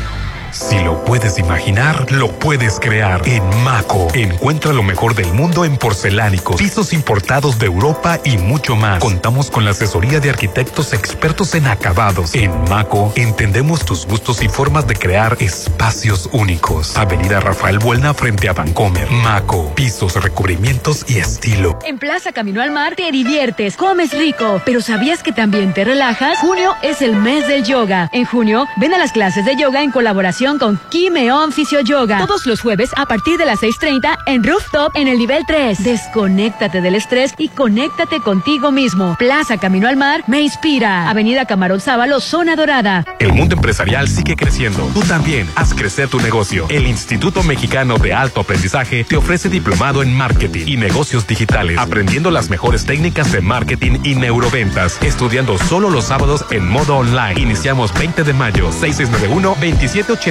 [0.51, 3.21] Si lo puedes imaginar, lo puedes crear.
[3.25, 8.75] En Maco, encuentra lo mejor del mundo en porcelánicos, pisos importados de Europa y mucho
[8.75, 8.99] más.
[8.99, 12.35] Contamos con la asesoría de arquitectos expertos en acabados.
[12.35, 16.97] En Maco, entendemos tus gustos y formas de crear espacios únicos.
[16.97, 19.09] Avenida Rafael Buelna frente a Vancomer.
[19.09, 21.79] Maco, pisos, recubrimientos y estilo.
[21.85, 26.39] En Plaza Camino al Mar te diviertes, comes rico, pero ¿sabías que también te relajas?
[26.39, 28.09] Junio es el mes del yoga.
[28.11, 32.25] En junio, ven a las clases de yoga en colaboración con Kimeon Fisio Yoga.
[32.25, 35.83] Todos los jueves a partir de las 6.30 en Rooftop en el nivel 3.
[35.83, 39.15] Desconéctate del estrés y conéctate contigo mismo.
[39.19, 41.07] Plaza Camino al Mar me inspira.
[41.11, 43.05] Avenida Camarón Sábalo, Zona Dorada.
[43.19, 44.89] El mundo empresarial sigue creciendo.
[44.95, 46.65] Tú también haz crecer tu negocio.
[46.69, 52.31] El Instituto Mexicano de Alto Aprendizaje te ofrece diplomado en marketing y negocios digitales, aprendiendo
[52.31, 57.39] las mejores técnicas de marketing y neuroventas, estudiando solo los sábados en modo online.
[57.39, 60.30] Iniciamos 20 de mayo, 6691 2780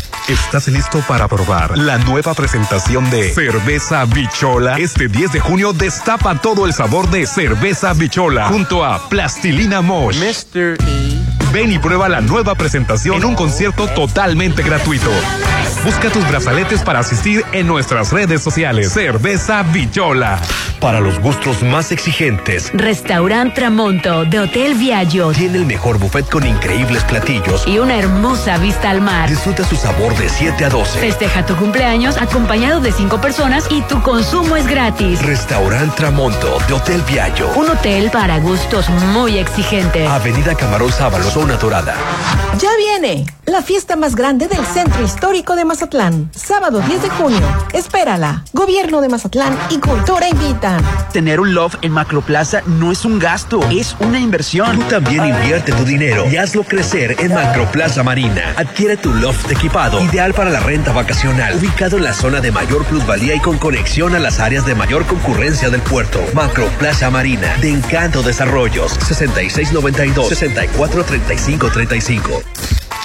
[0.27, 4.77] ¿Estás listo para probar la nueva presentación de Cerveza Bichola?
[4.77, 10.17] Este 10 de junio destapa todo el sabor de Cerveza Bichola junto a Plastilina Mosh.
[10.19, 10.77] Mr.
[11.53, 15.11] Ven y prueba la nueva presentación en un concierto totalmente gratuito.
[15.83, 18.93] Busca tus brazaletes para asistir en nuestras redes sociales.
[18.93, 20.39] Cerveza Bichola.
[20.79, 25.31] Para los gustos más exigentes, Restaurant Tramonto de Hotel Viaggio.
[25.31, 29.29] Tiene el mejor buffet con increíbles platillos y una hermosa vista al mar.
[29.29, 30.99] Disfruta su sabor de 7 a 12.
[30.99, 35.21] Festeja tu cumpleaños acompañado de 5 personas y tu consumo es gratis.
[35.23, 37.51] Restaurant Tramonto de Hotel Viaggio.
[37.55, 40.09] Un hotel para gustos muy exigentes.
[40.09, 41.95] Avenida Camarón Sábalo, zona dorada.
[42.59, 46.29] Ya viene la fiesta más grande del centro histórico de Mazatlán.
[46.33, 47.41] Sábado 10 de junio.
[47.73, 48.45] Espérala.
[48.53, 50.79] Gobierno de Mazatlán y Cultura invitan.
[51.11, 54.79] Tener un loft en Macroplaza no es un gasto, es una inversión.
[54.79, 58.53] Tú también invierte tu dinero y hazlo crecer en Macroplaza Marina.
[58.55, 62.85] Adquiere tu loft equipado, ideal para la renta vacacional, ubicado en la zona de mayor
[62.85, 66.23] plusvalía y con conexión a las áreas de mayor concurrencia del puerto.
[66.33, 68.93] Macroplaza Marina, de Encanto Desarrollos,
[71.37, 72.43] 6692-643535.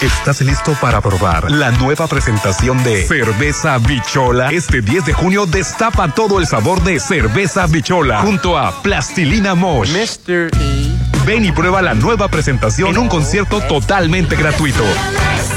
[0.03, 4.51] ¿Estás listo para probar la nueva presentación de Cerveza Bichola?
[4.51, 9.91] Este 10 de junio destapa todo el sabor de Cerveza Bichola junto a Plastilina Mosh.
[9.93, 10.51] Mr.
[11.27, 14.85] Ven y prueba la nueva presentación en un concierto totalmente gratuito.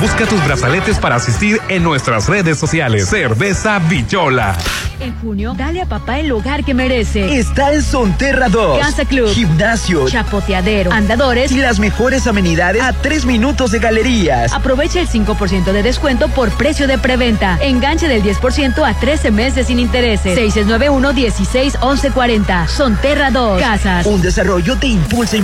[0.02, 3.08] Busca tus brazaletes para asistir en nuestras redes sociales.
[3.08, 4.58] Cerveza Bichola.
[5.02, 7.38] En junio, dale a papá el hogar que merece.
[7.40, 8.80] Está en Sonterra 2.
[8.80, 9.30] Casa Club.
[9.30, 10.10] Gimnasio.
[10.10, 10.92] Chapoteadero.
[10.92, 11.52] Andadores.
[11.52, 14.52] Y las mejores amenidades a tres minutos de galerías.
[14.54, 17.58] Aprovecha el 5% de descuento por precio de preventa.
[17.62, 20.38] Enganche del 10% a 13 meses sin intereses.
[20.38, 22.68] 6691-161140.
[22.68, 23.62] Sonterra 2.
[23.62, 24.06] Casas.
[24.06, 25.38] Un desarrollo de Impulsa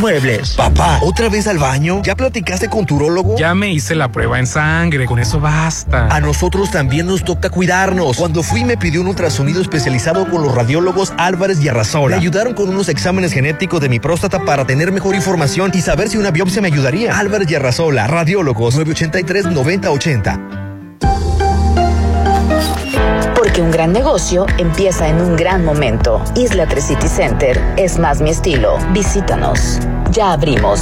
[0.56, 2.02] Papá, ¿otra vez al baño?
[2.04, 3.38] ¿Ya platicaste con tu urólogo?
[3.38, 6.08] Ya me hice la prueba en sangre, con eso basta.
[6.08, 8.18] A nosotros también nos toca cuidarnos.
[8.18, 12.16] Cuando fui me pidió un ultrasonido especializado con los radiólogos Álvarez y Arrasola.
[12.16, 16.08] Me ayudaron con unos exámenes genéticos de mi próstata para tener mejor información y saber
[16.08, 17.18] si una biopsia me ayudaría.
[17.18, 20.66] Álvarez y Arrasola, radiólogos 983 9080.
[23.56, 26.22] Porque un gran negocio empieza en un gran momento.
[26.36, 28.78] Isla 3 City Center es más mi estilo.
[28.92, 29.80] Visítanos.
[30.12, 30.82] Ya abrimos.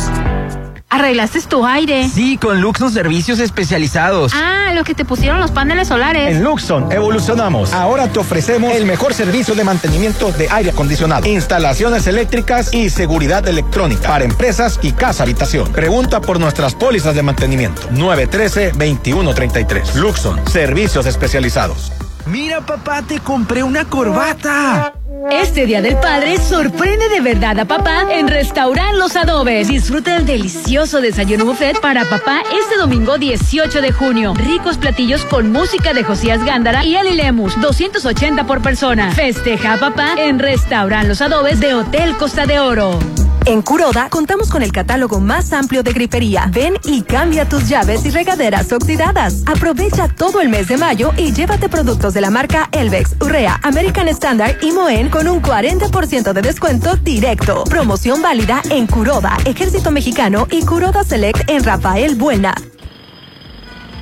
[0.90, 2.10] ¿Arreglaste tu aire?
[2.10, 4.32] Sí, con Luxon Servicios Especializados.
[4.34, 6.36] Ah, lo que te pusieron los paneles solares.
[6.36, 7.74] En Luxon evolucionamos.
[7.74, 13.48] Ahora te ofrecemos el mejor servicio de mantenimiento de aire acondicionado, instalaciones eléctricas y seguridad
[13.48, 15.72] electrónica para empresas y casa habitación.
[15.72, 17.84] Pregunta por nuestras pólizas de mantenimiento.
[17.92, 19.94] 913-2133.
[19.94, 21.92] Luxon, servicios especializados.
[22.26, 24.94] Mira, papá, te compré una corbata.
[25.30, 29.68] Este Día del Padre sorprende de verdad a papá en Restaurant Los Adobes.
[29.68, 34.34] Disfruta del delicioso desayuno buffet para papá este domingo 18 de junio.
[34.36, 39.12] Ricos platillos con música de Josías Gándara y Eli Lemus, 280 por persona.
[39.12, 43.00] Festeja a papá en Restaurant Los Adobes de Hotel Costa de Oro.
[43.46, 46.50] En Curoda contamos con el catálogo más amplio de grifería.
[46.50, 49.44] Ven y cambia tus llaves y regaderas oxidadas.
[49.46, 54.08] Aprovecha todo el mes de mayo y llévate productos de la marca Elvex, Urrea, American
[54.08, 57.66] Standard y Moen con un 40% de descuento directo.
[57.66, 62.56] Promoción válida en Curoda, Ejército Mexicano y Curoda Select en Rafael Buena.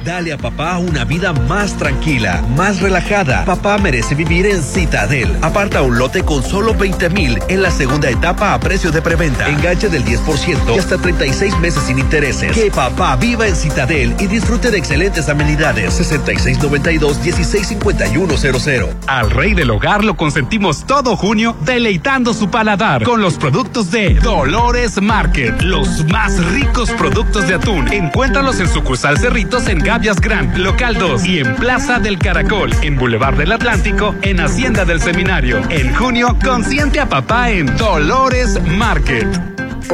[0.04, 3.46] Dale a papá una vida más tranquila, más relajada.
[3.46, 5.38] Papá merece vivir en Citadel.
[5.44, 9.48] Aparta un lote con solo 20 mil en la segunda etapa a precio de preventa.
[9.48, 12.52] Enganche del 10% y hasta 36 meses sin intereses.
[12.52, 16.02] Que papá viva en Citadel y disfrute de excelentes amenidades.
[16.02, 18.90] 6692-165100.
[19.06, 24.16] Al rey del hogar lo consentimos todo junio deleitando su paladar con los productos de
[24.16, 25.62] Dolores Market.
[25.62, 27.94] Los más ricos productos de atún.
[27.94, 32.96] Encuéntralos en sucursal Cerritos en Gavias Grand, Local 2 y en Plaza del Caracol, en
[32.96, 35.62] Boulevard del Atlántico, en Hacienda del Seminario.
[35.70, 39.28] En junio, consiente a papá en Dolores Market.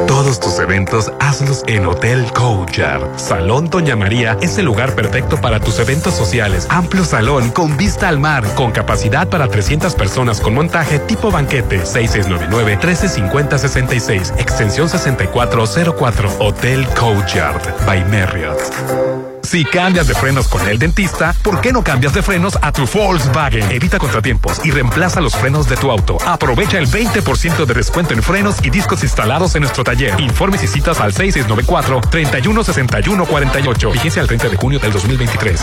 [0.06, 3.18] Todos tus eventos hazlos en Hotel Courtyard.
[3.18, 6.68] Salón Doña María es el lugar perfecto para tus eventos sociales.
[6.70, 11.82] Amplio salón con vista al mar, con capacidad para 300 personas con montaje tipo banquete.
[11.82, 16.36] 6699-135066, extensión 6404.
[16.38, 19.27] Hotel Courtyard by Marriott.
[19.48, 22.84] Si cambias de frenos con el dentista, ¿por qué no cambias de frenos a tu
[22.84, 23.70] Volkswagen?
[23.70, 26.18] Evita contratiempos y reemplaza los frenos de tu auto.
[26.26, 30.20] Aprovecha el 20% de descuento en frenos y discos instalados en nuestro taller.
[30.20, 33.90] Informes y citas al 6694-316148.
[33.90, 35.62] Vigencia al 30 de junio del 2023.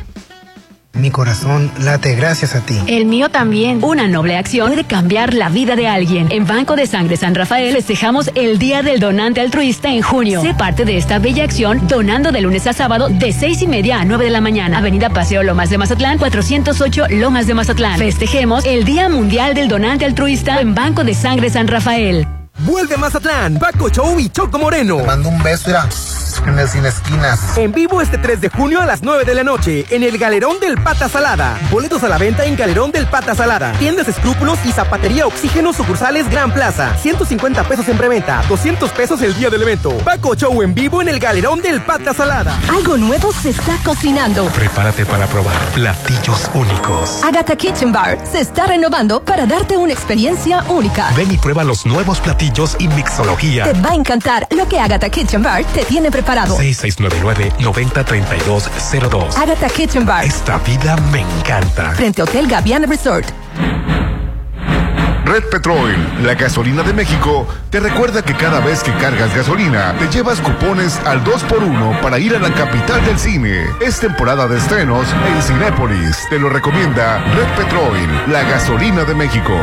[0.93, 2.77] Mi corazón late gracias a ti.
[2.87, 3.83] El mío también.
[3.83, 6.27] Una noble acción puede cambiar la vida de alguien.
[6.31, 10.41] En Banco de Sangre San Rafael festejamos el Día del Donante Altruista en junio.
[10.41, 13.99] Sé parte de esta bella acción donando de lunes a sábado de seis y media
[13.99, 14.79] a 9 de la mañana.
[14.79, 17.97] Avenida Paseo Lomas de Mazatlán, 408 Lomas de Mazatlán.
[17.97, 22.27] Festejemos el Día Mundial del Donante Altruista en Banco de Sangre San Rafael.
[22.59, 24.97] Vuelve a Mazatlán, Paco Show y Choco Moreno.
[24.97, 25.87] Te mando un beso, mira,
[26.47, 27.57] en el sin esquinas.
[27.57, 30.59] En vivo este 3 de junio a las 9 de la noche en el Galerón
[30.59, 31.57] del Pata Salada.
[31.71, 33.73] Boletos a la venta en Galerón del Pata Salada.
[33.73, 36.95] Tiendas Escrúpulos y Zapatería Oxígeno sucursales Gran Plaza.
[36.97, 39.91] 150 pesos en preventa, 200 pesos el día del evento.
[39.99, 42.57] Paco Show en vivo en el Galerón del Pata Salada.
[42.71, 44.45] Algo nuevo se está cocinando.
[44.49, 47.23] Prepárate para probar platillos únicos.
[47.23, 51.11] Agatha Kitchen Bar se está renovando para darte una experiencia única.
[51.15, 53.63] Ven y prueba los nuevos platillos y mixología.
[53.63, 56.57] Te va a encantar lo que Agatha Kitchen Bar te tiene preparado.
[56.57, 59.37] 6699-903202.
[59.37, 60.25] Agatha Kitchen Bar.
[60.25, 61.91] Esta vida me encanta.
[61.91, 63.25] Frente a Hotel Gaviana Resort.
[65.23, 70.09] Red Petrol, la gasolina de México, te recuerda que cada vez que cargas gasolina, te
[70.09, 73.65] llevas cupones al 2x1 para ir a la capital del cine.
[73.79, 76.27] Es temporada de estrenos en Cinépolis.
[76.29, 77.97] Te lo recomienda Red Petrol,
[78.29, 79.53] la gasolina de México.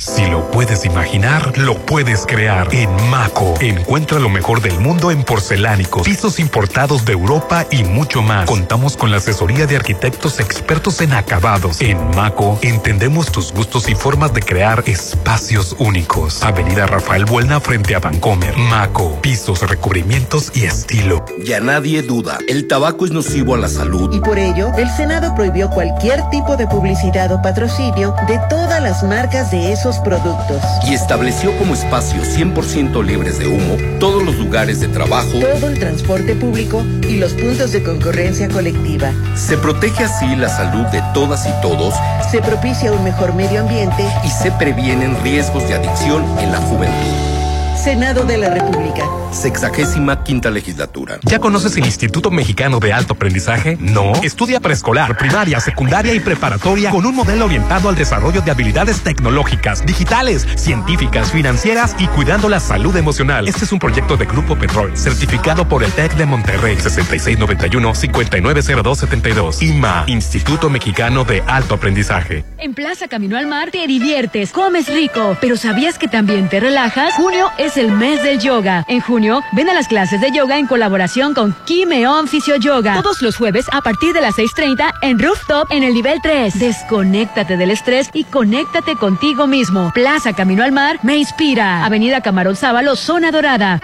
[0.00, 2.72] Si lo puedes imaginar, lo puedes crear.
[2.72, 8.22] En Maco, encuentra lo mejor del mundo en porcelánicos, pisos importados de Europa y mucho
[8.22, 8.46] más.
[8.46, 11.80] Contamos con la asesoría de arquitectos expertos en acabados.
[11.80, 16.44] En Maco, entendemos tus gustos y formas de crear espacios únicos.
[16.44, 18.56] Avenida Rafael Buelna frente a Vancomer.
[18.56, 21.24] Maco, pisos, recubrimientos y estilo.
[21.42, 24.14] Ya nadie duda, el tabaco es nocivo a la salud.
[24.14, 29.02] Y por ello, el Senado prohibió cualquier tipo de publicidad o patrocinio de todas las
[29.02, 30.62] marcas de esos esos productos.
[30.86, 35.78] Y estableció como espacios 100% libres de humo todos los lugares de trabajo, todo el
[35.78, 39.10] transporte público y los puntos de concurrencia colectiva.
[39.34, 41.94] Se protege así la salud de todas y todos.
[42.30, 47.38] Se propicia un mejor medio ambiente y se previenen riesgos de adicción en la juventud.
[47.82, 49.04] Senado de la República.
[49.30, 51.18] Sexagésima quinta legislatura.
[51.22, 53.76] ¿Ya conoces el Instituto Mexicano de Alto Aprendizaje?
[53.80, 54.12] No.
[54.22, 59.84] Estudia preescolar, primaria, secundaria y preparatoria con un modelo orientado al desarrollo de habilidades tecnológicas,
[59.84, 63.48] digitales, científicas, financieras y cuidando la salud emocional.
[63.48, 69.62] Este es un proyecto de Grupo Petrol, certificado por el TEC de Monterrey, 6691-590272.
[69.62, 72.44] IMA, Instituto Mexicano de Alto Aprendizaje.
[72.58, 77.14] En Plaza Camino al Mar te diviertes, comes rico, pero ¿sabías que también te relajas?
[77.14, 78.84] Junio es el mes del yoga.
[78.88, 79.17] En junio,
[79.52, 82.94] ven a las clases de yoga en colaboración con Kimeon Fisio Yoga.
[83.02, 86.58] Todos los jueves a partir de las 6.30 en Rooftop en el nivel 3.
[86.58, 89.90] Desconéctate del estrés y conéctate contigo mismo.
[89.92, 91.84] Plaza Camino al Mar me inspira.
[91.84, 93.80] Avenida Camarón Sábalo, Zona Dorada.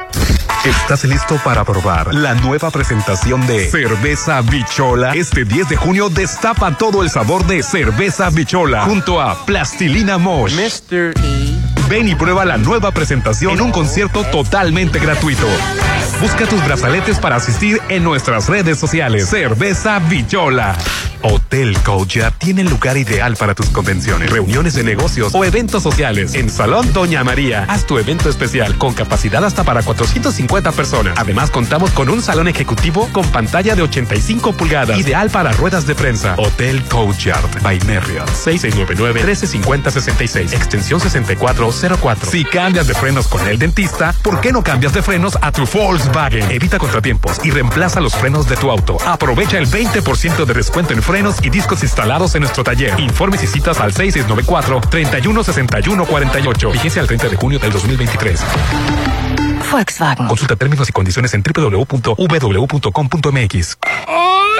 [0.65, 5.15] ¿Estás listo para probar la nueva presentación de Cerveza Bichola?
[5.15, 10.55] Este 10 de junio destapa todo el sabor de Cerveza Bichola junto a Plastilina Mosh.
[10.55, 11.13] Mr.
[11.89, 15.47] Ven y prueba la nueva presentación en un concierto totalmente gratuito.
[16.21, 19.29] Busca tus brazaletes para asistir en nuestras redes sociales.
[19.29, 20.77] Cerveza Bichola.
[21.27, 26.35] Hotel Cocha tiene el lugar ideal para tus convenciones, reuniones de negocios o eventos sociales.
[26.35, 31.15] En Salón Doña María, haz tu evento especial con capacidad hasta para 450 personas.
[31.17, 35.95] Además, contamos con un salón ejecutivo con pantalla de 85 pulgadas, ideal para ruedas de
[35.95, 36.35] prensa.
[36.37, 41.01] Hotel Coachyard by Marriott, 6699-1350-66, extensión
[41.75, 42.31] 6404.
[42.31, 45.67] Si cambias de frenos con el dentista, ¿por qué no cambias de frenos a tu
[45.67, 46.51] Volkswagen?
[46.51, 48.97] Evita contratiempos y reemplaza los frenos de tu auto.
[49.07, 52.99] Aprovecha el 20% de descuento en frenos y discos instalados en nuestro taller.
[52.99, 56.73] Informes y citas al 6694-316148.
[56.73, 58.41] Vigencia al 30 de junio del 2023.
[59.71, 60.29] Volkswagen.
[60.29, 62.05] Consulta términos y condiciones en www.vw.com.mx.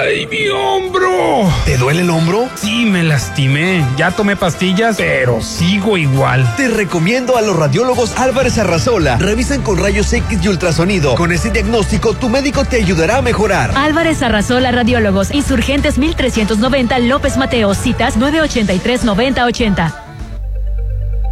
[0.01, 1.49] ¡Ay, mi hombro!
[1.63, 2.49] ¿Te duele el hombro?
[2.55, 3.85] Sí, me lastimé.
[3.95, 6.45] Ya tomé pastillas, pero sigo igual.
[6.57, 9.17] Te recomiendo a los radiólogos Álvarez Arrazola.
[9.17, 11.15] Revisan con rayos X y ultrasonido.
[11.15, 13.71] Con ese diagnóstico, tu médico te ayudará a mejorar.
[13.75, 19.93] Álvarez Arrazola Radiólogos, Insurgentes 1390 López Mateo, citas 983-9080.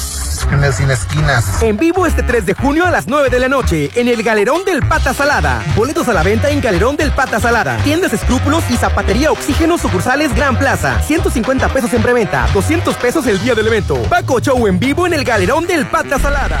[0.52, 1.62] en el sin esquinas.
[1.62, 4.64] En vivo este 3 de junio a las 9 de la noche en el Galerón
[4.64, 5.62] del Pata Salada.
[5.74, 7.78] Boletos a la venta en Galerón del Pata Salada.
[7.78, 11.02] Tiendas Escrúpulos y Zapatería Oxígeno sucursales Gran Plaza.
[11.02, 14.00] 150 pesos en preventa, 200 pesos el día del evento.
[14.08, 16.60] Paco Show en vivo en el Galerón del Pata Salada.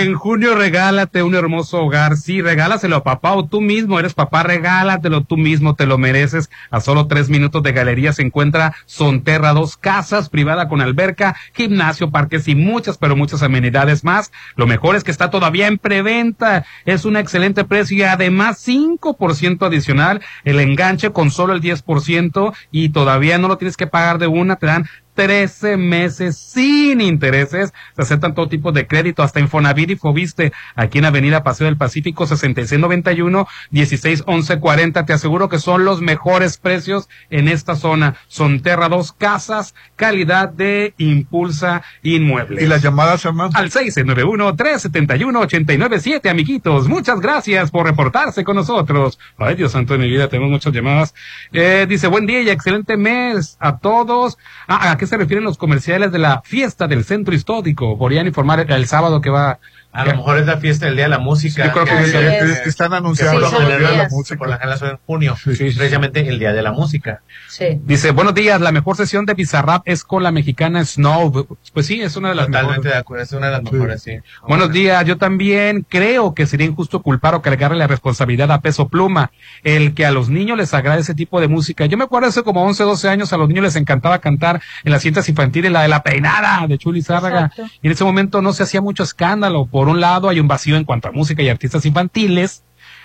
[0.00, 2.16] En junio regálate un hermoso hogar.
[2.16, 3.98] Sí, regálaselo a papá o tú mismo.
[3.98, 6.48] Eres papá, regálatelo tú mismo, te lo mereces.
[6.70, 12.10] A solo tres minutos de galería se encuentra Sonterra, dos casas privada con alberca, gimnasio,
[12.10, 14.32] parques y muchas, pero muchas amenidades más.
[14.56, 16.64] Lo mejor es que está todavía en preventa.
[16.86, 20.22] Es un excelente precio y además 5% adicional.
[20.44, 24.56] El enganche con solo el 10% y todavía no lo tienes que pagar de una,
[24.56, 24.88] te dan
[25.20, 27.74] 13 meses sin intereses.
[27.94, 31.76] Se aceptan todo tipo de crédito, hasta Infonavit y Fobiste, aquí en Avenida Paseo del
[31.76, 35.04] Pacífico, 6691 161140.
[35.04, 38.14] Te aseguro que son los mejores precios en esta zona.
[38.28, 42.62] Son Terra dos casas, calidad de Impulsa Inmuebles.
[42.62, 43.50] ¿Y las llamadas, hermano?
[43.52, 46.88] Al 691-371-897, amiguitos.
[46.88, 49.18] Muchas gracias por reportarse con nosotros.
[49.36, 51.14] Ay, Dios santo de mi vida, tenemos muchas llamadas.
[51.52, 54.38] Eh, dice, buen día y excelente mes a todos.
[54.66, 57.98] Ah, ¿a qué se refieren los comerciales de la fiesta del centro histórico?
[57.98, 59.58] Podrían informar el, el sábado que va.
[59.92, 61.66] A lo mejor es la fiesta del Día de la Música.
[61.66, 64.38] Yo creo que sí, es que están anunciando de la general- Música.
[64.38, 67.22] Por la en junio, precisamente el Día de la Música.
[67.48, 67.80] Sí.
[67.84, 71.46] Dice, buenos días, la mejor sesión de Bizarrap es con la mexicana Snow.
[71.74, 72.92] Pues sí, es una de las Totalmente mejores.
[72.92, 74.12] de acuerdo, es una de las mejores, sí.
[74.46, 78.88] Buenos días, yo también creo que sería injusto culpar o cargarle la responsabilidad a peso
[78.88, 79.32] pluma,
[79.64, 81.86] el que a los niños les agrade ese tipo de música.
[81.86, 84.92] Yo me acuerdo hace como 11, 12 años a los niños les encantaba cantar en
[84.92, 87.46] las cintas infantiles la de la peinada de Chuli Zárraga.
[87.46, 87.72] Exacto.
[87.82, 89.66] Y en ese momento no se hacía mucho escándalo.
[89.66, 92.62] Por un lado hay un vacío en cuanto a música y artistas infantiles.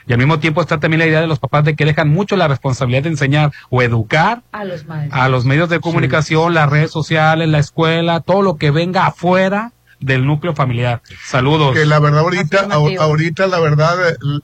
[0.08, 2.36] Y al mismo tiempo está también la idea de los papás de que dejan mucho
[2.36, 5.20] la responsabilidad de enseñar o educar A los maestros.
[5.20, 9.72] a los medios de comunicación, las redes sociales, la escuela, todo lo que venga afuera
[10.06, 11.02] del núcleo familiar.
[11.26, 11.74] Saludos.
[11.74, 12.68] Que la verdad ahorita,
[13.00, 13.96] ahorita la verdad,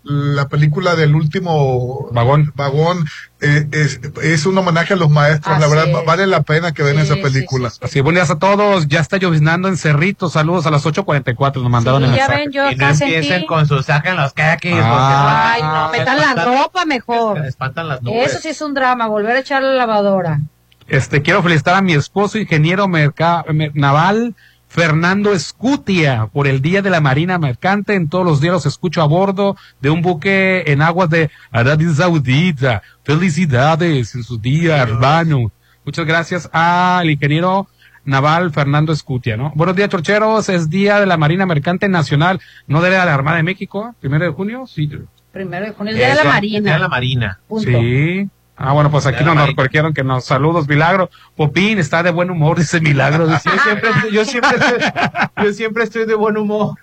[0.04, 2.52] la película del último Vagón.
[2.56, 3.06] vagón
[3.42, 5.60] eh, es, es un homenaje a los maestros.
[5.60, 6.06] la verdad, es.
[6.06, 7.70] vale la pena que vean Sí, esa sí, película.
[7.70, 7.86] sí, sí.
[7.86, 8.88] Así, buenos días a todos.
[8.88, 10.30] Ya está lloviznando en Cerrito.
[10.30, 11.62] Saludos a las 8.44.
[11.62, 12.40] Nos mandaron Sí, el ya mensaje.
[12.42, 13.46] ven, yo Y no empiecen sentí.
[13.48, 14.74] con sus sacan los caquis.
[14.76, 15.54] Ah.
[15.54, 17.34] Ay, no, metan la espantan- ropa mejor.
[17.36, 18.32] porque espantan las nubes.
[18.32, 20.40] Eso sí es un drama, volver a echar la lavadora.
[20.88, 24.36] Este, quiero felicitar a mi esposo, ingeniero merca- mer- naval,
[24.72, 27.94] Fernando Escutia, por el Día de la Marina Mercante.
[27.94, 31.90] En todos los días los escucho a bordo de un buque en aguas de Arabia
[31.94, 32.82] Saudita.
[33.04, 35.52] Felicidades en su día, hermano.
[35.84, 37.68] Muchas gracias al ingeniero
[38.06, 39.52] naval Fernando Escutia, ¿no?
[39.56, 40.48] Buenos días, chorcheros.
[40.48, 42.40] Es Día de la Marina Mercante Nacional.
[42.66, 43.94] ¿No de la Armada de México?
[44.00, 44.68] ¿Primero de junio?
[44.68, 44.90] Sí.
[45.34, 46.60] Primero de junio, el día de la Marina.
[46.62, 47.40] Día de la Marina.
[47.46, 47.70] Punto.
[47.70, 48.30] Sí.
[48.58, 51.10] Ah, bueno, pues aquí no nos requirieron que nos saludos, Milagro.
[51.36, 53.28] Popín está de buen humor, dice Milagro.
[53.28, 56.76] Dice, Yo siempre, yo siempre, estoy, yo siempre estoy de buen humor.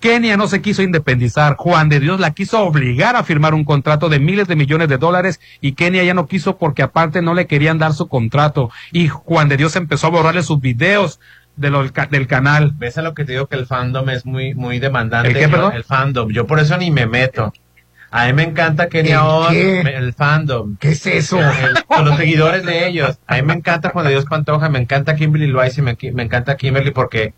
[0.00, 1.56] Kenia no se quiso independizar.
[1.56, 4.96] Juan de Dios la quiso obligar a firmar un contrato de miles de millones de
[4.96, 8.70] dólares y Kenia ya no quiso porque aparte no le querían dar su contrato.
[8.92, 11.18] Y Juan de Dios empezó a borrarle sus videos
[11.56, 12.72] de lo- del canal.
[12.76, 15.28] ¿Ves a lo que te digo que el fandom es muy, muy demandante?
[15.30, 15.72] ¿El qué, Yo- perdón?
[15.74, 16.30] El fandom.
[16.30, 17.52] Yo por eso ni me meto.
[18.10, 19.80] A mí me encanta Kenia ¿El On, qué?
[19.84, 20.76] me- el fandom.
[20.78, 21.38] ¿Qué es eso?
[21.38, 23.18] El- con los seguidores de ellos.
[23.26, 26.22] A mí me encanta Juan de Dios Pantoja, me encanta Kimberly Loaiza y me, me
[26.22, 27.34] encanta Kimberly porque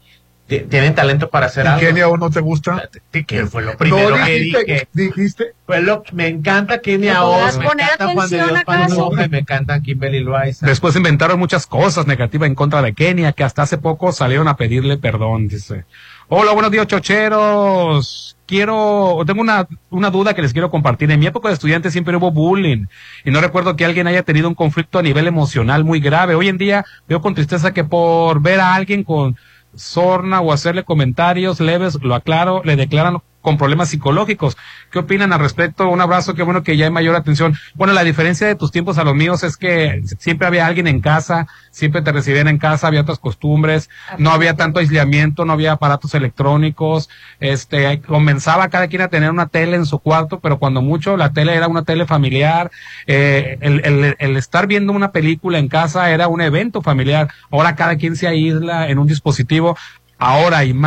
[0.46, 1.80] ti- tienen talento para hacer ¿Y algo.
[1.80, 2.88] Kenia aún no te gusta?
[3.26, 4.88] ¿Qué fue lo primero no, que dijiste, dije?
[4.92, 5.44] dijiste.
[5.66, 8.64] Fue lo, me encanta Kenia ¿Me encanta Juan de Dios?
[8.64, 10.66] Pantoja y me encanta Kimberly Loaiza.
[10.66, 14.56] Después inventaron muchas cosas negativas en contra de Kenia, que hasta hace poco salieron a
[14.56, 15.84] pedirle perdón, dice.
[16.28, 18.36] Hola, buenos días, chocheros.
[18.50, 21.08] Quiero, tengo una, una duda que les quiero compartir.
[21.12, 22.86] En mi época de estudiante siempre hubo bullying
[23.24, 26.34] y no recuerdo que alguien haya tenido un conflicto a nivel emocional muy grave.
[26.34, 29.36] Hoy en día veo con tristeza que por ver a alguien con
[29.76, 34.56] sorna o hacerle comentarios leves, lo aclaro, le declaran con problemas psicológicos.
[34.90, 35.88] ¿Qué opinan al respecto?
[35.88, 37.54] Un abrazo, qué bueno que ya hay mayor atención.
[37.74, 41.00] Bueno, la diferencia de tus tiempos a los míos es que siempre había alguien en
[41.00, 43.88] casa, siempre te recibían en casa, había otras costumbres,
[44.18, 47.08] no había tanto aislamiento, no había aparatos electrónicos,
[47.38, 51.32] este, comenzaba cada quien a tener una tele en su cuarto, pero cuando mucho la
[51.32, 52.70] tele era una tele familiar,
[53.06, 57.76] eh, el, el, el estar viendo una película en casa era un evento familiar, ahora
[57.76, 59.76] cada quien se aísla en un dispositivo,
[60.22, 60.78] Ahora hay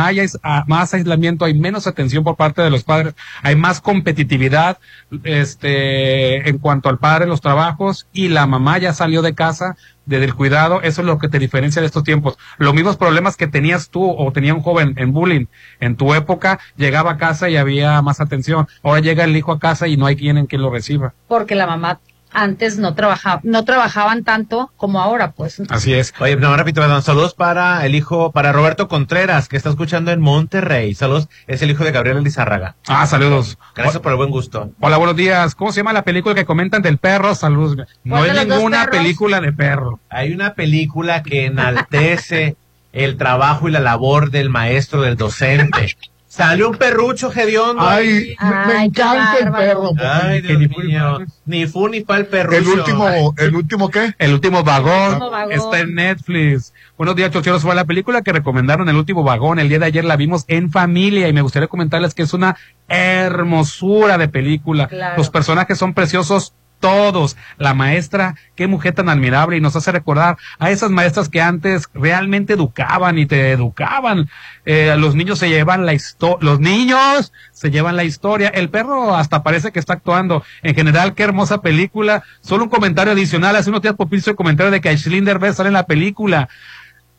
[0.44, 4.78] ah, más aislamiento, hay menos atención por parte de los padres, hay más competitividad
[5.24, 10.26] este, en cuanto al padre los trabajos y la mamá ya salió de casa desde
[10.26, 12.38] el cuidado, eso es lo que te diferencia de estos tiempos.
[12.58, 15.46] Los mismos problemas que tenías tú o tenía un joven en bullying
[15.80, 18.68] en tu época, llegaba a casa y había más atención.
[18.84, 21.12] Ahora llega el hijo a casa y no hay quien en quien lo reciba.
[21.26, 21.98] Porque la mamá
[22.34, 25.62] antes no trabajaba, no trabajaban tanto como ahora, pues.
[25.70, 26.12] Así es.
[26.18, 27.02] Oye, no, repito, perdón.
[27.02, 30.94] Saludos para el hijo, para Roberto Contreras, que está escuchando en Monterrey.
[30.94, 32.76] Saludos, es el hijo de Gabriel Lizárraga.
[32.88, 33.56] Ah, saludos.
[33.74, 34.70] Gracias por el buen gusto.
[34.80, 35.54] Hola, buenos días.
[35.54, 37.34] ¿Cómo se llama la película que comentan del perro?
[37.34, 37.76] Saludos.
[38.02, 40.00] No ¿Cuál hay ninguna película de perro.
[40.10, 42.56] Hay una película que enaltece
[42.92, 45.96] el trabajo y la labor del maestro, del docente.
[46.34, 47.80] Sale un perrucho hediondo.
[47.80, 49.90] Ay, me- me Ay, qué encanta el perro.
[50.02, 51.18] Ay, Dios mío.
[51.46, 52.58] Ni fu ni fa el perrucho.
[52.58, 54.14] El último, el último qué?
[54.18, 55.52] El último vagón, último vagón.
[55.52, 56.74] está en Netflix.
[56.98, 57.62] Buenos días, chocheros.
[57.62, 59.60] Fue la película que recomendaron, El último vagón.
[59.60, 62.56] El día de ayer la vimos en familia y me gustaría comentarles que es una
[62.88, 64.88] hermosura de película.
[64.88, 65.16] Claro.
[65.16, 66.52] Los personajes son preciosos
[66.84, 67.38] todos.
[67.56, 71.88] La maestra, qué mujer tan admirable y nos hace recordar a esas maestras que antes
[71.94, 74.28] realmente educaban y te educaban.
[74.66, 78.48] Eh, los niños se llevan la historia, los niños se llevan la historia.
[78.48, 80.44] El perro hasta parece que está actuando.
[80.62, 82.22] En general, qué hermosa película.
[82.42, 83.56] Solo un comentario adicional.
[83.56, 86.50] Hace unos días Popil hizo el comentario de que Aislinn Derbez sale en la película.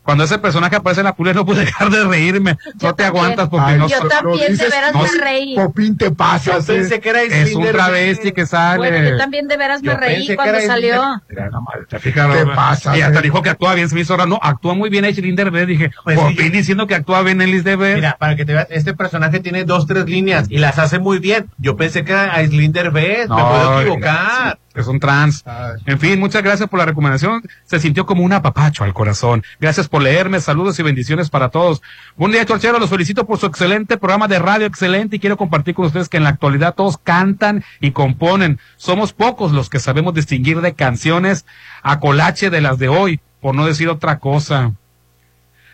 [0.05, 2.57] Cuando ese personaje aparece en la película no pude dejar de reírme.
[2.81, 5.55] no te aguantas porque Ay, no Yo también de dices, veras no, me reí.
[5.55, 6.67] Popín, te pasas.
[6.67, 8.77] Yo pensé que era es un travesti que sale.
[8.77, 11.03] Bueno, yo también de veras me Yo reí pensé que cuando salió.
[11.27, 13.95] Mira, no, madre, te fijas, ¿Qué no, pasa, Y hasta dijo que actúa bien, se
[13.95, 14.29] me hizo raro.
[14.29, 15.65] No, actúa muy bien Aislinn Derbez.
[15.67, 17.95] Dije, Pues por sí, fin yo- diciendo que actúa bien Elis Derbez.
[17.95, 21.17] Mira, para que te veas, este personaje tiene dos, tres líneas y las hace muy
[21.17, 21.49] bien.
[21.57, 24.59] Yo pensé que era Aislinn Derbez, me No, puedo equivocar.
[24.75, 25.41] Es un trans.
[25.45, 25.81] Ay.
[25.85, 27.41] En fin, muchas gracias por la recomendación.
[27.63, 29.43] Se sintió como un apapacho al corazón.
[29.59, 30.41] Gracias por leerme.
[30.41, 31.81] Saludos y bendiciones para todos.
[32.17, 32.77] Buen día, Chorchero.
[32.77, 35.15] Los felicito por su excelente programa de radio, excelente.
[35.15, 38.59] Y quiero compartir con ustedes que en la actualidad todos cantan y componen.
[38.75, 41.45] Somos pocos los que sabemos distinguir de canciones
[41.81, 44.73] a colache de las de hoy, por no decir otra cosa.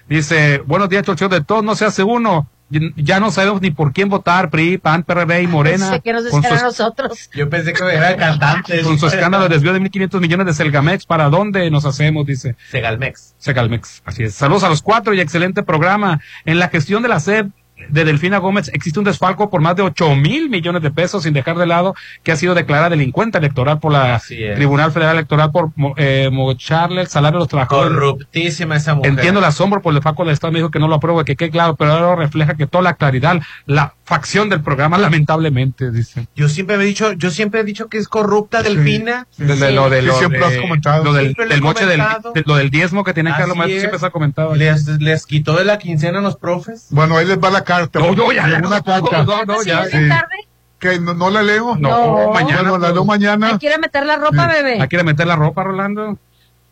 [0.07, 1.29] Dice, buenos días, Chorchero.
[1.29, 2.47] De todos no se hace uno.
[2.95, 5.89] Ya no sabemos ni por quién votar, PRI, PAN, PRD y Morena.
[5.89, 7.29] Pensé que nos Con decían su a nosotros.
[7.33, 8.81] Yo pensé que era cantante.
[8.81, 12.25] con su escándalo de desvío de 1.500 millones de Selgamex, ¿para dónde nos hacemos?
[12.25, 13.35] Dice Segalmex.
[13.37, 14.01] Segalmex.
[14.05, 14.35] Así es.
[14.35, 16.21] Saludos a los cuatro y excelente programa.
[16.45, 17.47] En la gestión de la SEP
[17.89, 21.33] de Delfina Gómez existe un desfalco por más de 8 mil millones de pesos, sin
[21.33, 24.21] dejar de lado que ha sido declarada delincuente electoral por la.
[24.27, 27.93] Tribunal Federal Electoral por eh, mocharle el salario de los trabajadores.
[27.93, 29.11] Corruptísima esa mujer.
[29.11, 31.35] Entiendo el asombro por el desfalco del Estado, me dijo que no lo apruebo, que
[31.35, 36.27] quede claro, pero ahora refleja que toda la claridad, la facción del programa, lamentablemente, dice.
[36.35, 39.25] Yo siempre he dicho, yo siempre he dicho que es corrupta Delfina.
[39.37, 41.03] De, de lo de Sí, lo siempre de- has comentado.
[41.05, 42.01] lo del, lo del moche del,
[42.33, 43.79] de- lo del diezmo que tienen que es.
[43.79, 44.53] siempre se ha comentado.
[44.53, 46.87] Les, les quitó de la quincena a los profes.
[46.89, 47.99] Bueno, ahí les va la carta.
[47.99, 49.23] No, no, ya, Una no, carta.
[49.23, 49.85] no, no, ya.
[49.85, 50.35] ¿Sí, tarde?
[50.77, 51.77] Que no, no la leo.
[51.77, 51.89] No,
[52.25, 52.33] No.
[52.33, 52.69] mañana.
[52.69, 53.53] Bueno, la leo mañana.
[53.53, 54.81] ¿Me quiere meter la ropa, bebé?
[54.81, 56.17] ¿A quiere meter la ropa, Rolando?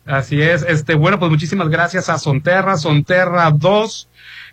[0.04, 0.62] Así es.
[0.68, 4.08] Este, bueno, pues muchísimas gracias a Sonterra, Sonterra 2.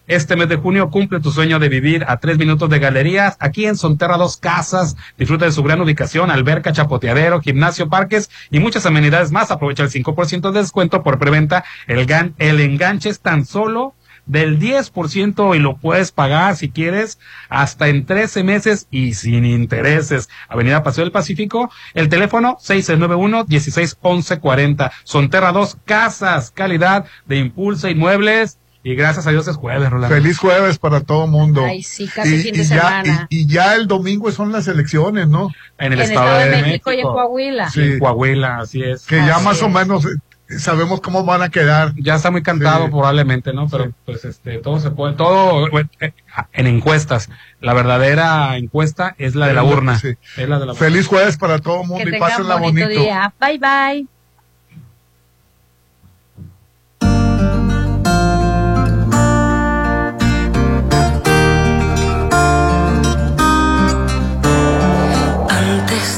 [0.08, 3.36] Este mes de junio cumple tu sueño de vivir a tres minutos de galerías.
[3.40, 4.96] Aquí en Sonterra Dos Casas.
[5.18, 9.52] Disfruta de su gran ubicación, alberca, chapoteadero, gimnasio, parques y muchas amenidades más.
[9.52, 11.66] Aprovecha el 5% de descuento por preventa.
[11.88, 13.94] El, gan- el enganche es tan solo
[14.26, 17.18] del 10% y lo puedes pagar si quieres
[17.48, 20.28] hasta en 13 meses y sin intereses.
[20.50, 24.92] Avenida Paseo del Pacífico, el teléfono 6691-161140.
[25.04, 28.58] Sonterra 2 Casas, calidad de Impulsa Inmuebles.
[28.88, 30.16] Y gracias a Dios es jueves, Rolando.
[30.16, 31.62] Feliz jueves para todo mundo.
[31.66, 33.28] Ay, sí, casi fin de ya, semana.
[33.30, 35.50] y, y ya el domingo son las elecciones, ¿no?
[35.78, 36.94] En el en Estado, de, México.
[36.94, 37.70] y en Coahuila.
[37.70, 37.82] Sí.
[37.82, 39.06] En Coahuila, así es.
[39.06, 41.96] Que ya más o menos eh, sabemos cómo van a quedar.
[41.98, 42.92] Ya está muy cantado Sí.
[42.92, 43.68] probablemente, ¿no?
[43.68, 43.92] Pero Sí.
[44.06, 45.68] pues este, todo se puede, todo
[46.00, 46.14] eh,
[46.54, 47.30] en encuestas.
[47.60, 50.00] La verdadera encuesta es la de la urna.
[50.00, 50.16] Sí.
[50.38, 50.76] Es la de la urna.
[50.76, 53.02] Feliz jueves para todo el Que mundo y pásenla bonito, bonito.
[53.02, 53.34] día.
[53.38, 54.08] Bye, bye.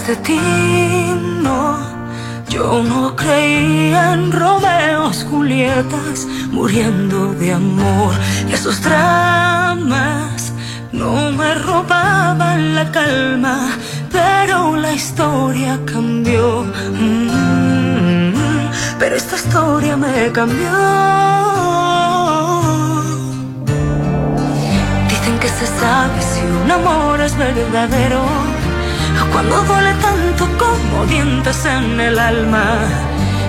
[0.10, 0.42] De ti,
[1.44, 1.78] no,
[2.50, 8.16] yo no creía en Romeos, Julietas, muriendo de amor.
[8.52, 10.52] Esos dramas
[10.92, 13.58] no me robaban la calma,
[14.12, 16.64] pero la historia cambió.
[16.92, 18.34] Mm,
[18.98, 20.72] pero esta historia me cambió.
[25.12, 28.59] Dicen que se sabe si un amor es verdadero.
[29.40, 32.76] Cuando duele tanto como dientes en el alma.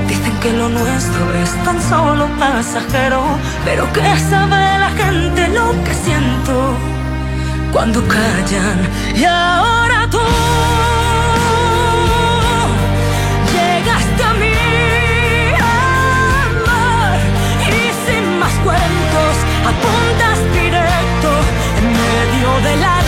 [0.06, 3.24] Dicen que lo nuestro es tan solo pasajero.
[3.64, 4.00] Pero que
[4.30, 6.76] sabe la gente lo que siento
[7.72, 8.88] cuando callan.
[9.16, 10.20] Y ahora tú
[13.52, 14.58] llegaste a mí,
[16.54, 17.18] amor.
[17.66, 19.34] Y sin más cuentos,
[19.72, 21.30] apuntas directo
[21.78, 22.99] en medio del alma.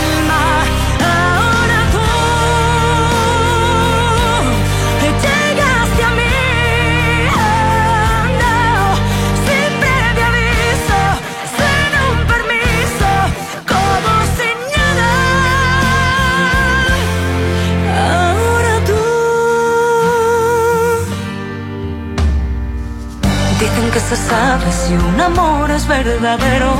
[24.03, 26.73] tristeza sabes si un amor es verdadero.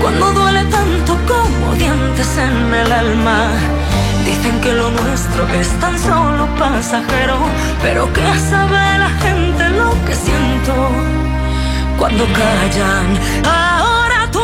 [0.00, 3.48] Cuando duele tanto como dientes en el alma.
[4.24, 7.36] Dicen que lo nuestro es tan solo pasajero,
[7.82, 10.74] pero que sabe la gente lo que siento
[11.98, 13.06] cuando callan.
[13.44, 14.40] Ahora tú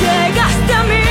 [0.00, 1.04] llegaste a mí,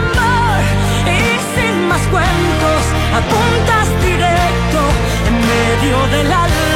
[0.00, 0.62] amor,
[1.06, 1.20] y
[1.54, 2.82] sin más cuentos
[3.18, 3.81] apunta
[5.82, 6.71] salió del alma.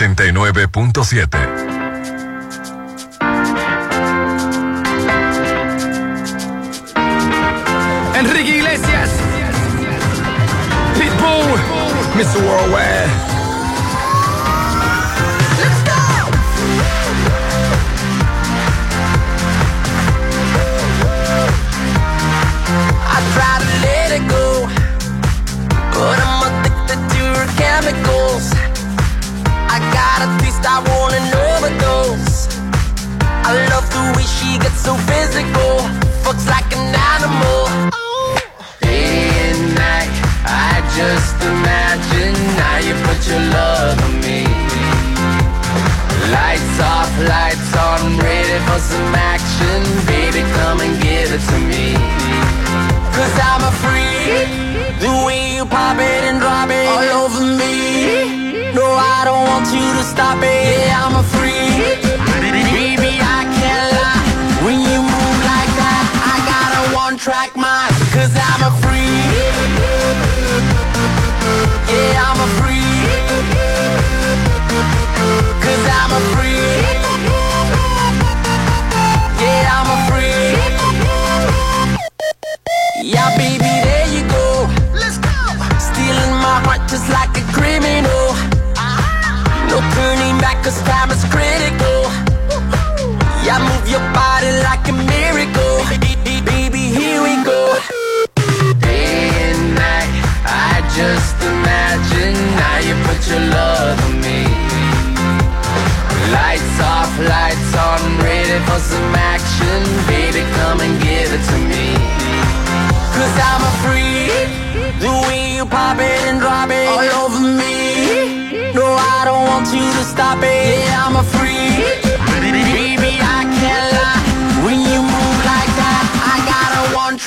[0.00, 1.69] 89.7.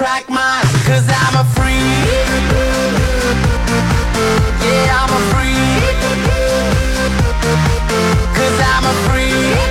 [0.04, 1.80] track mine, cause I'm a freak.
[4.60, 5.96] Yeah, I'm a freak.
[8.36, 9.64] Cause I'm a freak.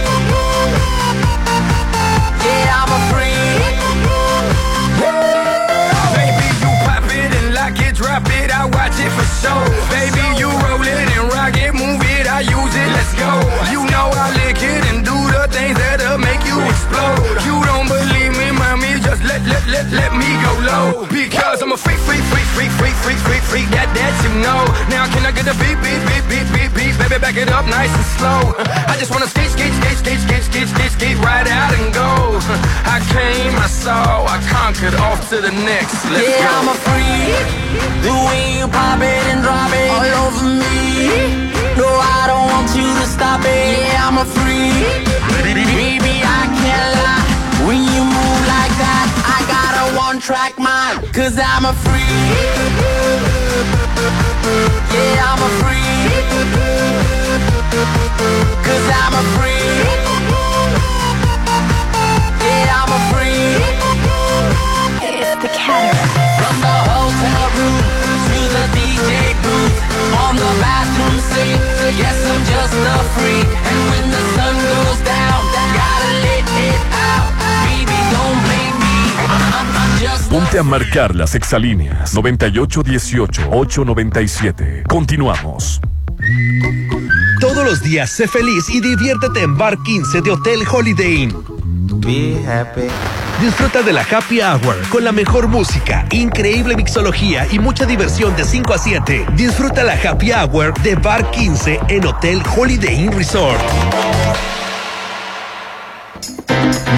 [2.46, 3.76] Yeah, I'm a freak.
[5.02, 5.36] Yeah.
[6.16, 9.60] Baby, you pop it and lock it, drop it, I watch it for show.
[9.92, 13.51] Baby, you roll it and rock it, move it, I use it, let's go.
[19.72, 21.08] let, let me go low.
[21.08, 24.60] Because I'm a freak, freak, freak, freak, freak, freak, freak, freak, that, that you know.
[24.92, 27.64] Now can I get the beat, beat, beat, beat, beat, beat, baby, back it up
[27.64, 28.52] nice and slow.
[28.60, 32.36] I just wanna skate, skate, skate, skate, skate, skate, skate, skate right out and go.
[32.84, 36.04] I came, I saw, I conquered, off to the next.
[36.12, 36.60] Let's yeah, go.
[36.60, 37.48] I'm a freak.
[38.04, 41.48] The way you pop it and drop it all over me.
[41.80, 43.88] No, I don't want you to stop it.
[43.88, 45.08] Yeah, I'm a freak.
[45.40, 47.24] Baby, I can't lie.
[47.66, 48.11] When you
[50.22, 51.02] track mind.
[51.12, 52.06] Cause I'm a freak.
[54.94, 56.22] Yeah, I'm a freak.
[58.62, 59.98] Cause I'm a freak.
[62.38, 63.66] Yeah, I'm a freak.
[65.02, 66.14] It's the cataract.
[66.38, 67.82] From the hotel room
[68.30, 69.76] to the DJ booth,
[70.22, 71.58] on the bathroom sink.
[71.98, 73.50] Yes, I'm just a freak.
[73.50, 75.38] And when the sun goes down,
[75.74, 76.80] gotta let it
[77.10, 77.41] out.
[80.28, 84.82] Ponte a marcar las exalíneas 9818-897.
[84.88, 85.80] Continuamos.
[87.40, 91.34] Todos los días sé feliz y diviértete en Bar 15 de Hotel Holiday Inn.
[92.00, 92.82] Be happy.
[93.40, 98.44] Disfruta de la Happy Hour con la mejor música, increíble mixología y mucha diversión de
[98.44, 99.26] 5 a 7.
[99.34, 103.60] Disfruta la Happy Hour de Bar 15 en Hotel Holiday Inn Resort.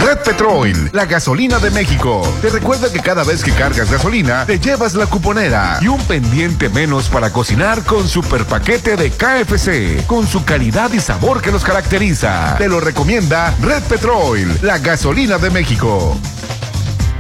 [0.01, 2.23] Red Petrol, la gasolina de México.
[2.43, 6.69] Te recuerda que cada vez que cargas gasolina, te llevas la cuponera y un pendiente
[6.69, 11.65] menos para cocinar con super paquete de KFC, con su calidad y sabor que los
[11.65, 12.57] caracteriza.
[12.59, 16.17] Te lo recomienda Red Petrol, la gasolina de México.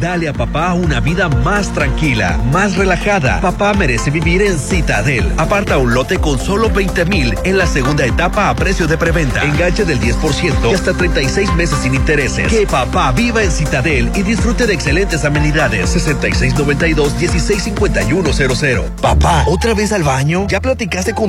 [0.00, 3.40] Dale a papá una vida más tranquila, más relajada.
[3.40, 5.32] Papá merece vivir en Citadel.
[5.38, 9.44] Aparta un lote con solo 20 mil en la segunda etapa a precio de preventa.
[9.44, 12.48] Enganche del 10% y hasta 36 meses sin intereses.
[12.48, 15.94] Que papá viva en Citadel y disfrute de excelentes amenidades.
[15.96, 18.96] 6692-165100.
[19.00, 20.48] Papá, ¿otra vez al baño?
[20.48, 21.22] ¿Ya platicaste con